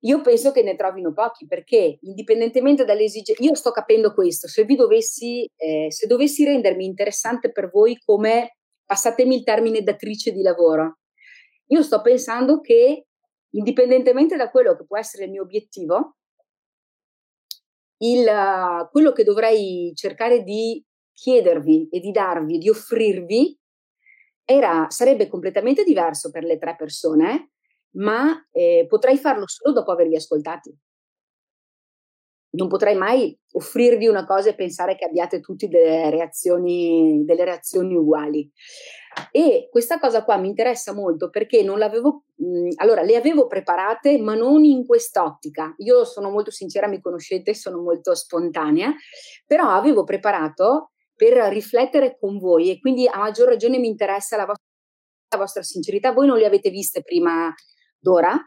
io 0.05 0.21
penso 0.21 0.51
che 0.51 0.61
ne 0.61 0.75
trovino 0.75 1.13
pochi 1.13 1.47
perché 1.47 1.97
indipendentemente 2.01 2.85
dalle 2.85 3.03
esigenze, 3.03 3.43
io 3.43 3.55
sto 3.55 3.71
capendo 3.71 4.13
questo, 4.13 4.47
se 4.47 4.63
vi 4.63 4.75
dovessi, 4.75 5.49
eh, 5.55 5.87
se 5.89 6.05
dovessi 6.05 6.45
rendermi 6.45 6.85
interessante 6.85 7.51
per 7.51 7.71
voi 7.71 7.97
come, 8.05 8.57
passatemi 8.85 9.35
il 9.35 9.43
termine, 9.43 9.81
datrice 9.81 10.31
di 10.31 10.41
lavoro, 10.41 10.99
io 11.67 11.81
sto 11.81 12.01
pensando 12.01 12.61
che 12.61 13.07
indipendentemente 13.51 14.35
da 14.35 14.49
quello 14.49 14.75
che 14.75 14.85
può 14.85 14.97
essere 14.97 15.25
il 15.25 15.31
mio 15.31 15.41
obiettivo, 15.41 16.17
il, 17.97 18.87
quello 18.91 19.11
che 19.13 19.23
dovrei 19.23 19.91
cercare 19.95 20.43
di 20.43 20.83
chiedervi 21.13 21.87
e 21.89 21.99
di 21.99 22.11
darvi, 22.11 22.57
di 22.57 22.69
offrirvi, 22.69 23.57
era, 24.43 24.87
sarebbe 24.89 25.27
completamente 25.27 25.83
diverso 25.83 26.29
per 26.29 26.43
le 26.43 26.57
tre 26.57 26.75
persone 26.75 27.51
ma 27.95 28.45
eh, 28.51 28.85
potrei 28.87 29.17
farlo 29.17 29.47
solo 29.47 29.73
dopo 29.73 29.91
avervi 29.91 30.15
ascoltati. 30.15 30.75
Non 32.55 32.67
potrei 32.67 32.95
mai 32.95 33.37
offrirvi 33.53 34.07
una 34.07 34.25
cosa 34.25 34.49
e 34.49 34.55
pensare 34.55 34.95
che 34.95 35.05
abbiate 35.05 35.39
tutti 35.39 35.67
delle 35.67 36.09
reazioni, 36.09 37.23
delle 37.25 37.45
reazioni 37.45 37.95
uguali. 37.95 38.49
E 39.31 39.69
questa 39.71 39.99
cosa 39.99 40.23
qua 40.23 40.37
mi 40.37 40.47
interessa 40.47 40.93
molto 40.93 41.29
perché 41.29 41.63
non 41.63 41.77
l'avevo, 41.77 42.25
mh, 42.35 42.69
allora 42.75 43.01
le 43.01 43.15
avevo 43.15 43.47
preparate, 43.47 44.17
ma 44.17 44.35
non 44.35 44.63
in 44.63 44.85
quest'ottica. 44.85 45.73
Io 45.77 46.03
sono 46.05 46.29
molto 46.29 46.51
sincera, 46.51 46.87
mi 46.87 47.01
conoscete, 47.01 47.53
sono 47.53 47.81
molto 47.81 48.13
spontanea, 48.13 48.93
però 49.45 49.69
avevo 49.69 50.03
preparato 50.03 50.91
per 51.15 51.33
riflettere 51.49 52.17
con 52.19 52.37
voi 52.37 52.69
e 52.69 52.79
quindi 52.79 53.07
a 53.07 53.17
maggior 53.17 53.47
ragione 53.47 53.79
mi 53.79 53.87
interessa 53.87 54.35
la 54.35 54.45
vostra, 54.45 54.65
la 55.29 55.37
vostra 55.37 55.63
sincerità. 55.63 56.11
Voi 56.11 56.27
non 56.27 56.37
le 56.37 56.45
avete 56.45 56.69
viste 56.69 57.01
prima 57.01 57.53
d'ora, 57.97 58.37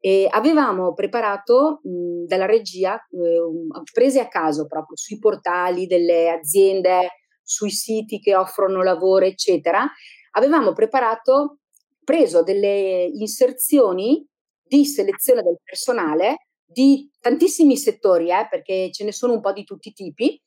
e 0.00 0.26
avevamo 0.30 0.94
preparato 0.94 1.80
mh, 1.82 2.24
dalla 2.26 2.46
regia, 2.46 2.96
eh, 2.96 3.82
prese 3.92 4.20
a 4.20 4.28
caso 4.28 4.66
proprio 4.66 4.96
sui 4.96 5.18
portali 5.18 5.86
delle 5.86 6.30
aziende, 6.30 7.10
sui 7.42 7.70
siti 7.70 8.18
che 8.18 8.34
offrono 8.34 8.82
lavoro, 8.82 9.26
eccetera, 9.26 9.86
avevamo 10.32 10.72
preparato, 10.72 11.58
preso 12.02 12.42
delle 12.42 13.10
inserzioni 13.12 14.26
di 14.62 14.84
selezione 14.86 15.42
del 15.42 15.58
personale 15.62 16.46
di 16.64 17.10
tantissimi 17.20 17.76
settori, 17.76 18.30
eh, 18.30 18.46
perché 18.48 18.90
ce 18.92 19.04
ne 19.04 19.12
sono 19.12 19.34
un 19.34 19.40
po' 19.40 19.52
di 19.52 19.64
tutti 19.64 19.88
i 19.88 19.92
tipi, 19.92 20.40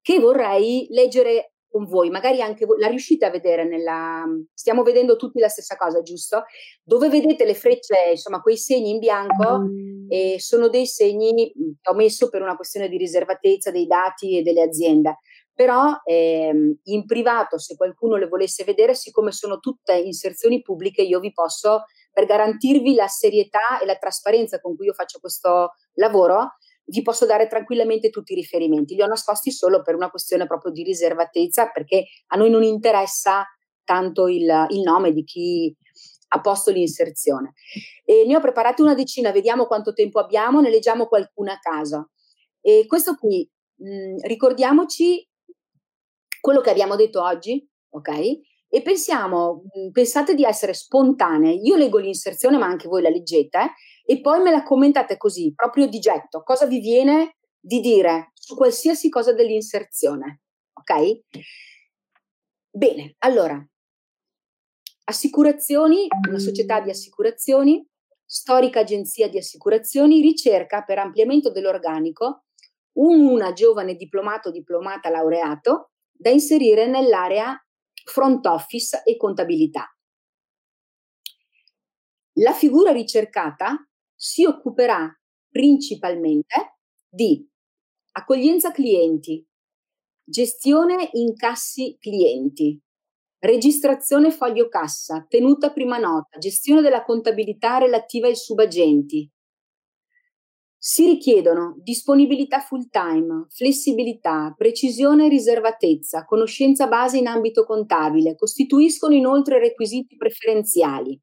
che 0.00 0.20
vorrei 0.20 0.86
leggere 0.90 1.51
con 1.72 1.86
voi, 1.86 2.10
magari 2.10 2.42
anche 2.42 2.66
voi, 2.66 2.78
la 2.78 2.88
riuscite 2.88 3.24
a 3.24 3.30
vedere 3.30 3.64
nella, 3.64 4.24
stiamo 4.52 4.82
vedendo 4.82 5.16
tutti 5.16 5.40
la 5.40 5.48
stessa 5.48 5.74
cosa, 5.76 6.02
giusto? 6.02 6.42
Dove 6.84 7.08
vedete 7.08 7.46
le 7.46 7.54
frecce, 7.54 7.94
insomma, 8.10 8.42
quei 8.42 8.58
segni 8.58 8.90
in 8.90 8.98
bianco, 8.98 9.60
mm. 9.60 10.06
e 10.10 10.36
sono 10.38 10.68
dei 10.68 10.86
segni 10.86 11.34
che 11.34 11.90
ho 11.90 11.94
messo 11.94 12.28
per 12.28 12.42
una 12.42 12.56
questione 12.56 12.88
di 12.88 12.98
riservatezza 12.98 13.70
dei 13.70 13.86
dati 13.86 14.36
e 14.38 14.42
delle 14.42 14.60
aziende. 14.60 15.20
Però 15.54 16.00
ehm, 16.04 16.80
in 16.84 17.06
privato, 17.06 17.58
se 17.58 17.74
qualcuno 17.76 18.16
le 18.16 18.28
volesse 18.28 18.64
vedere, 18.64 18.94
siccome 18.94 19.32
sono 19.32 19.58
tutte 19.58 19.94
inserzioni 19.94 20.60
pubbliche, 20.60 21.00
io 21.00 21.20
vi 21.20 21.32
posso, 21.32 21.84
per 22.12 22.26
garantirvi 22.26 22.94
la 22.94 23.06
serietà 23.06 23.80
e 23.80 23.86
la 23.86 23.96
trasparenza 23.96 24.60
con 24.60 24.76
cui 24.76 24.86
io 24.86 24.92
faccio 24.92 25.18
questo 25.20 25.70
lavoro, 25.94 26.56
vi 26.84 27.02
posso 27.02 27.26
dare 27.26 27.46
tranquillamente 27.46 28.10
tutti 28.10 28.32
i 28.32 28.36
riferimenti. 28.36 28.94
Li 28.94 29.02
ho 29.02 29.06
nascosti 29.06 29.50
solo 29.50 29.82
per 29.82 29.94
una 29.94 30.10
questione 30.10 30.46
proprio 30.46 30.72
di 30.72 30.82
riservatezza, 30.82 31.70
perché 31.70 32.04
a 32.28 32.36
noi 32.36 32.50
non 32.50 32.62
interessa 32.62 33.44
tanto 33.84 34.28
il, 34.28 34.66
il 34.70 34.80
nome 34.80 35.12
di 35.12 35.24
chi 35.24 35.74
ha 36.34 36.40
posto 36.40 36.70
l'inserzione. 36.70 37.52
E 38.04 38.24
ne 38.26 38.36
ho 38.36 38.40
preparate 38.40 38.82
una 38.82 38.94
decina, 38.94 39.32
vediamo 39.32 39.66
quanto 39.66 39.92
tempo 39.92 40.18
abbiamo, 40.18 40.60
ne 40.60 40.70
leggiamo 40.70 41.06
qualcuna 41.06 41.52
a 41.52 41.58
caso. 41.58 42.10
E 42.60 42.86
questo 42.86 43.16
qui, 43.16 43.48
mh, 43.76 44.26
ricordiamoci 44.26 45.26
quello 46.40 46.60
che 46.60 46.70
abbiamo 46.70 46.96
detto 46.96 47.22
oggi, 47.22 47.66
ok? 47.90 48.08
E 48.68 48.80
pensiamo, 48.82 49.64
pensate 49.92 50.34
di 50.34 50.44
essere 50.44 50.72
spontanei. 50.72 51.60
Io 51.66 51.76
leggo 51.76 51.98
l'inserzione, 51.98 52.56
ma 52.56 52.66
anche 52.66 52.88
voi 52.88 53.02
la 53.02 53.10
leggete, 53.10 53.58
eh? 53.58 53.70
E 54.04 54.20
poi 54.20 54.40
me 54.40 54.50
la 54.50 54.62
commentate 54.62 55.16
così, 55.16 55.52
proprio 55.54 55.86
di 55.86 55.98
getto, 55.98 56.42
cosa 56.42 56.66
vi 56.66 56.80
viene 56.80 57.36
di 57.58 57.80
dire 57.80 58.30
su 58.34 58.56
qualsiasi 58.56 59.08
cosa 59.08 59.32
dell'inserzione. 59.32 60.40
Ok? 60.72 61.20
Bene, 62.70 63.14
allora, 63.18 63.64
assicurazioni, 65.04 66.06
una 66.28 66.38
società 66.38 66.80
di 66.80 66.90
assicurazioni, 66.90 67.86
storica 68.24 68.80
agenzia 68.80 69.28
di 69.28 69.38
assicurazioni, 69.38 70.20
ricerca 70.20 70.82
per 70.82 70.98
ampliamento 70.98 71.50
dell'organico 71.50 72.44
una 72.94 73.52
giovane 73.52 73.94
diplomato 73.94 74.50
diplomata 74.50 75.08
laureato 75.08 75.90
da 76.10 76.30
inserire 76.30 76.86
nell'area 76.86 77.56
front 78.04 78.44
office 78.46 79.02
e 79.04 79.16
contabilità. 79.16 79.94
La 82.36 82.52
figura 82.52 82.90
ricercata 82.90 83.86
si 84.24 84.44
occuperà 84.44 85.12
principalmente 85.50 86.76
di 87.08 87.44
accoglienza 88.12 88.70
clienti, 88.70 89.44
gestione 90.22 91.08
incassi 91.14 91.96
clienti, 91.98 92.80
registrazione 93.40 94.30
foglio 94.30 94.68
cassa, 94.68 95.26
tenuta 95.28 95.72
prima 95.72 95.98
nota, 95.98 96.38
gestione 96.38 96.82
della 96.82 97.02
contabilità 97.02 97.78
relativa 97.78 98.28
ai 98.28 98.36
subagenti. 98.36 99.28
Si 100.78 101.04
richiedono 101.04 101.74
disponibilità 101.82 102.60
full 102.60 102.90
time, 102.90 103.46
flessibilità, 103.48 104.54
precisione 104.56 105.26
e 105.26 105.30
riservatezza, 105.30 106.24
conoscenza 106.24 106.86
base 106.86 107.18
in 107.18 107.26
ambito 107.26 107.64
contabile, 107.64 108.36
costituiscono 108.36 109.14
inoltre 109.14 109.58
requisiti 109.58 110.16
preferenziali 110.16 111.20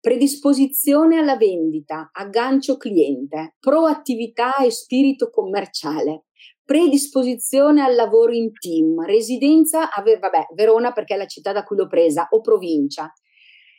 predisposizione 0.00 1.18
alla 1.18 1.36
vendita, 1.36 2.08
aggancio 2.12 2.78
cliente, 2.78 3.56
proattività 3.60 4.56
e 4.56 4.70
spirito 4.70 5.28
commerciale, 5.28 6.24
predisposizione 6.64 7.82
al 7.82 7.94
lavoro 7.94 8.32
in 8.32 8.50
team, 8.52 9.04
residenza 9.04 9.90
a 9.90 10.02
vabbè, 10.02 10.48
Verona 10.54 10.92
perché 10.92 11.14
è 11.14 11.18
la 11.18 11.26
città 11.26 11.52
da 11.52 11.64
cui 11.64 11.76
l'ho 11.76 11.86
presa, 11.86 12.28
o 12.30 12.40
provincia. 12.40 13.12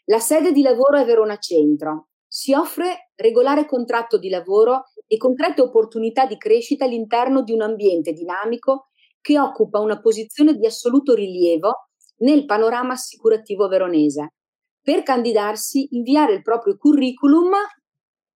La 0.06 0.20
sede 0.20 0.52
di 0.52 0.62
lavoro 0.62 1.00
è 1.00 1.06
Verona 1.06 1.38
Centro. 1.38 2.10
Si 2.28 2.54
offre 2.54 3.12
regolare 3.16 3.66
contratto 3.66 4.18
di 4.18 4.30
lavoro 4.30 4.86
e 5.08 5.18
concrete 5.18 5.62
opportunità 5.62 6.26
di 6.28 6.38
crescita 6.38 6.86
all'interno 6.86 7.42
di 7.42 7.52
un 7.52 7.62
ambiente 7.62 8.14
dinamico 8.14 8.90
che 9.20 9.40
occupa 9.40 9.80
una 9.80 10.00
posizione 10.00 10.54
di 10.56 10.66
assoluto 10.66 11.14
rilievo 11.14 11.90
nel 12.18 12.46
panorama 12.46 12.94
assicurativo 12.94 13.68
veronese 13.68 14.34
per 14.82 15.04
candidarsi 15.04 15.96
inviare 15.96 16.34
il 16.34 16.42
proprio 16.42 16.78
curriculum, 16.78 17.52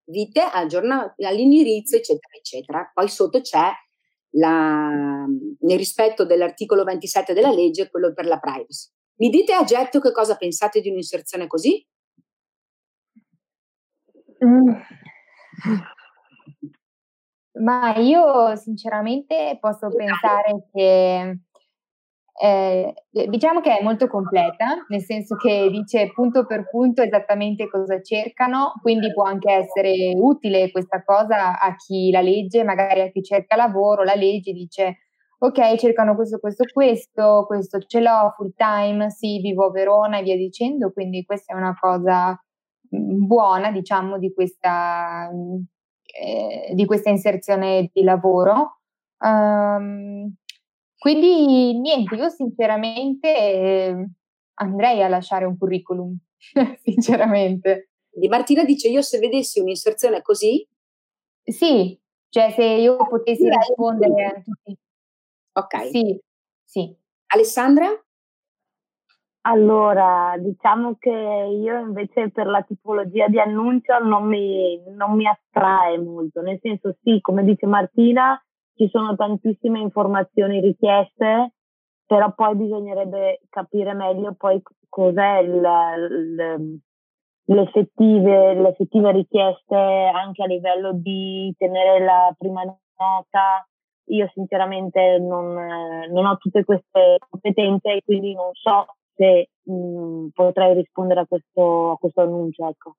vite, 0.06 0.42
all'indirizzo, 0.42 1.96
eccetera, 1.96 2.36
eccetera. 2.38 2.92
Poi 2.94 3.10
sotto 3.10 3.42
c'è 3.42 3.72
la, 4.32 5.26
nel 5.60 5.78
rispetto 5.78 6.26
dell'articolo 6.26 6.84
27 6.84 7.34
della 7.34 7.52
legge, 7.52 7.90
quello 7.90 8.14
per 8.14 8.26
la 8.26 8.40
privacy. 8.40 8.90
Mi 9.18 9.30
dite 9.30 9.54
a 9.54 9.64
getto 9.64 10.00
che 10.00 10.12
cosa 10.12 10.36
pensate 10.36 10.82
di 10.82 10.90
un'inserzione 10.90 11.48
così? 11.48 11.86
Mm. 14.44 14.74
Ma 17.58 17.96
io 17.96 18.56
sinceramente 18.58 19.58
posso 19.62 19.88
pensare 19.88 20.68
che 20.74 21.40
eh, 22.38 22.94
diciamo 23.30 23.62
che 23.62 23.78
è 23.78 23.84
molto 23.84 24.08
completa, 24.08 24.86
nel 24.90 25.02
senso 25.02 25.36
che 25.36 25.70
dice 25.70 26.12
punto 26.12 26.46
per 26.46 26.70
punto 26.70 27.02
esattamente 27.02 27.70
cosa 27.70 28.02
cercano, 28.02 28.74
quindi 28.82 29.14
può 29.14 29.24
anche 29.24 29.52
essere 29.52 30.14
utile 30.16 30.70
questa 30.72 31.02
cosa 31.04 31.60
a 31.60 31.76
chi 31.76 32.12
la 32.12 32.22
legge, 32.22 32.64
magari 32.64 33.02
a 33.02 33.10
chi 33.10 33.24
cerca 33.24 33.56
lavoro, 33.56 34.04
la 34.04 34.16
legge 34.16 34.52
dice 34.52 34.98
ok, 35.38 35.76
cercano 35.78 36.16
questo, 36.16 36.40
questo, 36.40 36.66
questo, 36.72 37.46
questo 37.48 37.80
ce 37.80 38.00
l'ho 38.02 38.34
full 38.36 38.54
time, 38.56 39.10
sì, 39.12 39.40
vivo 39.40 39.68
a 39.68 39.72
Verona 39.72 40.20
e 40.20 40.24
via 40.24 40.36
dicendo, 40.36 40.92
quindi 40.92 41.24
questa 41.24 41.54
è 41.54 41.58
una 41.58 41.76
cosa 41.80 42.32
mm, 42.96 43.26
buona, 43.26 43.72
diciamo, 43.72 44.18
di 44.18 44.34
questa, 44.34 45.30
mm, 45.34 45.56
eh, 46.22 46.74
di 46.74 46.86
questa 46.86 47.10
inserzione 47.10 47.90
di 47.94 48.04
lavoro. 48.04 48.80
Um, 49.20 50.36
quindi 51.06 51.80
niente, 51.80 52.16
io 52.16 52.30
sinceramente 52.30 53.28
eh, 53.28 54.10
andrei 54.56 55.04
a 55.04 55.08
lasciare 55.08 55.46
un 55.46 55.56
curriculum, 55.56 56.18
sinceramente. 56.82 57.92
Di 58.10 58.28
Martina 58.28 58.64
dice 58.64 58.88
io 58.88 59.04
se 59.04 59.20
vedessi 59.20 59.60
un'inserzione 59.60 60.24
così... 60.24 60.68
Sì, 61.44 61.96
cioè 62.30 62.50
se 62.50 62.64
io 62.64 62.98
potessi 63.08 63.48
rispondere 63.48 64.26
a 64.26 64.42
tutti. 64.42 64.76
Ok. 65.52 65.90
Sì, 65.92 66.20
sì. 66.64 66.98
Alessandra? 67.28 67.86
Allora, 69.42 70.34
diciamo 70.40 70.96
che 70.96 71.12
io 71.12 71.82
invece 71.82 72.32
per 72.32 72.48
la 72.48 72.64
tipologia 72.64 73.28
di 73.28 73.40
annuncio 73.40 74.00
non 74.00 74.26
mi, 74.26 74.82
non 74.90 75.16
mi 75.16 75.28
attrae 75.28 76.00
molto, 76.00 76.42
nel 76.42 76.58
senso 76.64 76.96
sì, 77.04 77.22
come 77.22 77.44
dice 77.44 77.68
Martina, 77.68 78.44
ci 78.76 78.90
sono 78.90 79.16
tantissime 79.16 79.80
informazioni 79.80 80.60
richieste, 80.60 81.54
però 82.06 82.34
poi 82.34 82.56
bisognerebbe 82.56 83.42
capire 83.50 83.94
meglio 83.94 84.34
poi 84.36 84.62
cos'è 84.90 85.40
il, 85.40 85.56
il, 85.56 86.80
le, 87.46 87.62
effettive, 87.62 88.54
le 88.54 88.70
effettive 88.70 89.12
richieste 89.12 89.76
anche 89.76 90.44
a 90.44 90.48
livello 90.48 90.94
di 90.94 91.54
tenere 91.58 92.04
la 92.04 92.34
prima 92.38 92.64
nota. 92.64 93.68
Io 94.10 94.30
sinceramente 94.34 95.18
non, 95.20 95.54
non 96.12 96.26
ho 96.26 96.38
tutte 96.38 96.64
queste 96.64 97.18
competenze 97.28 97.94
e 97.94 98.02
quindi 98.06 98.36
non 98.36 98.52
so 98.54 98.86
se 99.16 99.50
mh, 99.64 99.74
mm, 99.74 100.28
potrei 100.34 100.76
rispondere 100.76 101.22
a 101.22 101.26
questo, 101.26 101.92
a 101.92 101.98
questo 101.98 102.22
annuncio. 102.22 102.68
Ecco. 102.68 102.96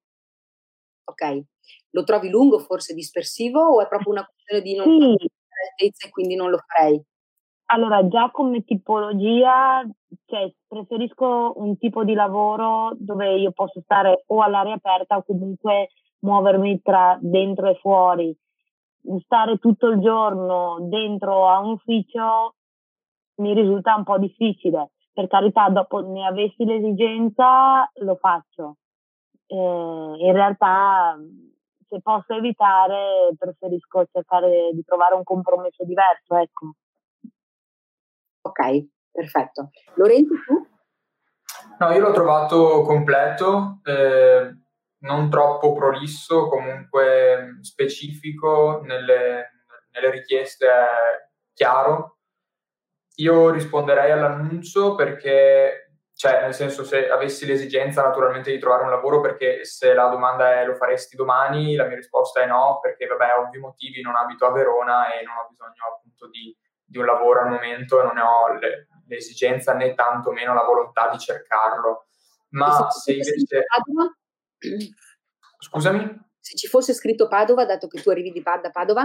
Ok, 1.09 1.45
lo 1.91 2.03
trovi 2.03 2.29
lungo, 2.29 2.59
forse 2.59 2.93
dispersivo 2.93 3.61
o 3.61 3.81
è 3.81 3.87
proprio 3.87 4.13
una 4.13 4.27
questione 4.27 4.63
di 4.63 4.75
non 4.75 5.17
sì. 5.19 5.31
Altezza 5.77 6.07
e 6.07 6.11
quindi 6.11 6.35
non 6.35 6.51
lo 6.51 6.59
farei? 6.67 7.01
Allora, 7.67 8.07
già 8.07 8.31
come 8.31 8.65
tipologia, 8.65 9.83
cioè, 10.27 10.53
preferisco 10.67 11.55
un 11.57 11.77
tipo 11.79 12.05
di 12.05 12.15
lavoro 12.15 12.93
dove 12.97 13.35
io 13.37 13.51
posso 13.51 13.81
stare 13.83 14.23
o 14.27 14.41
all'aria 14.41 14.75
aperta 14.75 15.17
o 15.17 15.25
comunque 15.25 15.91
muovermi 16.21 16.81
tra 16.81 17.19
dentro 17.21 17.69
e 17.69 17.75
fuori. 17.77 18.37
Stare 19.25 19.59
tutto 19.59 19.89
il 19.89 20.01
giorno 20.01 20.79
dentro 20.89 21.49
a 21.49 21.59
un 21.61 21.73
ufficio 21.73 22.55
mi 23.37 23.53
risulta 23.53 23.95
un 23.95 24.05
po' 24.05 24.19
difficile 24.19 24.91
per 25.17 25.29
carità, 25.29 25.71
dopo 25.71 26.01
ne 26.01 26.27
avessi 26.27 26.63
l'esigenza, 26.67 27.91
lo 28.01 28.17
faccio. 28.17 28.77
Eh, 29.47 29.55
in 29.57 30.33
realtà, 30.33 31.17
se 31.97 32.01
posso 32.03 32.35
evitare, 32.35 33.35
preferisco 33.39 34.07
cercare 34.13 34.71
di 34.73 34.85
trovare 34.85 35.15
un 35.15 35.23
compromesso 35.23 35.85
diverso, 35.85 36.37
ecco. 36.37 36.75
Ok, 38.43 38.87
perfetto. 39.11 39.71
Lorenzo, 39.95 40.35
tu? 40.47 40.67
No, 41.79 41.91
io 41.93 42.01
l'ho 42.01 42.13
trovato 42.13 42.83
completo, 42.83 43.81
eh, 43.85 44.55
non 44.99 45.31
troppo 45.31 45.73
prolisso, 45.73 46.49
comunque 46.49 47.59
specifico 47.63 48.81
nelle, 48.83 49.51
nelle 49.93 50.11
richieste, 50.11 50.67
chiaro, 51.53 52.19
io 53.17 53.51
risponderei 53.51 54.11
all'annuncio 54.11 54.95
perché, 54.95 55.86
cioè, 56.17 56.41
nel 56.41 56.55
senso, 56.55 56.83
se 56.83 57.11
avessi 57.11 57.45
l'esigenza 57.45 58.01
naturalmente 58.01 58.51
di 58.51 58.59
trovare 58.59 58.85
un 58.85 58.89
lavoro, 58.89 59.21
perché 59.21 59.67
se 59.67 59.93
la 59.93 60.09
domanda 60.09 60.61
è 60.61 60.65
lo 60.65 60.75
faresti 60.75 61.15
domani, 61.15 61.75
la 61.75 61.85
mia 61.85 61.97
risposta 61.97 62.41
è 62.41 62.47
no, 62.47 62.79
perché, 62.81 63.05
vabbè, 63.07 63.35
ovvi 63.39 63.59
motivi, 63.59 64.01
non 64.01 64.17
abito 64.17 64.47
a 64.47 64.51
Verona 64.51 65.13
e 65.13 65.23
non 65.23 65.37
ho 65.37 65.47
bisogno 65.51 65.95
appunto 65.95 66.27
di, 66.31 66.57
di 66.83 66.97
un 66.97 67.05
lavoro 67.05 67.41
al 67.41 67.51
momento 67.51 68.01
e 68.01 68.05
non 68.05 68.15
ne 68.15 68.23
ho 68.23 68.51
le, 68.55 68.89
l'esigenza 69.09 69.75
né 69.75 69.93
tantomeno 69.93 70.55
la 70.55 70.65
volontà 70.65 71.11
di 71.11 71.19
cercarlo. 71.19 72.07
Ma 72.53 72.89
se 72.89 73.13
invece... 73.13 73.65
Scusami? 75.59 76.29
Se 76.39 76.57
ci 76.57 76.67
fosse 76.67 76.95
scritto 76.95 77.29
Padova, 77.29 77.67
dato 77.67 77.89
che 77.89 78.01
tu 78.01 78.09
arrivi 78.09 78.33
di 78.33 78.43
da 78.43 78.71
Padova? 78.73 79.05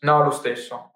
No, 0.00 0.22
lo 0.22 0.30
stesso. 0.30 0.92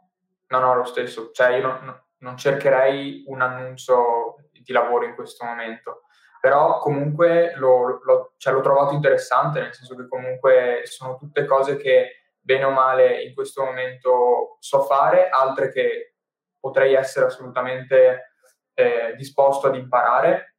No, 0.46 0.58
no, 0.58 0.74
lo 0.74 0.84
stesso. 0.84 1.32
Cioè, 1.32 1.56
io 1.56 1.66
non, 1.66 2.02
non 2.20 2.36
cercherei 2.38 3.24
un 3.26 3.42
annuncio 3.42 4.47
di 4.68 4.74
lavoro 4.74 5.06
in 5.06 5.14
questo 5.14 5.44
momento. 5.46 6.02
Però 6.40 6.78
comunque 6.78 7.54
lo, 7.56 8.00
lo, 8.04 8.34
cioè, 8.36 8.52
l'ho 8.52 8.60
trovato 8.60 8.94
interessante, 8.94 9.60
nel 9.60 9.74
senso 9.74 9.96
che 9.96 10.06
comunque 10.06 10.82
sono 10.84 11.16
tutte 11.16 11.46
cose 11.46 11.76
che 11.76 12.34
bene 12.38 12.64
o 12.64 12.70
male 12.70 13.22
in 13.22 13.34
questo 13.34 13.64
momento 13.64 14.58
so 14.60 14.82
fare, 14.82 15.30
altre 15.30 15.72
che 15.72 16.14
potrei 16.60 16.94
essere 16.94 17.26
assolutamente 17.26 18.34
eh, 18.74 19.14
disposto 19.16 19.66
ad 19.66 19.74
imparare. 19.74 20.56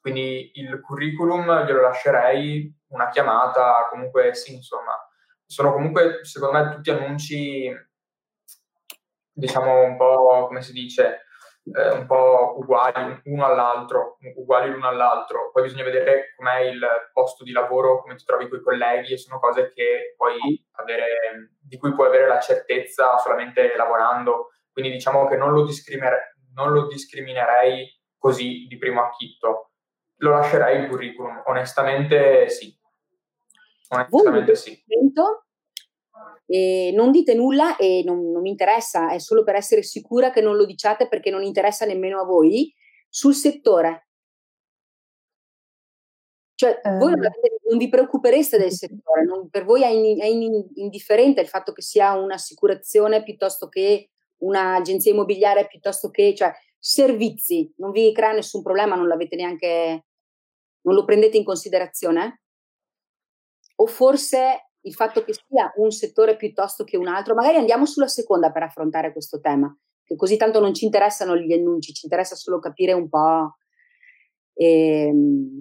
Quindi 0.00 0.52
il 0.54 0.80
curriculum 0.80 1.64
glielo 1.64 1.82
lascerei, 1.82 2.72
una 2.88 3.08
chiamata, 3.08 3.88
comunque 3.90 4.34
sì, 4.34 4.54
insomma, 4.54 4.96
sono 5.44 5.72
comunque 5.72 6.24
secondo 6.24 6.58
me 6.58 6.70
tutti 6.70 6.90
annunci 6.90 7.70
diciamo 9.34 9.82
un 9.82 9.96
po' 9.96 10.46
come 10.46 10.62
si 10.62 10.72
dice, 10.72 11.24
eh, 11.64 11.90
un 11.90 12.06
po' 12.06 12.56
uguali 12.58 13.20
uno 13.24 13.44
all'altro, 13.44 14.18
uguali 14.36 14.70
l'uno 14.70 14.88
all'altro. 14.88 15.50
Poi 15.52 15.62
bisogna 15.62 15.84
vedere 15.84 16.34
com'è 16.36 16.60
il 16.60 16.80
posto 17.12 17.44
di 17.44 17.52
lavoro, 17.52 18.00
come 18.00 18.16
ti 18.16 18.24
trovi 18.24 18.48
con 18.48 18.58
i 18.58 18.62
colleghi, 18.62 19.12
e 19.12 19.18
sono 19.18 19.38
cose 19.38 19.72
che 19.72 20.14
puoi 20.16 20.38
avere, 20.72 21.52
di 21.60 21.76
cui 21.76 21.94
puoi 21.94 22.08
avere 22.08 22.26
la 22.26 22.40
certezza 22.40 23.16
solamente 23.18 23.74
lavorando. 23.76 24.50
Quindi 24.72 24.90
diciamo 24.90 25.26
che 25.28 25.36
non 25.36 25.52
lo, 25.52 25.64
discriminer- 25.64 26.36
non 26.54 26.72
lo 26.72 26.86
discriminerei 26.86 27.86
così 28.16 28.66
di 28.68 28.78
primo 28.78 29.02
acchitto. 29.02 29.70
Lo 30.16 30.30
lascerei 30.30 30.82
il 30.82 30.88
curriculum, 30.88 31.42
onestamente 31.46 32.48
sì. 32.48 32.76
Onestamente 33.88 34.54
sì. 34.54 34.82
E 36.46 36.92
non 36.94 37.10
dite 37.10 37.34
nulla 37.34 37.76
e 37.76 38.02
non, 38.04 38.30
non 38.30 38.42
mi 38.42 38.50
interessa, 38.50 39.10
è 39.10 39.18
solo 39.18 39.42
per 39.42 39.54
essere 39.54 39.82
sicura 39.82 40.30
che 40.30 40.40
non 40.40 40.56
lo 40.56 40.66
diciate 40.66 41.08
perché 41.08 41.30
non 41.30 41.42
interessa 41.42 41.86
nemmeno 41.86 42.20
a 42.20 42.24
voi, 42.24 42.72
sul 43.08 43.34
settore. 43.34 44.08
Cioè, 46.54 46.80
eh. 46.82 46.96
voi 46.96 47.10
non, 47.10 47.24
avete, 47.24 47.58
non, 47.68 47.78
vi 47.78 47.88
preoccupereste 47.88 48.56
del 48.56 48.70
settore, 48.70 49.24
non, 49.24 49.48
per 49.50 49.64
voi 49.64 49.82
è, 49.82 49.88
in, 49.88 50.20
è 50.20 50.26
in, 50.26 50.68
indifferente 50.74 51.40
il 51.40 51.48
fatto 51.48 51.72
che 51.72 51.82
sia 51.82 52.14
un'assicurazione 52.14 53.22
piuttosto 53.22 53.68
che 53.68 54.10
un'agenzia 54.42 55.12
immobiliare 55.12 55.66
piuttosto 55.66 56.10
che, 56.10 56.34
cioè, 56.34 56.52
servizi, 56.78 57.72
non 57.76 57.90
vi 57.90 58.12
crea 58.12 58.32
nessun 58.32 58.62
problema, 58.62 58.94
non 58.94 59.08
l'avete 59.08 59.36
neanche, 59.36 60.06
non 60.82 60.94
lo 60.94 61.04
prendete 61.04 61.36
in 61.36 61.44
considerazione? 61.44 62.42
O 63.76 63.86
forse 63.86 64.71
il 64.82 64.94
fatto 64.94 65.22
che 65.22 65.32
sia 65.32 65.72
un 65.76 65.90
settore 65.90 66.36
piuttosto 66.36 66.84
che 66.84 66.96
un 66.96 67.06
altro, 67.06 67.34
magari 67.34 67.56
andiamo 67.56 67.86
sulla 67.86 68.08
seconda 68.08 68.50
per 68.50 68.64
affrontare 68.64 69.12
questo 69.12 69.40
tema, 69.40 69.74
che 70.04 70.16
così 70.16 70.36
tanto 70.36 70.60
non 70.60 70.74
ci 70.74 70.84
interessano 70.84 71.36
gli 71.36 71.52
annunci, 71.52 71.92
ci 71.92 72.06
interessa 72.06 72.34
solo 72.34 72.58
capire 72.58 72.92
un 72.92 73.08
po' 73.08 73.56
eh, 74.54 75.12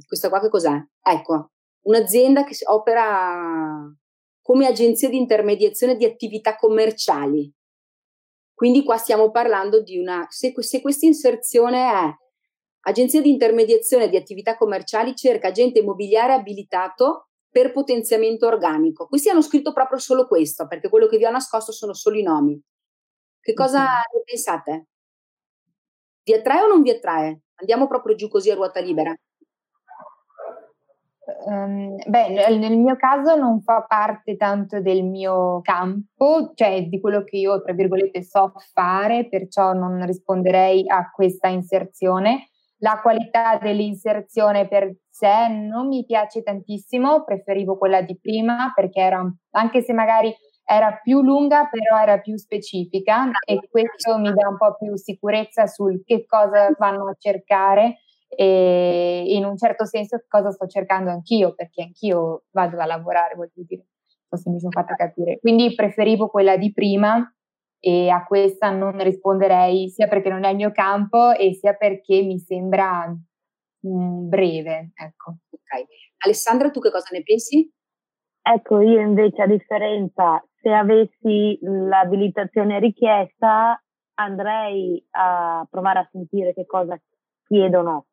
questa 0.07 0.29
qua 0.29 0.39
che 0.39 0.49
cos'è. 0.49 0.75
Ecco, 1.03 1.51
un'azienda 1.83 2.43
che 2.43 2.55
opera 2.65 3.93
come 4.41 4.65
agenzia 4.65 5.09
di 5.09 5.17
intermediazione 5.17 5.95
di 5.95 6.05
attività 6.05 6.55
commerciali. 6.55 7.51
Quindi 8.53 8.83
qua 8.83 8.97
stiamo 8.97 9.31
parlando 9.31 9.81
di 9.81 9.97
una, 9.97 10.25
se, 10.29 10.53
se 10.57 10.81
questa 10.81 11.05
inserzione 11.05 11.77
è 11.77 12.15
agenzia 12.81 13.21
di 13.21 13.29
intermediazione 13.29 14.09
di 14.09 14.17
attività 14.17 14.57
commerciali 14.57 15.15
cerca 15.15 15.47
agente 15.49 15.79
immobiliare 15.79 16.33
abilitato 16.33 17.29
per 17.51 17.73
potenziamento 17.73 18.47
organico. 18.47 19.07
Questi 19.07 19.29
hanno 19.29 19.41
scritto 19.41 19.73
proprio 19.73 19.99
solo 19.99 20.25
questo, 20.25 20.67
perché 20.67 20.87
quello 20.87 21.07
che 21.07 21.17
vi 21.17 21.25
ho 21.25 21.31
nascosto 21.31 21.73
sono 21.73 21.93
solo 21.93 22.17
i 22.17 22.23
nomi. 22.23 22.59
Che 23.41 23.53
cosa 23.53 23.83
ne 23.83 24.21
pensate? 24.23 24.87
Vi 26.23 26.33
attrae 26.33 26.61
o 26.61 26.67
non 26.67 26.81
vi 26.81 26.91
attrae? 26.91 27.41
Andiamo 27.55 27.87
proprio 27.87 28.15
giù 28.15 28.29
così 28.29 28.49
a 28.51 28.55
ruota 28.55 28.79
libera. 28.79 29.13
Um, 31.45 31.97
beh, 32.05 32.57
nel 32.57 32.77
mio 32.77 32.95
caso 32.95 33.35
non 33.35 33.61
fa 33.61 33.83
parte 33.87 34.35
tanto 34.37 34.79
del 34.81 35.03
mio 35.03 35.61
campo, 35.61 36.51
cioè 36.55 36.83
di 36.87 36.99
quello 36.99 37.23
che 37.23 37.37
io, 37.37 37.61
tra 37.61 37.73
virgolette, 37.73 38.23
so 38.23 38.53
fare, 38.73 39.27
perciò 39.27 39.73
non 39.73 40.05
risponderei 40.05 40.83
a 40.87 41.09
questa 41.11 41.47
inserzione. 41.47 42.50
La 42.83 42.99
qualità 42.99 43.57
dell'inserzione 43.61 44.67
per 44.67 44.91
sé 45.07 45.47
non 45.49 45.87
mi 45.87 46.03
piace 46.03 46.41
tantissimo, 46.41 47.23
preferivo 47.23 47.77
quella 47.77 48.01
di 48.01 48.17
prima 48.19 48.71
perché 48.73 49.01
era, 49.01 49.23
anche 49.51 49.81
se 49.83 49.93
magari 49.93 50.33
era 50.65 50.99
più 51.03 51.21
lunga, 51.21 51.67
però 51.69 52.01
era 52.01 52.17
più 52.19 52.35
specifica 52.37 53.29
e 53.45 53.59
questo 53.69 54.17
mi 54.17 54.33
dà 54.33 54.47
un 54.47 54.57
po' 54.57 54.75
più 54.79 54.95
sicurezza 54.95 55.67
sul 55.67 56.01
che 56.03 56.25
cosa 56.25 56.73
vanno 56.79 57.07
a 57.07 57.15
cercare 57.19 57.97
e 58.29 59.25
in 59.27 59.45
un 59.45 59.57
certo 59.57 59.85
senso 59.85 60.23
cosa 60.27 60.49
sto 60.49 60.65
cercando 60.65 61.11
anch'io, 61.11 61.53
perché 61.53 61.83
anch'io 61.83 62.45
vado 62.51 62.79
a 62.79 62.85
lavorare, 62.85 63.35
voglio 63.35 63.51
dire. 63.67 63.85
forse 64.27 64.49
mi 64.49 64.59
sono 64.59 64.71
fatta 64.71 64.95
capire. 64.95 65.37
Quindi 65.39 65.75
preferivo 65.75 66.29
quella 66.29 66.57
di 66.57 66.71
prima 66.73 67.31
e 67.83 68.09
a 68.09 68.23
questa 68.23 68.69
non 68.69 69.01
risponderei 69.03 69.89
sia 69.89 70.07
perché 70.07 70.29
non 70.29 70.43
è 70.43 70.49
il 70.51 70.55
mio 70.55 70.71
campo 70.71 71.31
e 71.31 71.53
sia 71.55 71.73
perché 71.73 72.21
mi 72.21 72.37
sembra 72.37 73.07
mh, 73.07 74.27
breve. 74.29 74.91
Ecco. 74.93 75.37
Ok. 75.49 75.85
Alessandra, 76.19 76.69
tu 76.69 76.79
che 76.79 76.91
cosa 76.91 77.09
ne 77.11 77.23
pensi? 77.23 77.69
Ecco, 78.43 78.81
io 78.81 78.99
invece 78.99 79.41
a 79.41 79.47
differenza, 79.47 80.43
se 80.61 80.71
avessi 80.71 81.57
l'abilitazione 81.61 82.79
richiesta, 82.79 83.81
andrei 84.15 85.03
a 85.11 85.65
provare 85.69 85.99
a 85.99 86.09
sentire 86.11 86.53
che 86.53 86.65
cosa 86.65 86.99
chiedono. 87.47 88.05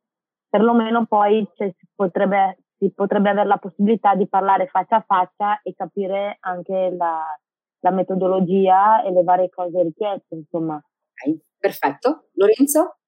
Perlomeno 0.49 1.05
poi 1.07 1.47
cioè, 1.57 1.71
si, 1.77 1.87
potrebbe, 1.95 2.59
si 2.79 2.91
potrebbe 2.95 3.31
avere 3.31 3.49
la 3.49 3.59
possibilità 3.59 4.15
di 4.15 4.27
parlare 4.29 4.67
faccia 4.69 4.97
a 4.97 5.05
faccia 5.07 5.61
e 5.63 5.75
capire 5.75 6.39
anche 6.41 6.95
la, 6.97 7.23
la 7.81 7.91
metodologia 7.91 9.03
e 9.03 9.11
le 9.11 9.23
varie 9.23 9.49
cose 9.49 9.83
richieste, 9.83 10.35
insomma. 10.35 10.81
Okay, 11.13 11.41
perfetto. 11.59 12.29
Lorenzo? 12.35 12.99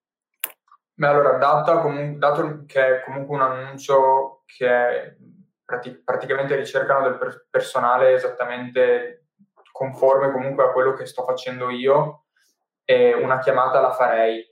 Beh, 0.95 1.07
allora, 1.07 1.39
data 1.39 1.79
comun- 1.81 2.19
dato 2.19 2.65
che 2.67 2.99
è 2.99 3.05
comunque 3.05 3.37
un 3.37 3.43
annuncio 3.43 4.43
che 4.45 5.17
prati- 5.65 6.03
praticamente 6.03 6.57
ricercano 6.57 7.03
del 7.03 7.17
per- 7.19 7.47
personale 7.49 8.13
esattamente 8.13 9.29
conforme 9.73 10.31
comunque 10.31 10.65
a 10.65 10.73
quello 10.73 10.93
che 10.93 11.07
sto 11.07 11.25
facendo 11.25 11.71
io, 11.71 12.25
e 12.85 13.15
una 13.15 13.39
chiamata 13.39 13.81
la 13.81 13.93
farei, 13.93 14.45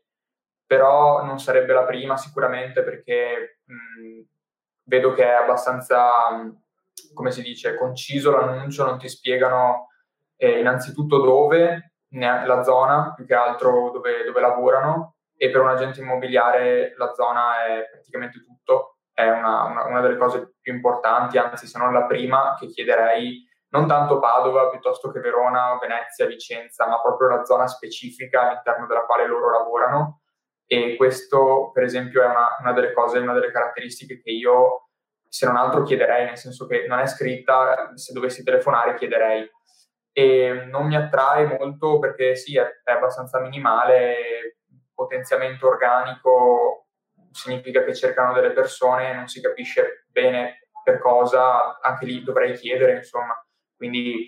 però 0.64 1.22
non 1.24 1.38
sarebbe 1.38 1.72
la 1.72 1.84
prima 1.84 2.16
sicuramente 2.16 2.82
perché 2.82 3.60
mh, 3.64 4.20
vedo 4.84 5.12
che 5.12 5.24
è 5.24 5.32
abbastanza, 5.32 6.08
come 7.12 7.30
si 7.30 7.42
dice, 7.42 7.76
conciso 7.76 8.30
l'annuncio, 8.30 8.84
non 8.86 8.98
ti 8.98 9.08
spiegano 9.08 9.87
eh, 10.38 10.60
innanzitutto 10.60 11.20
dove, 11.20 11.92
la 12.10 12.62
zona, 12.62 13.12
più 13.14 13.26
che 13.26 13.34
altro 13.34 13.90
dove, 13.90 14.24
dove 14.24 14.40
lavorano, 14.40 15.16
e 15.36 15.50
per 15.50 15.60
un 15.60 15.68
agente 15.68 16.00
immobiliare 16.00 16.94
la 16.96 17.12
zona 17.12 17.66
è 17.66 17.88
praticamente 17.90 18.42
tutto, 18.42 18.98
è 19.12 19.28
una, 19.28 19.64
una, 19.64 19.84
una, 19.84 20.00
delle 20.00 20.16
cose 20.16 20.54
più 20.60 20.72
importanti, 20.72 21.38
anzi 21.38 21.66
se 21.66 21.78
non 21.78 21.92
la 21.92 22.06
prima 22.06 22.56
che 22.58 22.68
chiederei, 22.68 23.46
non 23.70 23.86
tanto 23.86 24.18
Padova 24.18 24.70
piuttosto 24.70 25.10
che 25.10 25.20
Verona, 25.20 25.76
Venezia, 25.80 26.26
Vicenza, 26.26 26.86
ma 26.86 27.00
proprio 27.00 27.28
la 27.28 27.44
zona 27.44 27.66
specifica 27.66 28.48
all'interno 28.48 28.86
della 28.86 29.04
quale 29.04 29.26
loro 29.26 29.50
lavorano. 29.50 30.22
E 30.66 30.96
questo 30.96 31.70
per 31.72 31.82
esempio 31.82 32.22
è 32.22 32.26
una, 32.26 32.56
una 32.60 32.72
delle 32.72 32.92
cose, 32.92 33.18
una 33.18 33.32
delle 33.32 33.50
caratteristiche 33.50 34.20
che 34.20 34.30
io 34.30 34.88
se 35.28 35.46
non 35.46 35.56
altro 35.56 35.82
chiederei, 35.82 36.24
nel 36.24 36.38
senso 36.38 36.66
che 36.66 36.86
non 36.86 37.00
è 37.00 37.06
scritta, 37.06 37.92
se 37.94 38.12
dovessi 38.12 38.42
telefonare 38.42 38.94
chiederei 38.94 39.48
e 40.18 40.64
non 40.68 40.88
mi 40.88 40.96
attrae 40.96 41.46
molto 41.46 42.00
perché 42.00 42.34
sì, 42.34 42.58
è, 42.58 42.80
è 42.82 42.90
abbastanza 42.90 43.38
minimale, 43.38 44.56
potenziamento 44.92 45.68
organico 45.68 46.86
significa 47.30 47.84
che 47.84 47.94
cercano 47.94 48.32
delle 48.32 48.50
persone, 48.50 49.14
non 49.14 49.28
si 49.28 49.40
capisce 49.40 50.06
bene 50.08 50.70
per 50.82 50.98
cosa, 50.98 51.78
anche 51.80 52.04
lì 52.04 52.24
dovrei 52.24 52.54
chiedere, 52.54 52.96
insomma. 52.96 53.40
Quindi, 53.76 54.26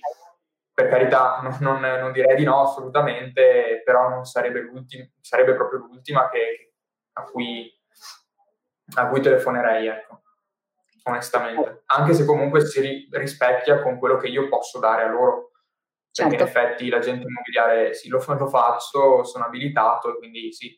per 0.73 0.89
carità, 0.89 1.41
non, 1.59 1.81
non, 1.81 2.13
direi 2.13 2.37
di 2.37 2.45
no 2.45 2.63
assolutamente, 2.63 3.83
però 3.85 4.09
non 4.09 4.25
sarebbe, 4.25 4.71
sarebbe 5.21 5.55
proprio 5.55 5.81
l'ultima 5.81 6.29
che, 6.29 6.75
a, 7.15 7.25
cui, 7.25 7.69
a 8.95 9.09
cui 9.09 9.21
telefonerei, 9.21 9.89
ecco, 9.89 10.23
onestamente. 11.03 11.83
Anche 11.87 12.15
se 12.15 12.25
comunque 12.25 12.65
si 12.65 13.09
rispecchia 13.11 13.83
con 13.83 13.99
quello 13.99 14.19
che 14.19 14.29
io 14.29 14.49
posso 14.49 14.79
dare 14.79 15.03
a 15.03 15.09
loro 15.09 15.50
Certo. 16.13 16.35
Perché 16.37 16.43
in 16.43 16.49
effetti 16.49 16.89
l'agente 16.89 17.27
immobiliare 17.27 17.95
sì, 17.95 18.09
lo, 18.09 18.23
lo 18.27 18.49
faccio, 18.49 19.23
sono 19.25 19.45
abilitato 19.45 20.11
e 20.11 20.19
quindi 20.19 20.53
sì. 20.53 20.77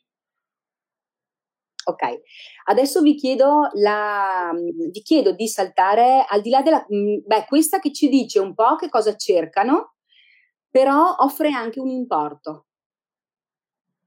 Ok, 1.84 2.20
adesso 2.66 3.02
vi 3.02 3.16
chiedo, 3.16 3.68
la, 3.72 4.52
vi 4.54 5.02
chiedo 5.02 5.32
di 5.32 5.48
saltare 5.48 6.24
al 6.28 6.40
di 6.40 6.50
là 6.50 6.62
della... 6.62 6.86
Beh, 6.86 7.44
questa 7.48 7.80
che 7.80 7.92
ci 7.92 8.08
dice 8.08 8.38
un 8.38 8.54
po' 8.54 8.76
che 8.76 8.88
cosa 8.88 9.16
cercano, 9.16 9.94
però 10.70 11.16
offre 11.18 11.50
anche 11.50 11.80
un 11.80 11.88
importo 11.88 12.66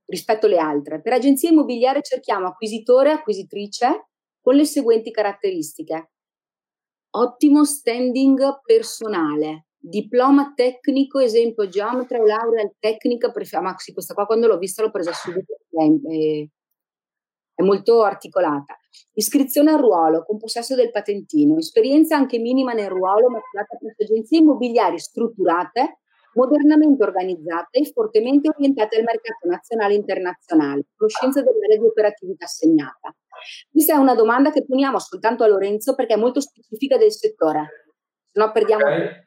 rispetto 0.05 0.45
alle 0.45 0.57
altre. 0.57 1.01
Per 1.01 1.11
agenzia 1.11 1.49
immobiliare 1.49 2.01
cerchiamo 2.01 2.47
acquisitore, 2.47 3.11
acquisitrice 3.11 4.07
con 4.39 4.55
le 4.55 4.63
seguenti 4.63 5.11
caratteristiche. 5.11 6.11
Ottimo 7.09 7.65
standing 7.65 8.61
personale, 8.63 9.67
diploma 9.88 10.53
tecnico, 10.55 11.19
esempio 11.19 11.67
geometra 11.67 12.19
o 12.19 12.25
laurea 12.25 12.69
tecnica, 12.79 13.31
pref- 13.31 13.59
ma 13.59 13.75
sì, 13.77 13.93
questa 13.93 14.13
qua 14.13 14.25
quando 14.25 14.47
l'ho 14.47 14.57
vista 14.57 14.81
l'ho 14.81 14.89
presa 14.89 15.13
subito, 15.13 15.59
è, 15.69 16.47
è, 17.55 17.63
molto 17.63 18.03
articolata. 18.03 18.77
Iscrizione 19.13 19.71
al 19.71 19.79
ruolo 19.79 20.23
con 20.23 20.38
possesso 20.38 20.75
del 20.75 20.91
patentino, 20.91 21.57
esperienza 21.57 22.15
anche 22.15 22.39
minima 22.39 22.73
nel 22.73 22.89
ruolo, 22.89 23.29
maturata 23.29 23.77
presso 23.77 24.03
agenzie 24.03 24.39
immobiliari 24.39 24.97
strutturate, 24.97 25.99
modernamente 26.33 27.03
organizzate 27.03 27.79
e 27.79 27.91
fortemente 27.93 28.49
orientate 28.49 28.97
al 28.97 29.03
mercato 29.03 29.47
nazionale 29.47 29.93
e 29.93 29.97
internazionale, 29.97 30.86
conoscenza 30.95 31.41
dell'area 31.41 31.77
di 31.77 31.86
operatività 31.86 32.45
assegnata. 32.45 33.15
Questa 33.71 33.93
è 33.93 33.97
una 33.97 34.15
domanda 34.15 34.51
che 34.51 34.65
poniamo 34.65 34.99
soltanto 34.99 35.43
a 35.43 35.47
Lorenzo 35.47 35.95
perché 35.95 36.15
è 36.15 36.17
molto 36.17 36.41
specifica 36.41 36.97
del 36.97 37.11
settore, 37.11 37.86
se 38.36 38.41
no 38.41 38.51
perdiamo 38.51 38.83
okay. 38.83 39.24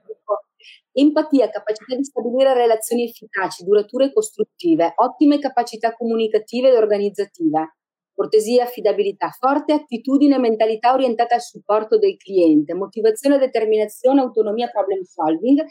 Empatia, 0.99 1.49
capacità 1.49 1.94
di 1.94 2.03
stabilire 2.03 2.55
relazioni 2.55 3.05
efficaci, 3.05 3.62
durature 3.62 4.07
e 4.07 4.12
costruttive, 4.12 4.94
ottime 4.96 5.38
capacità 5.38 5.92
comunicative 5.92 6.70
ed 6.70 6.74
organizzative, 6.74 7.76
cortesia, 8.12 8.64
affidabilità, 8.64 9.28
forte 9.28 9.74
attitudine 9.74 10.34
e 10.34 10.40
mentalità 10.40 10.92
orientata 10.92 11.36
al 11.36 11.40
supporto 11.40 11.99
del 11.99 12.16
cliente, 12.16 12.74
motivazione, 12.74 13.38
determinazione, 13.38 14.20
autonomia, 14.20 14.66
problem 14.70 15.03
solving, 15.03 15.64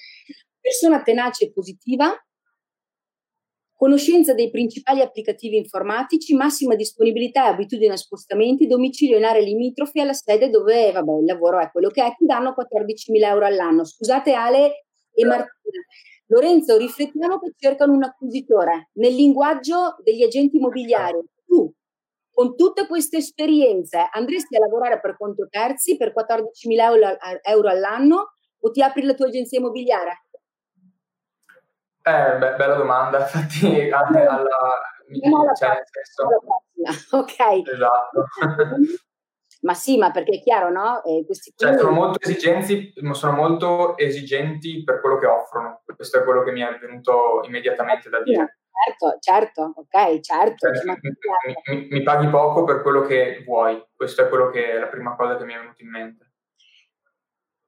persona 0.62 1.02
tenace 1.02 1.46
e 1.46 1.52
positiva, 1.52 2.10
conoscenza 3.76 4.34
dei 4.34 4.50
principali 4.50 5.02
applicativi 5.02 5.58
informatici, 5.58 6.36
massima 6.36 6.76
disponibilità 6.76 7.48
e 7.48 7.50
abitudine 7.50 7.94
a 7.94 7.98
spostamenti, 7.98 8.66
domicilio 8.66 9.18
in 9.18 9.26
aree 9.26 9.44
limitrofe 9.44 10.00
alla 10.00 10.14
sede 10.14 10.50
dove 10.50 10.94
vabbè, 10.94 11.12
il 11.20 11.26
lavoro 11.26 11.60
è 11.60 11.70
quello 11.70 11.90
che 11.90 12.02
è, 12.02 12.16
ti 12.18 12.26
danno 12.26 12.56
14.000 12.58 13.26
euro 13.26 13.46
all'anno. 13.46 13.84
Scusate 13.84 14.32
Ale, 14.32 14.87
e 15.18 15.26
Martina. 15.26 15.82
Lorenzo, 16.28 16.78
riflettiamo 16.78 17.40
che 17.40 17.54
cercano 17.58 17.94
un 17.94 18.04
acquisitore. 18.04 18.90
Nel 18.94 19.16
linguaggio 19.16 19.96
degli 20.04 20.24
agenti 20.24 20.58
immobiliari, 20.58 21.20
tu, 21.46 21.74
con 22.32 22.56
tutte 22.56 22.86
queste 22.86 23.18
esperienze, 23.18 24.10
andresti 24.12 24.56
a 24.56 24.60
lavorare 24.60 25.00
per 25.00 25.18
conto 25.18 25.48
terzi 25.50 25.98
per 25.98 26.14
14.000 26.14 27.18
euro, 27.44 27.70
all'anno 27.70 28.34
o 28.60 28.72
ti 28.72 28.84
apri 28.84 29.04
la 29.04 29.14
tua 29.14 29.28
agenzia 29.28 29.58
immobiliare? 29.58 30.24
Eh, 32.04 32.38
beh, 32.38 32.56
bella 32.56 32.76
domanda, 32.76 33.20
infatti 33.22 33.90
alla, 33.90 34.30
alla, 34.30 35.54
cioè, 35.56 35.82
senso, 35.90 37.18
ok. 37.18 37.68
Esatto. 37.68 38.26
Ma 39.62 39.74
sì, 39.74 39.98
ma 39.98 40.12
perché 40.12 40.38
è 40.38 40.42
chiaro, 40.42 40.70
no? 40.70 41.04
Eh, 41.04 41.24
questi 41.26 41.52
cioè, 41.56 41.78
sono 41.78 41.92
molto, 41.92 42.20
sono 43.14 43.32
molto 43.34 43.98
esigenti 43.98 44.84
per 44.84 45.02
quello 45.02 45.18
che 45.18 45.26
offrono. 45.26 45.82
Questo 45.96 46.20
è 46.20 46.24
quello 46.24 46.44
che 46.44 46.52
mi 46.52 46.62
è 46.62 46.78
venuto 46.80 47.42
immediatamente 47.44 48.10
da 48.10 48.22
dire. 48.22 48.60
Certo, 48.86 49.18
certo, 49.20 49.74
ok, 49.76 50.20
certo. 50.20 50.72
Cioè, 50.72 50.86
mi, 50.86 51.56
mi, 51.66 51.88
mi, 51.90 52.04
paghi 52.04 52.28
poco 52.28 52.64
per 52.64 52.84
quello 52.84 53.02
che 53.02 53.44
vuoi. 53.46 53.84
Questo 53.96 54.24
è 54.24 54.30
quello 54.30 54.50
che 54.50 54.74
è 54.74 54.78
la 54.78 54.88
prima 54.88 55.16
cosa 55.16 55.36
che 55.36 55.46
mi 55.46 55.54
è 55.54 55.58
venuta 55.58 55.82
in 55.82 55.90
mente. 55.90 56.32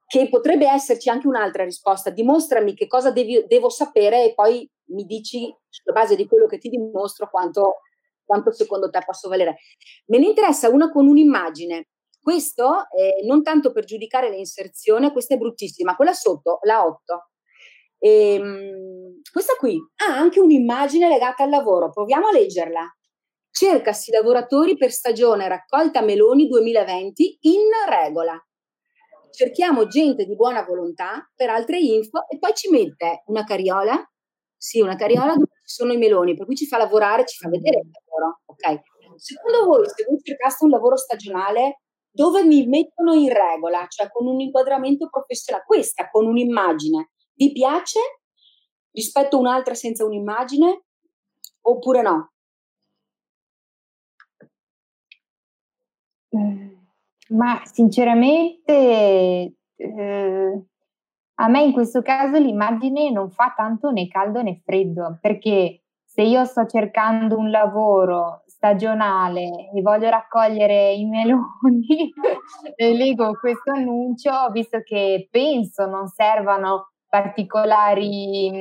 Che 0.06 0.28
potrebbe 0.28 0.68
esserci 0.68 1.10
anche 1.10 1.26
un'altra 1.26 1.64
risposta. 1.64 2.10
Dimostrami 2.10 2.74
che 2.74 2.86
cosa 2.86 3.10
devi, 3.10 3.44
devo 3.48 3.68
sapere 3.68 4.24
e 4.24 4.34
poi 4.34 4.68
mi 4.90 5.04
dici, 5.04 5.52
sulla 5.68 6.00
base 6.00 6.14
di 6.14 6.26
quello 6.26 6.46
che 6.46 6.58
ti 6.58 6.68
dimostro, 6.68 7.28
quanto 7.28 7.80
quanto 8.30 8.52
secondo 8.52 8.88
te 8.90 9.00
posso 9.04 9.28
valere. 9.28 9.56
Me 10.06 10.18
ne 10.18 10.26
interessa 10.26 10.68
una 10.68 10.88
con 10.92 11.08
un'immagine. 11.08 11.88
Questo 12.22 12.86
eh, 12.90 13.26
non 13.26 13.42
tanto 13.42 13.72
per 13.72 13.84
giudicare 13.84 14.30
l'inserzione, 14.30 15.10
questa 15.10 15.34
è 15.34 15.36
bruttissima, 15.36 15.96
quella 15.96 16.12
sotto, 16.12 16.60
la 16.62 16.84
8. 16.84 17.30
E, 17.98 18.34
ehm, 18.34 19.20
questa 19.32 19.54
qui 19.56 19.76
ha 20.06 20.16
anche 20.16 20.38
un'immagine 20.38 21.08
legata 21.08 21.42
al 21.42 21.50
lavoro, 21.50 21.90
proviamo 21.90 22.28
a 22.28 22.32
leggerla. 22.32 22.86
Cercasi 23.50 24.12
lavoratori 24.12 24.76
per 24.76 24.92
stagione 24.92 25.48
raccolta 25.48 26.00
meloni 26.02 26.46
2020 26.46 27.38
in 27.40 27.68
regola. 27.88 28.40
Cerchiamo 29.32 29.88
gente 29.88 30.24
di 30.24 30.36
buona 30.36 30.62
volontà 30.62 31.28
per 31.34 31.50
altre 31.50 31.80
info 31.80 32.28
e 32.28 32.38
poi 32.38 32.54
ci 32.54 32.70
mette 32.70 33.24
una 33.26 33.42
cariola, 33.42 34.00
sì, 34.60 34.82
una 34.82 34.94
cariola 34.94 35.32
dove 35.32 35.52
ci 35.64 35.74
sono 35.74 35.94
i 35.94 35.96
meloni, 35.96 36.36
per 36.36 36.44
cui 36.44 36.54
ci 36.54 36.66
fa 36.66 36.76
lavorare, 36.76 37.24
ci 37.24 37.38
fa 37.38 37.48
vedere 37.48 37.78
il 37.78 37.90
lavoro. 37.90 38.42
Ok. 38.44 38.82
Secondo 39.16 39.64
voi, 39.64 39.88
se 39.88 40.04
voi 40.06 40.20
cercaste 40.22 40.64
un 40.64 40.70
lavoro 40.70 40.98
stagionale, 40.98 41.80
dove 42.10 42.44
mi 42.44 42.66
mettono 42.66 43.14
in 43.14 43.32
regola, 43.32 43.86
cioè 43.88 44.10
con 44.10 44.26
un 44.26 44.38
inquadramento 44.38 45.08
professionale, 45.08 45.64
questa 45.66 46.10
con 46.10 46.26
un'immagine. 46.26 47.12
Vi 47.32 47.52
piace 47.52 48.00
rispetto 48.90 49.36
a 49.36 49.40
un'altra 49.40 49.72
senza 49.72 50.04
un'immagine 50.04 50.84
oppure 51.62 52.02
no? 52.02 52.32
Mm, 56.36 56.74
ma 57.30 57.62
sinceramente 57.64 59.54
eh, 59.74 60.64
a 61.42 61.48
me 61.48 61.62
in 61.62 61.72
questo 61.72 62.02
caso 62.02 62.38
l'immagine 62.38 63.10
non 63.10 63.30
fa 63.30 63.54
tanto 63.56 63.90
né 63.90 64.06
caldo 64.08 64.42
né 64.42 64.60
freddo, 64.62 65.18
perché 65.20 65.82
se 66.04 66.22
io 66.22 66.44
sto 66.44 66.66
cercando 66.66 67.38
un 67.38 67.50
lavoro 67.50 68.42
stagionale 68.46 69.70
e 69.74 69.80
voglio 69.80 70.10
raccogliere 70.10 70.92
i 70.92 71.06
meloni 71.06 72.12
e 72.76 72.94
leggo 72.94 73.32
questo 73.40 73.72
annuncio, 73.72 74.50
visto 74.52 74.80
che 74.84 75.28
penso 75.30 75.86
non 75.86 76.08
servano 76.08 76.90
particolari, 77.08 78.52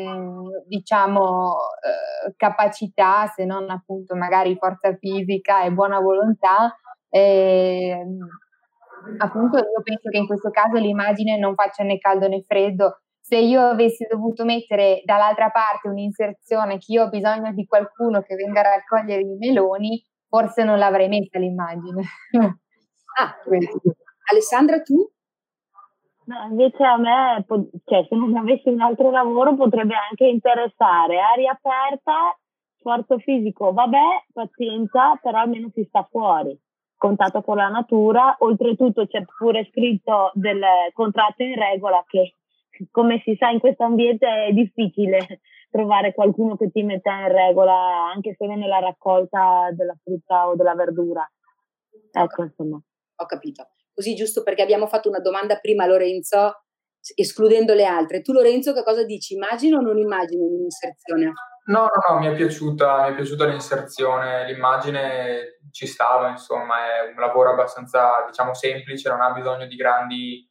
diciamo, 0.68 1.56
eh, 1.84 2.34
capacità, 2.36 3.28
se 3.28 3.46
non 3.46 3.70
appunto 3.70 4.16
magari 4.16 4.56
forza 4.56 4.96
fisica 4.96 5.64
e 5.64 5.72
buona 5.72 6.00
volontà, 6.00 6.76
eh, 7.10 8.06
appunto 9.18 9.58
io 9.58 9.82
penso 9.84 10.10
che 10.10 10.18
in 10.18 10.28
questo 10.28 10.50
caso 10.50 10.78
l'immagine 10.78 11.38
non 11.38 11.56
faccia 11.56 11.84
né 11.84 11.98
caldo 11.98 12.28
né 12.28 12.44
freddo. 12.46 13.02
Se 13.20 13.38
io 13.38 13.62
avessi 13.62 14.08
dovuto 14.10 14.44
mettere 14.44 15.02
dall'altra 15.06 15.50
parte 15.50 15.88
un'inserzione 15.88 16.78
che 16.80 16.94
io 16.94 17.04
ho 17.04 17.10
bisogno 17.10 17.52
di 17.54 17.66
qualcuno 17.66 18.22
che 18.22 18.36
venga 18.36 18.62
a 18.62 18.76
raccogliere 18.76 19.22
i 19.22 19.38
meloni, 19.38 20.04
forse 20.28 20.64
non 20.64 20.80
l'avrei 20.80 21.10
messa 21.10 21.38
l'immagine. 21.38 22.02
ah, 23.20 23.36
Alessandra, 24.32 24.82
tu? 24.82 25.12
No, 26.26 26.48
invece 26.50 26.84
a 26.84 26.98
me, 26.98 27.46
cioè, 27.86 28.06
se 28.08 28.16
non 28.16 28.36
avessi 28.36 28.70
un 28.70 28.82
altro 28.82 29.10
lavoro, 29.10 29.56
potrebbe 29.56 29.96
anche 29.96 30.26
interessare 30.26 31.20
aria 31.20 31.52
aperta, 31.52 32.38
sforzo 32.78 33.18
fisico, 33.20 33.74
vabbè, 33.74 34.26
pazienza, 34.32 35.16
però 35.22 35.40
almeno 35.40 35.70
si 35.74 35.84
sta 35.84 36.08
fuori 36.10 36.58
contatto 37.00 37.42
con 37.42 37.56
la 37.56 37.70
natura, 37.70 38.36
oltretutto 38.40 39.08
c'è 39.08 39.24
pure 39.26 39.68
scritto 39.72 40.32
del 40.34 40.62
contratto 40.94 41.42
in 41.42 41.56
regola 41.56 42.04
che 42.06 42.36
come 42.92 43.22
si 43.26 43.36
sa 43.40 43.50
in 43.50 43.60
questo 43.60 43.84
ambiente 43.84 44.28
è 44.28 44.52
difficile 44.52 45.42
trovare 45.72 46.14
qualcuno 46.14 46.56
che 46.56 46.70
ti 46.72 46.84
metta 46.84 47.12
in 47.22 47.32
regola 47.32 48.12
anche 48.14 48.36
solo 48.38 48.56
nella 48.56 48.80
raccolta 48.80 49.70
della 49.72 49.96
frutta 50.04 50.48
o 50.48 50.56
della 50.56 50.76
verdura. 50.76 51.28
Ecco, 52.12 52.44
insomma. 52.44 52.82
Ho 53.22 53.26
capito. 53.26 53.70
Così 53.94 54.16
giusto 54.16 54.44
perché 54.44 54.62
abbiamo 54.62 54.88
fatto 54.88 55.10
una 55.10 55.20
domanda 55.20 55.58
prima 55.58 55.84
a 55.84 55.88
Lorenzo, 55.88 56.64
escludendo 57.16 57.74
le 57.74 57.86
altre. 57.86 58.22
Tu 58.22 58.32
Lorenzo 58.32 58.74
che 58.74 58.84
cosa 58.84 59.04
dici? 59.04 59.36
Immagino 59.36 59.78
o 59.78 59.82
non 59.82 59.98
immagino 59.98 60.44
un'inserzione? 60.44 61.34
No, 61.70 61.82
no, 61.82 62.14
no, 62.16 62.20
mi 62.20 62.26
è 62.26 62.34
piaciuta, 62.36 63.04
mi 63.04 63.12
è 63.12 63.16
piaciuta 63.16 63.46
l'inserzione, 63.46 64.44
l'immagine 64.52 65.60
ci 65.70 65.86
stava, 65.86 66.30
insomma, 66.30 66.78
è 66.96 67.12
un 67.14 67.20
lavoro 67.20 67.52
abbastanza, 67.52 68.26
diciamo, 68.26 68.56
semplice, 68.56 69.08
non 69.08 69.22
ha 69.22 69.30
bisogno 69.32 69.68
di 69.68 69.76
grandi, 69.76 70.50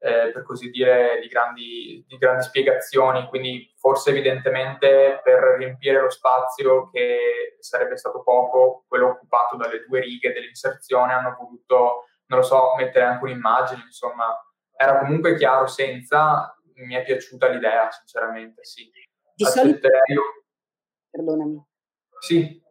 eh, 0.00 0.32
per 0.32 0.42
così 0.42 0.70
dire, 0.70 1.20
di 1.20 1.28
grandi, 1.28 2.04
di 2.08 2.16
grandi 2.16 2.42
spiegazioni, 2.42 3.28
quindi 3.28 3.72
forse 3.78 4.10
evidentemente 4.10 5.20
per 5.22 5.54
riempire 5.56 6.00
lo 6.00 6.10
spazio 6.10 6.90
che 6.90 7.56
sarebbe 7.60 7.96
stato 7.96 8.24
poco, 8.24 8.84
quello 8.88 9.10
occupato 9.10 9.54
dalle 9.56 9.84
due 9.86 10.00
righe 10.00 10.32
dell'inserzione, 10.32 11.12
hanno 11.12 11.36
voluto, 11.38 12.06
non 12.26 12.40
lo 12.40 12.44
so, 12.44 12.74
mettere 12.76 13.04
anche 13.04 13.22
un'immagine, 13.22 13.82
insomma, 13.84 14.36
era 14.76 14.98
comunque 14.98 15.36
chiaro 15.36 15.68
senza, 15.68 16.52
mi 16.74 16.94
è 16.96 17.04
piaciuta 17.04 17.46
l'idea, 17.46 17.88
sinceramente, 17.92 18.64
sì. 18.64 18.90
Di 19.32 19.44
solito, 19.44 19.88
perdonami. 21.16 21.64
Sì. 22.20 22.62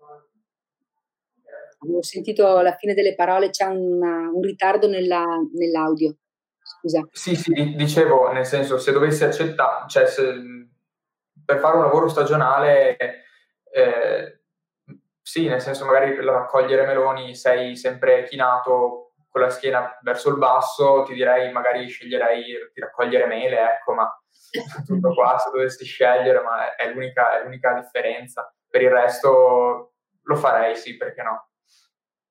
Avevo 1.80 2.02
sentito 2.02 2.62
la 2.62 2.76
fine 2.76 2.94
delle 2.94 3.16
parole, 3.16 3.50
c'è 3.50 3.66
una, 3.66 4.30
un 4.32 4.42
ritardo 4.42 4.88
nella, 4.88 5.26
nell'audio. 5.54 6.18
Scusa. 6.62 7.08
Sì, 7.12 7.36
sì, 7.36 7.76
dicevo, 7.76 8.32
nel 8.32 8.46
senso, 8.46 8.78
se 8.80 8.92
dovessi 8.92 9.24
accettare, 9.24 9.88
cioè 9.88 10.08
se, 10.08 10.34
per 11.44 11.60
fare 11.60 11.78
un 11.78 11.84
lavoro 11.84 12.08
stagionale, 12.08 12.98
eh, 13.72 14.40
sì, 15.22 15.48
nel 15.48 15.62
senso 15.62 15.86
magari 15.86 16.16
per 16.16 16.24
raccogliere 16.26 16.86
meloni 16.86 17.36
sei 17.36 17.76
sempre 17.76 18.24
chinato 18.24 19.05
con 19.36 19.44
la 19.44 19.50
schiena 19.50 20.00
verso 20.02 20.30
il 20.30 20.38
basso, 20.38 21.04
ti 21.04 21.14
direi 21.14 21.52
magari 21.52 21.90
sceglierei 21.90 22.42
di 22.74 22.80
raccogliere 22.80 23.26
mele, 23.26 23.60
ecco, 23.60 23.94
ma 23.94 24.10
tutto 24.86 25.14
qua 25.14 25.38
se 25.38 25.50
dovessi 25.52 25.84
scegliere, 25.84 26.40
ma 26.40 26.74
è 26.74 26.90
l'unica, 26.90 27.38
è 27.38 27.44
l'unica 27.44 27.74
differenza. 27.74 28.50
Per 28.66 28.82
il 28.82 28.90
resto 28.90 29.96
lo 30.22 30.36
farei, 30.38 30.78
sì, 30.78 30.96
perché 30.96 31.22
no. 31.22 31.50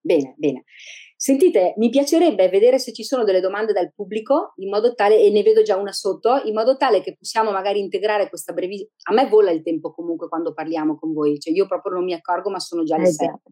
Bene, 0.01 0.33
bene. 0.39 0.65
Sentite, 1.15 1.75
mi 1.77 1.91
piacerebbe 1.91 2.49
vedere 2.49 2.79
se 2.79 2.95
ci 2.95 3.05
sono 3.05 3.23
delle 3.23 3.41
domande 3.41 3.75
dal 3.75 3.93
pubblico, 3.93 4.55
in 4.57 4.71
modo 4.71 4.95
tale, 4.95 5.21
e 5.21 5.31
ne 5.31 5.43
vedo 5.43 5.61
già 5.61 5.77
una 5.77 5.93
sotto, 5.93 6.41
in 6.45 6.55
modo 6.55 6.79
tale 6.79 7.03
che 7.03 7.17
possiamo 7.17 7.51
magari 7.51 7.81
integrare 7.81 8.31
questa 8.31 8.55
brevissima... 8.55 8.89
A 9.11 9.13
me 9.13 9.29
vola 9.29 9.51
il 9.51 9.63
tempo 9.63 9.93
comunque 9.93 10.29
quando 10.29 10.55
parliamo 10.55 10.99
con 10.99 11.13
voi, 11.13 11.39
cioè 11.39 11.53
io 11.53 11.67
proprio 11.67 11.93
non 11.93 12.05
mi 12.05 12.15
accorgo, 12.15 12.49
ma 12.49 12.61
sono 12.61 12.83
già 12.83 12.97
le 12.97 13.09
sette. 13.09 13.43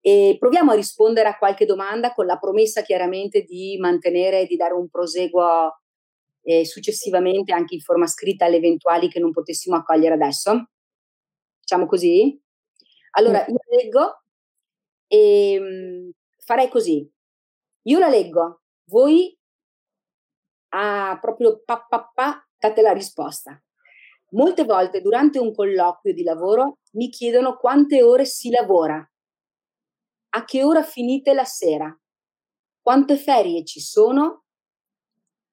E 0.00 0.36
proviamo 0.38 0.72
a 0.72 0.74
rispondere 0.74 1.28
a 1.28 1.36
qualche 1.36 1.66
domanda 1.66 2.14
con 2.14 2.26
la 2.26 2.38
promessa 2.38 2.82
chiaramente 2.82 3.42
di 3.42 3.76
mantenere 3.78 4.40
e 4.40 4.46
di 4.46 4.56
dare 4.56 4.72
un 4.72 4.88
proseguo 4.88 5.80
e 6.42 6.64
successivamente 6.64 7.52
anche 7.52 7.74
in 7.74 7.80
forma 7.80 8.06
scritta 8.06 8.46
alle 8.46 8.56
eventuali 8.56 9.08
che 9.08 9.20
non 9.20 9.30
potessimo 9.30 9.76
accogliere 9.76 10.14
adesso. 10.14 10.70
Facciamo 11.60 11.86
così? 11.86 12.40
Allora, 13.12 13.44
io 13.46 13.58
leggo 13.68 14.22
e 15.06 15.58
um, 15.58 16.10
farei 16.38 16.68
così. 16.68 17.08
Io 17.82 17.98
la 17.98 18.08
leggo, 18.08 18.62
voi 18.84 19.36
a 20.72 21.18
proprio 21.20 21.62
pa, 21.64 21.84
pa, 21.88 22.10
pa, 22.14 22.48
date 22.58 22.82
la 22.82 22.92
risposta. 22.92 23.60
Molte 24.32 24.64
volte 24.64 25.00
durante 25.00 25.40
un 25.40 25.52
colloquio 25.52 26.14
di 26.14 26.22
lavoro 26.22 26.78
mi 26.92 27.08
chiedono 27.08 27.56
quante 27.56 28.02
ore 28.02 28.24
si 28.24 28.50
lavora, 28.50 29.04
a 30.30 30.44
che 30.44 30.62
ora 30.62 30.82
finite 30.82 31.32
la 31.32 31.44
sera, 31.44 31.94
quante 32.80 33.16
ferie 33.16 33.64
ci 33.64 33.80
sono 33.80 34.44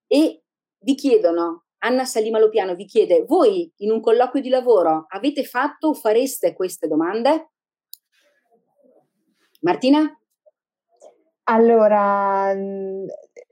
e 0.08 0.44
vi 0.80 0.96
chiedono, 0.96 1.66
Anna 1.80 2.06
Salima 2.06 2.40
Lopiano 2.40 2.76
vi 2.76 2.86
chiede, 2.86 3.24
voi 3.26 3.72
in 3.78 3.92
un 3.92 4.02
colloquio 4.02 4.42
di 4.42 4.50
lavoro 4.50 5.06
avete 5.10 5.44
fatto 5.44 5.90
o 5.90 5.94
fareste 5.94 6.54
queste 6.54 6.88
domande? 6.88 7.52
Martina? 9.62 10.12
Allora, 11.50 12.54
mm, 12.54 13.06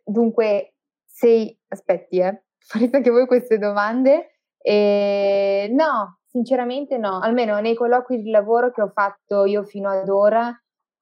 dunque, 0.03 0.75
sei, 1.05 1.57
aspetti, 1.67 2.19
eh, 2.19 2.43
farete 2.59 2.97
anche 2.97 3.09
voi 3.09 3.25
queste 3.25 3.57
domande? 3.57 4.39
Eh, 4.57 5.69
no, 5.71 6.19
sinceramente 6.25 6.97
no, 6.97 7.19
almeno 7.19 7.59
nei 7.59 7.75
colloqui 7.75 8.21
di 8.21 8.31
lavoro 8.31 8.71
che 8.71 8.81
ho 8.81 8.89
fatto 8.89 9.45
io 9.45 9.63
fino 9.63 9.89
ad 9.89 10.09
ora 10.09 10.57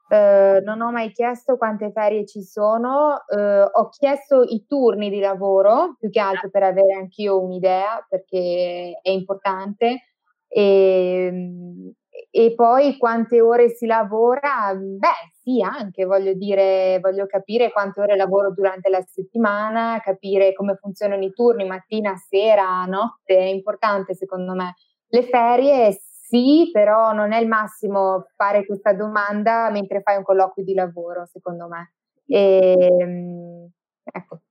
eh, 0.10 0.62
non 0.64 0.82
ho 0.82 0.91
mai 0.91 1.12
chiesto 1.12 1.58
quante 1.58 1.91
ferie 1.91 2.26
ci 2.26 2.41
sono, 2.43 3.24
eh, 3.28 3.62
ho 3.64 3.89
chiesto 3.89 4.43
i 4.43 4.66
turni 4.68 5.10
di 5.10 5.20
lavoro, 5.20 5.95
più 5.99 6.10
che 6.10 6.20
altro 6.20 6.49
per 6.49 6.64
avere 6.64 6.93
anch'io 6.93 7.41
un'idea, 7.41 8.06
perché 8.10 8.99
è 9.01 9.10
importante. 9.10 10.04
E, 10.47 11.26
ehm, 11.28 11.91
e 12.36 12.54
poi 12.56 12.97
quante 12.97 13.41
ore 13.41 13.70
si 13.70 13.86
lavora? 13.86 14.74
Beh, 14.76 15.32
sì, 15.41 15.62
anche 15.62 16.06
voglio 16.06 16.34
dire, 16.34 16.99
voglio 17.01 17.26
capire 17.28 17.72
quante 17.72 18.01
ore 18.01 18.16
lavoro 18.16 18.51
durante 18.51 18.89
la 18.89 19.01
settimana, 19.08 19.99
capire 20.04 20.54
come 20.54 20.76
funzionano 20.80 21.24
i 21.24 21.32
turni 21.34 21.66
mattina, 21.66 22.16
sera, 22.16 22.86
notte, 22.86 23.36
è 23.38 23.41
importante 23.43 24.16
secondo 24.16 24.54
me. 24.54 24.74
Le 25.08 25.24
ferie 25.24 25.91
sì, 26.34 26.71
però 26.71 27.11
non 27.13 27.31
è 27.31 27.39
il 27.39 27.47
massimo 27.47 28.25
fare 28.36 28.65
questa 28.65 28.91
domanda 28.93 29.69
mentre 29.69 30.01
fai 30.01 30.17
un 30.17 30.23
colloquio 30.23 30.65
di 30.65 30.73
lavoro, 30.73 31.27
secondo 31.27 31.67
me. 31.67 31.93
E, 32.25 32.75
ehm, 32.99 33.69
ecco. 34.01 34.41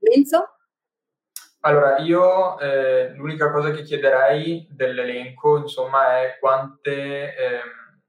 Enzo? 0.00 0.54
Allora, 1.60 1.98
io 1.98 2.58
eh, 2.58 3.10
l'unica 3.10 3.50
cosa 3.50 3.70
che 3.70 3.82
chiederei 3.82 4.66
dell'elenco, 4.70 5.58
insomma, 5.58 6.22
è 6.22 6.38
quante, 6.40 7.34
ehm, 7.36 8.00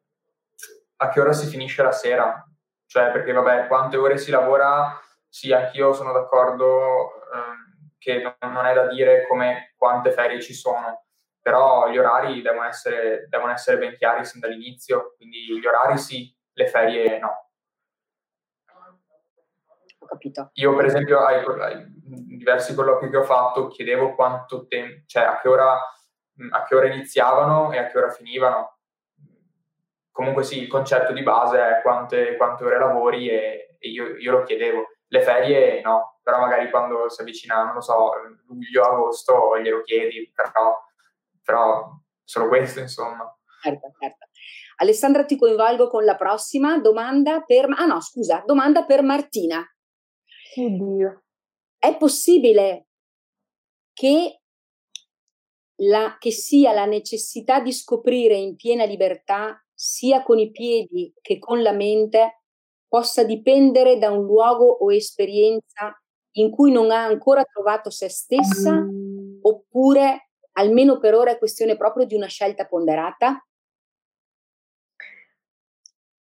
a 0.97 1.09
che 1.09 1.19
ora 1.19 1.33
si 1.33 1.47
finisce 1.47 1.83
la 1.83 1.91
sera. 1.91 2.47
Cioè, 2.85 3.11
perché 3.11 3.33
vabbè, 3.33 3.67
quante 3.67 3.97
ore 3.97 4.17
si 4.17 4.31
lavora, 4.31 4.97
sì, 5.27 5.51
anch'io 5.51 5.91
sono 5.91 6.13
d'accordo 6.13 7.11
ehm, 7.33 7.89
che 7.97 8.37
non 8.39 8.65
è 8.65 8.73
da 8.73 8.87
dire 8.87 9.27
come 9.27 9.73
quante 9.75 10.11
ferie 10.11 10.41
ci 10.41 10.53
sono 10.53 11.03
però 11.49 11.89
gli 11.89 11.97
orari 11.97 12.43
devono 12.43 12.67
essere, 12.67 13.25
devono 13.27 13.51
essere 13.51 13.79
ben 13.79 13.95
chiari 13.97 14.23
sin 14.23 14.39
dall'inizio, 14.39 15.15
quindi 15.17 15.59
gli 15.59 15.65
orari 15.65 15.97
sì, 15.97 16.31
le 16.53 16.67
ferie 16.67 17.17
no. 17.17 17.49
capito. 20.05 20.51
Io, 20.53 20.75
per 20.75 20.85
esempio, 20.85 21.19
ai, 21.25 21.43
ai 21.43 21.85
diversi 22.37 22.75
colloqui 22.75 23.09
che 23.09 23.17
ho 23.17 23.23
fatto, 23.23 23.67
chiedevo 23.67 24.13
quanto 24.13 24.67
tempo, 24.67 25.01
cioè 25.07 25.23
a 25.23 25.39
che, 25.39 25.47
ora, 25.47 25.73
a 25.73 26.63
che 26.65 26.75
ora 26.75 26.87
iniziavano 26.87 27.71
e 27.71 27.79
a 27.79 27.87
che 27.87 27.97
ora 27.97 28.09
finivano. 28.09 28.77
Comunque 30.11 30.43
sì, 30.43 30.61
il 30.61 30.67
concetto 30.67 31.13
di 31.13 31.23
base 31.23 31.59
è 31.59 31.81
quante, 31.81 32.35
quante 32.35 32.63
ore 32.63 32.77
lavori 32.77 33.27
e, 33.27 33.77
e 33.79 33.89
io, 33.89 34.17
io, 34.17 34.31
lo 34.31 34.43
chiedevo. 34.43 34.85
Le 35.07 35.21
ferie 35.21 35.81
no, 35.81 36.19
però 36.21 36.39
magari 36.39 36.69
quando 36.69 37.09
si 37.09 37.21
avvicina, 37.21 37.63
non 37.63 37.73
lo 37.73 37.81
so, 37.81 38.11
luglio, 38.45 38.83
agosto, 38.83 39.59
glielo 39.59 39.81
chiedi, 39.81 40.31
però, 40.35 40.77
però 41.49 41.89
solo 42.23 42.47
questo, 42.47 42.79
insomma. 42.79 43.35
Certo, 43.63 43.91
certo. 43.99 44.27
Alessandra, 44.77 45.25
ti 45.25 45.35
coinvolgo 45.35 45.89
con 45.89 46.05
la 46.05 46.15
prossima 46.15 46.77
domanda 46.77 47.41
per... 47.41 47.65
Ah 47.75 47.85
no, 47.85 47.99
scusa, 48.01 48.43
domanda 48.45 48.85
per 48.85 49.01
Martina. 49.01 49.65
Oddio. 50.55 51.23
È 51.75 51.97
possibile 51.97 52.85
che, 53.93 54.41
la, 55.77 56.17
che 56.19 56.31
sia 56.31 56.71
la 56.71 56.85
necessità 56.85 57.59
di 57.59 57.73
scoprire 57.73 58.35
in 58.35 58.55
piena 58.55 58.85
libertà, 58.85 59.59
sia 59.73 60.21
con 60.21 60.37
i 60.37 60.51
piedi 60.51 61.11
che 61.19 61.39
con 61.39 61.63
la 61.63 61.73
mente, 61.73 62.43
possa 62.87 63.23
dipendere 63.23 63.97
da 63.97 64.11
un 64.11 64.23
luogo 64.23 64.65
o 64.65 64.93
esperienza 64.93 65.99
in 66.33 66.51
cui 66.51 66.71
non 66.71 66.91
ha 66.91 67.05
ancora 67.05 67.43
trovato 67.43 67.89
se 67.89 68.07
stessa, 68.07 68.73
mm. 68.73 69.39
oppure 69.41 70.28
almeno 70.59 70.99
per 70.99 71.15
ora 71.15 71.31
è 71.31 71.37
questione 71.37 71.77
proprio 71.77 72.05
di 72.05 72.15
una 72.15 72.27
scelta 72.27 72.65
ponderata? 72.65 73.43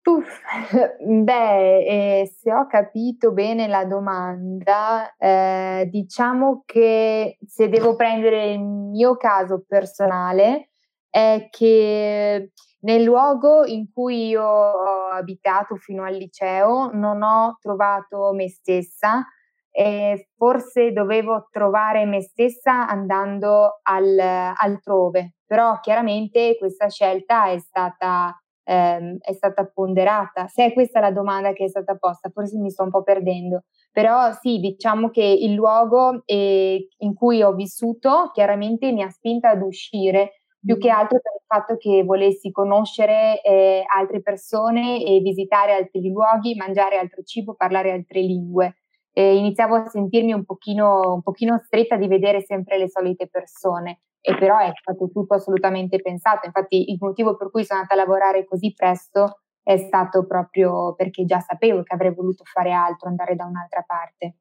Uff, 0.09 0.41
beh, 1.05 2.21
eh, 2.21 2.27
se 2.27 2.51
ho 2.51 2.67
capito 2.67 3.33
bene 3.33 3.67
la 3.67 3.85
domanda, 3.85 5.15
eh, 5.19 5.87
diciamo 5.91 6.63
che 6.65 7.37
se 7.47 7.69
devo 7.69 7.95
prendere 7.95 8.53
il 8.53 8.61
mio 8.61 9.17
caso 9.19 9.65
personale, 9.69 10.71
è 11.11 11.49
che 11.51 12.53
nel 12.81 13.03
luogo 13.03 13.67
in 13.67 13.91
cui 13.93 14.29
io 14.29 14.45
ho 14.45 15.09
abitato 15.11 15.77
fino 15.77 16.05
al 16.05 16.15
liceo 16.15 16.91
non 16.93 17.23
ho 17.23 17.59
trovato 17.61 18.33
me 18.33 18.49
stessa 18.49 19.27
e 19.71 20.29
forse 20.37 20.93
dovevo 20.93 21.49
trovare 21.51 22.05
me 22.05 22.21
stessa 22.23 22.87
andando 22.89 23.81
al, 23.83 24.19
altrove, 24.19 25.35
però 25.47 25.79
chiaramente 25.81 26.57
questa 26.59 26.89
scelta 26.89 27.49
è 27.51 27.59
stata 27.59 28.35
ehm, 28.69 29.17
è 29.21 29.33
stata 29.33 29.67
ponderata? 29.67 30.47
Se 30.47 30.67
è 30.67 30.73
questa 30.73 31.01
la 31.01 31.11
domanda 31.11 31.53
che 31.53 31.65
è 31.65 31.69
stata 31.69 31.97
posta, 31.97 32.29
forse 32.31 32.59
mi 32.59 32.71
sto 32.71 32.85
un 32.85 32.91
po' 32.91 33.03
perdendo. 33.03 33.65
Però 33.91 34.33
sì, 34.33 34.59
diciamo 34.59 35.09
che 35.11 35.25
il 35.25 35.55
luogo 35.55 36.23
eh, 36.27 36.89
in 36.99 37.15
cui 37.15 37.43
ho 37.43 37.55
vissuto 37.55 38.31
chiaramente 38.33 38.93
mi 38.93 39.03
ha 39.03 39.09
spinta 39.09 39.51
ad 39.51 39.63
uscire, 39.63 40.43
più 40.61 40.77
che 40.77 40.91
altro 40.91 41.19
per 41.21 41.33
il 41.35 41.45
fatto 41.47 41.77
che 41.77 42.03
volessi 42.05 42.51
conoscere 42.51 43.41
eh, 43.43 43.85
altre 43.97 44.21
persone 44.21 45.03
e 45.05 45.21
visitare 45.21 45.73
altri 45.73 46.11
luoghi, 46.11 46.55
mangiare 46.57 46.99
altro 46.99 47.23
cibo, 47.23 47.55
parlare 47.55 47.93
altre 47.93 48.21
lingue. 48.21 48.75
Eh, 49.13 49.37
iniziavo 49.37 49.75
a 49.75 49.89
sentirmi 49.89 50.33
un 50.33 50.45
pochino, 50.45 51.15
un 51.15 51.23
pochino 51.23 51.59
stretta 51.59 51.97
di 51.97 52.07
vedere 52.07 52.41
sempre 52.43 52.79
le 52.79 52.89
solite 52.89 53.29
persone 53.29 54.01
e 54.21 54.37
però 54.37 54.59
è 54.59 54.71
stato 54.75 55.09
tutto 55.11 55.35
assolutamente 55.35 56.01
pensato. 56.01 56.47
Infatti 56.47 56.91
il 56.91 56.99
motivo 57.01 57.37
per 57.37 57.51
cui 57.51 57.65
sono 57.65 57.81
andata 57.81 58.01
a 58.01 58.05
lavorare 58.05 58.45
così 58.45 58.73
presto 58.73 59.41
è 59.63 59.77
stato 59.77 60.27
proprio 60.27 60.95
perché 60.95 61.25
già 61.25 61.41
sapevo 61.41 61.83
che 61.83 61.95
avrei 61.95 62.15
voluto 62.15 62.43
fare 62.45 62.73
altro, 62.73 63.09
andare 63.09 63.35
da 63.37 63.45
un'altra 63.45 63.83
parte. 63.87 64.37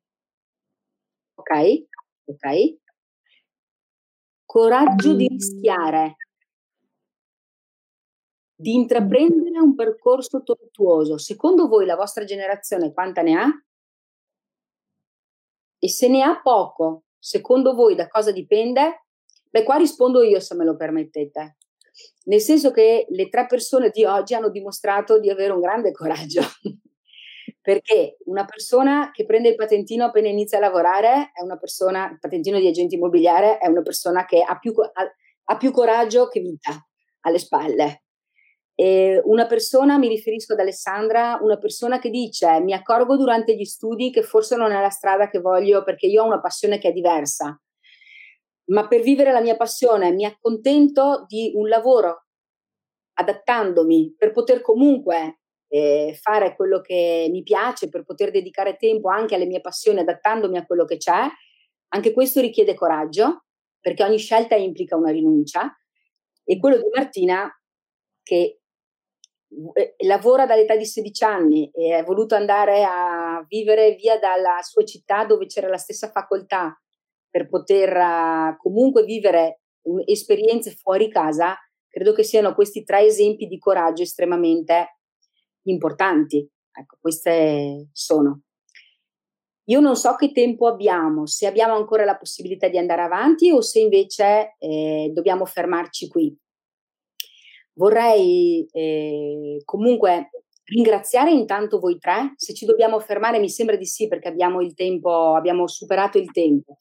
Ok, 1.36 1.52
ok. 2.26 2.46
Coraggio 4.46 5.14
di 5.14 5.28
rischiare, 5.28 6.16
di 8.56 8.74
intraprendere 8.74 9.60
un 9.60 9.76
percorso 9.76 10.44
tortuoso. 10.44 11.18
Secondo 11.18 11.68
voi 11.68 11.86
la 11.86 11.96
vostra 11.96 12.24
generazione 12.24 12.92
quanta 12.92 13.22
ne 13.22 13.36
ha? 13.36 13.48
E 15.88 15.90
se 15.90 16.10
ne 16.10 16.22
ha 16.22 16.42
poco, 16.42 17.04
secondo 17.18 17.74
voi 17.74 17.96
da 17.96 18.10
cosa 18.10 18.34
dipende? 18.34 19.06
Beh, 19.50 19.64
qua 19.64 19.78
rispondo 19.78 20.22
io 20.22 20.42
se 20.42 20.54
me 20.54 20.66
lo 20.66 20.76
permettete. 20.76 21.56
Nel 22.26 22.42
senso 22.42 22.72
che 22.72 23.06
le 23.08 23.30
tre 23.30 23.46
persone 23.46 23.90
di 23.90 24.04
oggi 24.04 24.34
hanno 24.34 24.50
dimostrato 24.50 25.18
di 25.18 25.30
avere 25.30 25.54
un 25.54 25.62
grande 25.62 25.94
coraggio. 25.94 26.42
Perché 27.62 28.18
una 28.26 28.44
persona 28.44 29.12
che 29.14 29.26
prende 29.26 29.48
il 29.48 29.56
patentino 29.56 30.04
appena 30.04 30.28
inizia 30.28 30.58
a 30.58 30.62
lavorare 30.62 31.32
è 31.34 31.42
una 31.42 31.56
persona, 31.56 32.12
il 32.12 32.20
patentino 32.20 32.60
di 32.60 32.68
agente 32.68 32.96
immobiliare 32.96 33.58
è 33.58 33.68
una 33.68 33.82
persona 33.82 34.26
che 34.26 34.42
ha 34.42 34.60
più, 34.60 34.74
ha, 34.78 35.16
ha 35.46 35.56
più 35.56 35.72
coraggio 35.72 36.28
che 36.28 36.42
vita 36.42 36.86
alle 37.22 37.40
spalle. 37.40 38.07
E 38.80 39.20
una 39.26 39.48
persona, 39.48 39.98
mi 39.98 40.08
riferisco 40.08 40.54
ad 40.54 40.60
Alessandra, 40.60 41.40
una 41.42 41.58
persona 41.58 41.98
che 41.98 42.12
dice 42.12 42.60
mi 42.60 42.74
accorgo 42.74 43.18
durante 43.18 43.56
gli 43.56 43.66
studi 43.66 44.12
che 44.12 44.22
forse 44.22 44.56
non 44.56 44.72
è 44.72 44.80
la 44.80 44.90
strada 44.90 45.30
che 45.30 45.40
voglio 45.40 45.84
perché 45.84 46.06
io 46.06 46.22
ho 46.22 46.28
una 46.28 46.40
passione 46.40 46.78
che 46.78 46.90
è 46.90 46.92
diversa 46.92 47.60
ma 48.70 48.88
per 48.88 49.02
vivere 49.02 49.32
la 49.32 49.42
mia 49.42 49.56
passione 49.56 50.12
mi 50.12 50.26
accontento 50.26 51.26
di 51.28 51.52
un 51.56 51.68
lavoro 51.68 52.26
adattandomi 53.14 54.16
per 54.18 54.32
poter 54.32 54.62
comunque 54.62 55.40
eh, 55.70 56.18
fare 56.22 56.56
quello 56.56 56.82
che 56.82 57.28
mi 57.30 57.44
piace, 57.44 57.90
per 57.90 58.04
poter 58.04 58.32
dedicare 58.32 58.78
tempo 58.78 59.10
anche 59.10 59.36
alle 59.36 59.46
mie 59.46 59.62
passioni 59.62 60.00
adattandomi 60.00 60.58
a 60.58 60.66
quello 60.66 60.86
che 60.86 60.98
c'è. 60.98 61.28
Anche 61.90 62.14
questo 62.14 62.40
richiede 62.40 62.74
coraggio, 62.74 63.46
perché 63.80 64.04
ogni 64.04 64.18
scelta 64.18 64.56
implica 64.56 64.96
una 64.96 65.12
rinuncia. 65.12 65.76
E 66.44 66.58
quello 66.60 66.78
di 66.78 66.90
Martina, 66.94 67.50
che 68.24 68.36
eh, 68.36 68.60
lavora 70.06 70.46
dall'età 70.46 70.76
di 70.76 70.86
16 70.86 71.24
anni 71.24 71.70
e 71.72 71.98
è 71.98 72.04
voluto 72.04 72.36
andare 72.36 72.84
a 72.84 73.44
vivere 73.48 73.96
via 73.96 74.20
dalla 74.20 74.62
sua 74.62 74.84
città 74.84 75.26
dove 75.26 75.48
c'era 75.48 75.68
la 75.68 75.78
stessa 75.78 76.10
facoltà 76.10 76.80
per 77.30 77.50
poter 77.50 77.96
uh, 77.96 78.58
comunque 78.58 79.04
vivere 79.04 79.62
esperienze 80.06 80.72
fuori 80.72 81.10
casa, 81.10 81.56
credo 81.88 82.14
che 82.14 82.24
siano 82.24 82.54
questi 82.54 82.84
tre 82.84 83.06
esempi 83.06 83.48
di 83.48 83.58
coraggio 83.58 84.04
estremamente 84.04 84.98
importanti. 85.64 86.48
Ecco, 86.72 86.98
queste 87.00 87.90
sono. 87.92 88.42
Io 89.70 89.80
non 89.80 89.96
so 89.96 90.16
che 90.16 90.32
tempo 90.32 90.68
abbiamo, 90.68 91.26
se 91.26 91.46
abbiamo 91.46 91.76
ancora 91.76 92.06
la 92.06 92.18
possibilità 92.18 92.70
di 92.70 92.78
andare 92.78 93.02
avanti 93.02 93.52
o 93.52 93.62
se 93.62 93.80
invece 93.80 94.56
eh, 94.60 95.12
dobbiamo 95.14 95.46
fermarci 95.46 96.08
qui. 96.08 96.36
Vorrei 97.78 98.68
eh, 98.72 99.62
comunque 99.64 100.32
ringraziare 100.66 101.32
intanto 101.32 101.80
voi 101.80 101.98
tre. 102.00 102.34
Se 102.36 102.54
ci 102.54 102.66
dobbiamo 102.66 103.00
fermare, 103.00 103.40
mi 103.40 103.50
sembra 103.50 103.76
di 103.76 103.86
sì, 103.86 104.08
perché 104.08 104.28
abbiamo 104.28 104.62
il 104.62 104.74
tempo, 104.74 105.36
abbiamo 105.36 105.68
superato 105.68 106.18
il 106.18 106.32
tempo. 106.32 106.78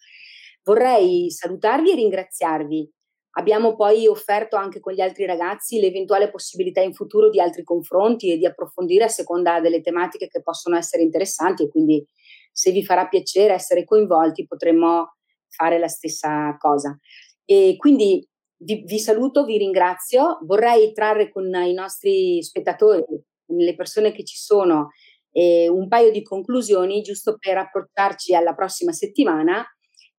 Vorrei 0.64 1.30
salutarvi 1.30 1.92
e 1.92 1.94
ringraziarvi. 1.94 2.90
Abbiamo 3.38 3.76
poi 3.76 4.06
offerto 4.06 4.56
anche 4.56 4.80
con 4.80 4.94
gli 4.94 5.02
altri 5.02 5.26
ragazzi 5.26 5.78
l'eventuale 5.78 6.30
possibilità 6.30 6.80
in 6.80 6.94
futuro 6.94 7.28
di 7.28 7.38
altri 7.38 7.62
confronti 7.62 8.32
e 8.32 8.38
di 8.38 8.46
approfondire 8.46 9.04
a 9.04 9.08
seconda 9.08 9.60
delle 9.60 9.82
tematiche 9.82 10.28
che 10.28 10.40
possono 10.40 10.76
essere 10.76 11.02
interessanti 11.02 11.64
e 11.64 11.68
quindi 11.68 12.02
se 12.50 12.70
vi 12.70 12.82
farà 12.82 13.06
piacere 13.06 13.52
essere 13.52 13.84
coinvolti 13.84 14.46
potremmo 14.46 15.16
fare 15.48 15.78
la 15.78 15.88
stessa 15.88 16.56
cosa. 16.58 16.98
E 17.44 17.74
quindi 17.76 18.26
vi, 18.58 18.82
vi 18.86 18.98
saluto, 18.98 19.44
vi 19.44 19.58
ringrazio. 19.58 20.38
Vorrei 20.42 20.92
trarre 20.92 21.30
con 21.30 21.52
i 21.54 21.72
nostri 21.72 22.42
spettatori, 22.42 23.04
con 23.46 23.56
le 23.56 23.74
persone 23.74 24.12
che 24.12 24.24
ci 24.24 24.36
sono, 24.36 24.90
eh, 25.32 25.68
un 25.68 25.88
paio 25.88 26.10
di 26.10 26.22
conclusioni 26.22 27.02
giusto 27.02 27.36
per 27.38 27.58
approcciarci 27.58 28.34
alla 28.34 28.54
prossima 28.54 28.92
settimana 28.92 29.64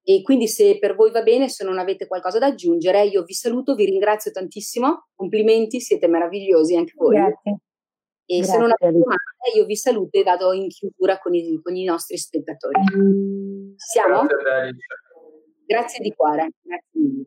e 0.08 0.22
quindi 0.22 0.48
se 0.48 0.78
per 0.78 0.94
voi 0.94 1.10
va 1.10 1.22
bene, 1.22 1.50
se 1.50 1.64
non 1.64 1.78
avete 1.78 2.06
qualcosa 2.06 2.38
da 2.38 2.46
aggiungere, 2.46 3.04
io 3.04 3.24
vi 3.24 3.34
saluto, 3.34 3.74
vi 3.74 3.84
ringrazio 3.84 4.30
tantissimo, 4.30 5.08
complimenti, 5.14 5.80
siete 5.80 6.08
meravigliosi 6.08 6.76
anche 6.76 6.94
voi. 6.96 7.16
Grazie. 7.16 7.58
E 8.24 8.36
Grazie. 8.36 8.52
se 8.54 8.58
non 8.58 8.70
avete 8.70 8.98
domande, 8.98 9.22
io 9.54 9.64
vi 9.66 9.76
saluto 9.76 10.18
e 10.18 10.22
vado 10.22 10.52
in 10.54 10.68
chiusura 10.68 11.18
con 11.18 11.34
i, 11.34 11.60
con 11.62 11.76
i 11.76 11.84
nostri 11.84 12.16
spettatori. 12.16 12.80
Siamo? 13.76 14.24
Grazie, 14.24 14.76
Grazie 15.66 16.02
di 16.02 16.14
cuore. 16.14 16.52
Grazie 16.62 17.00
mille. 17.00 17.26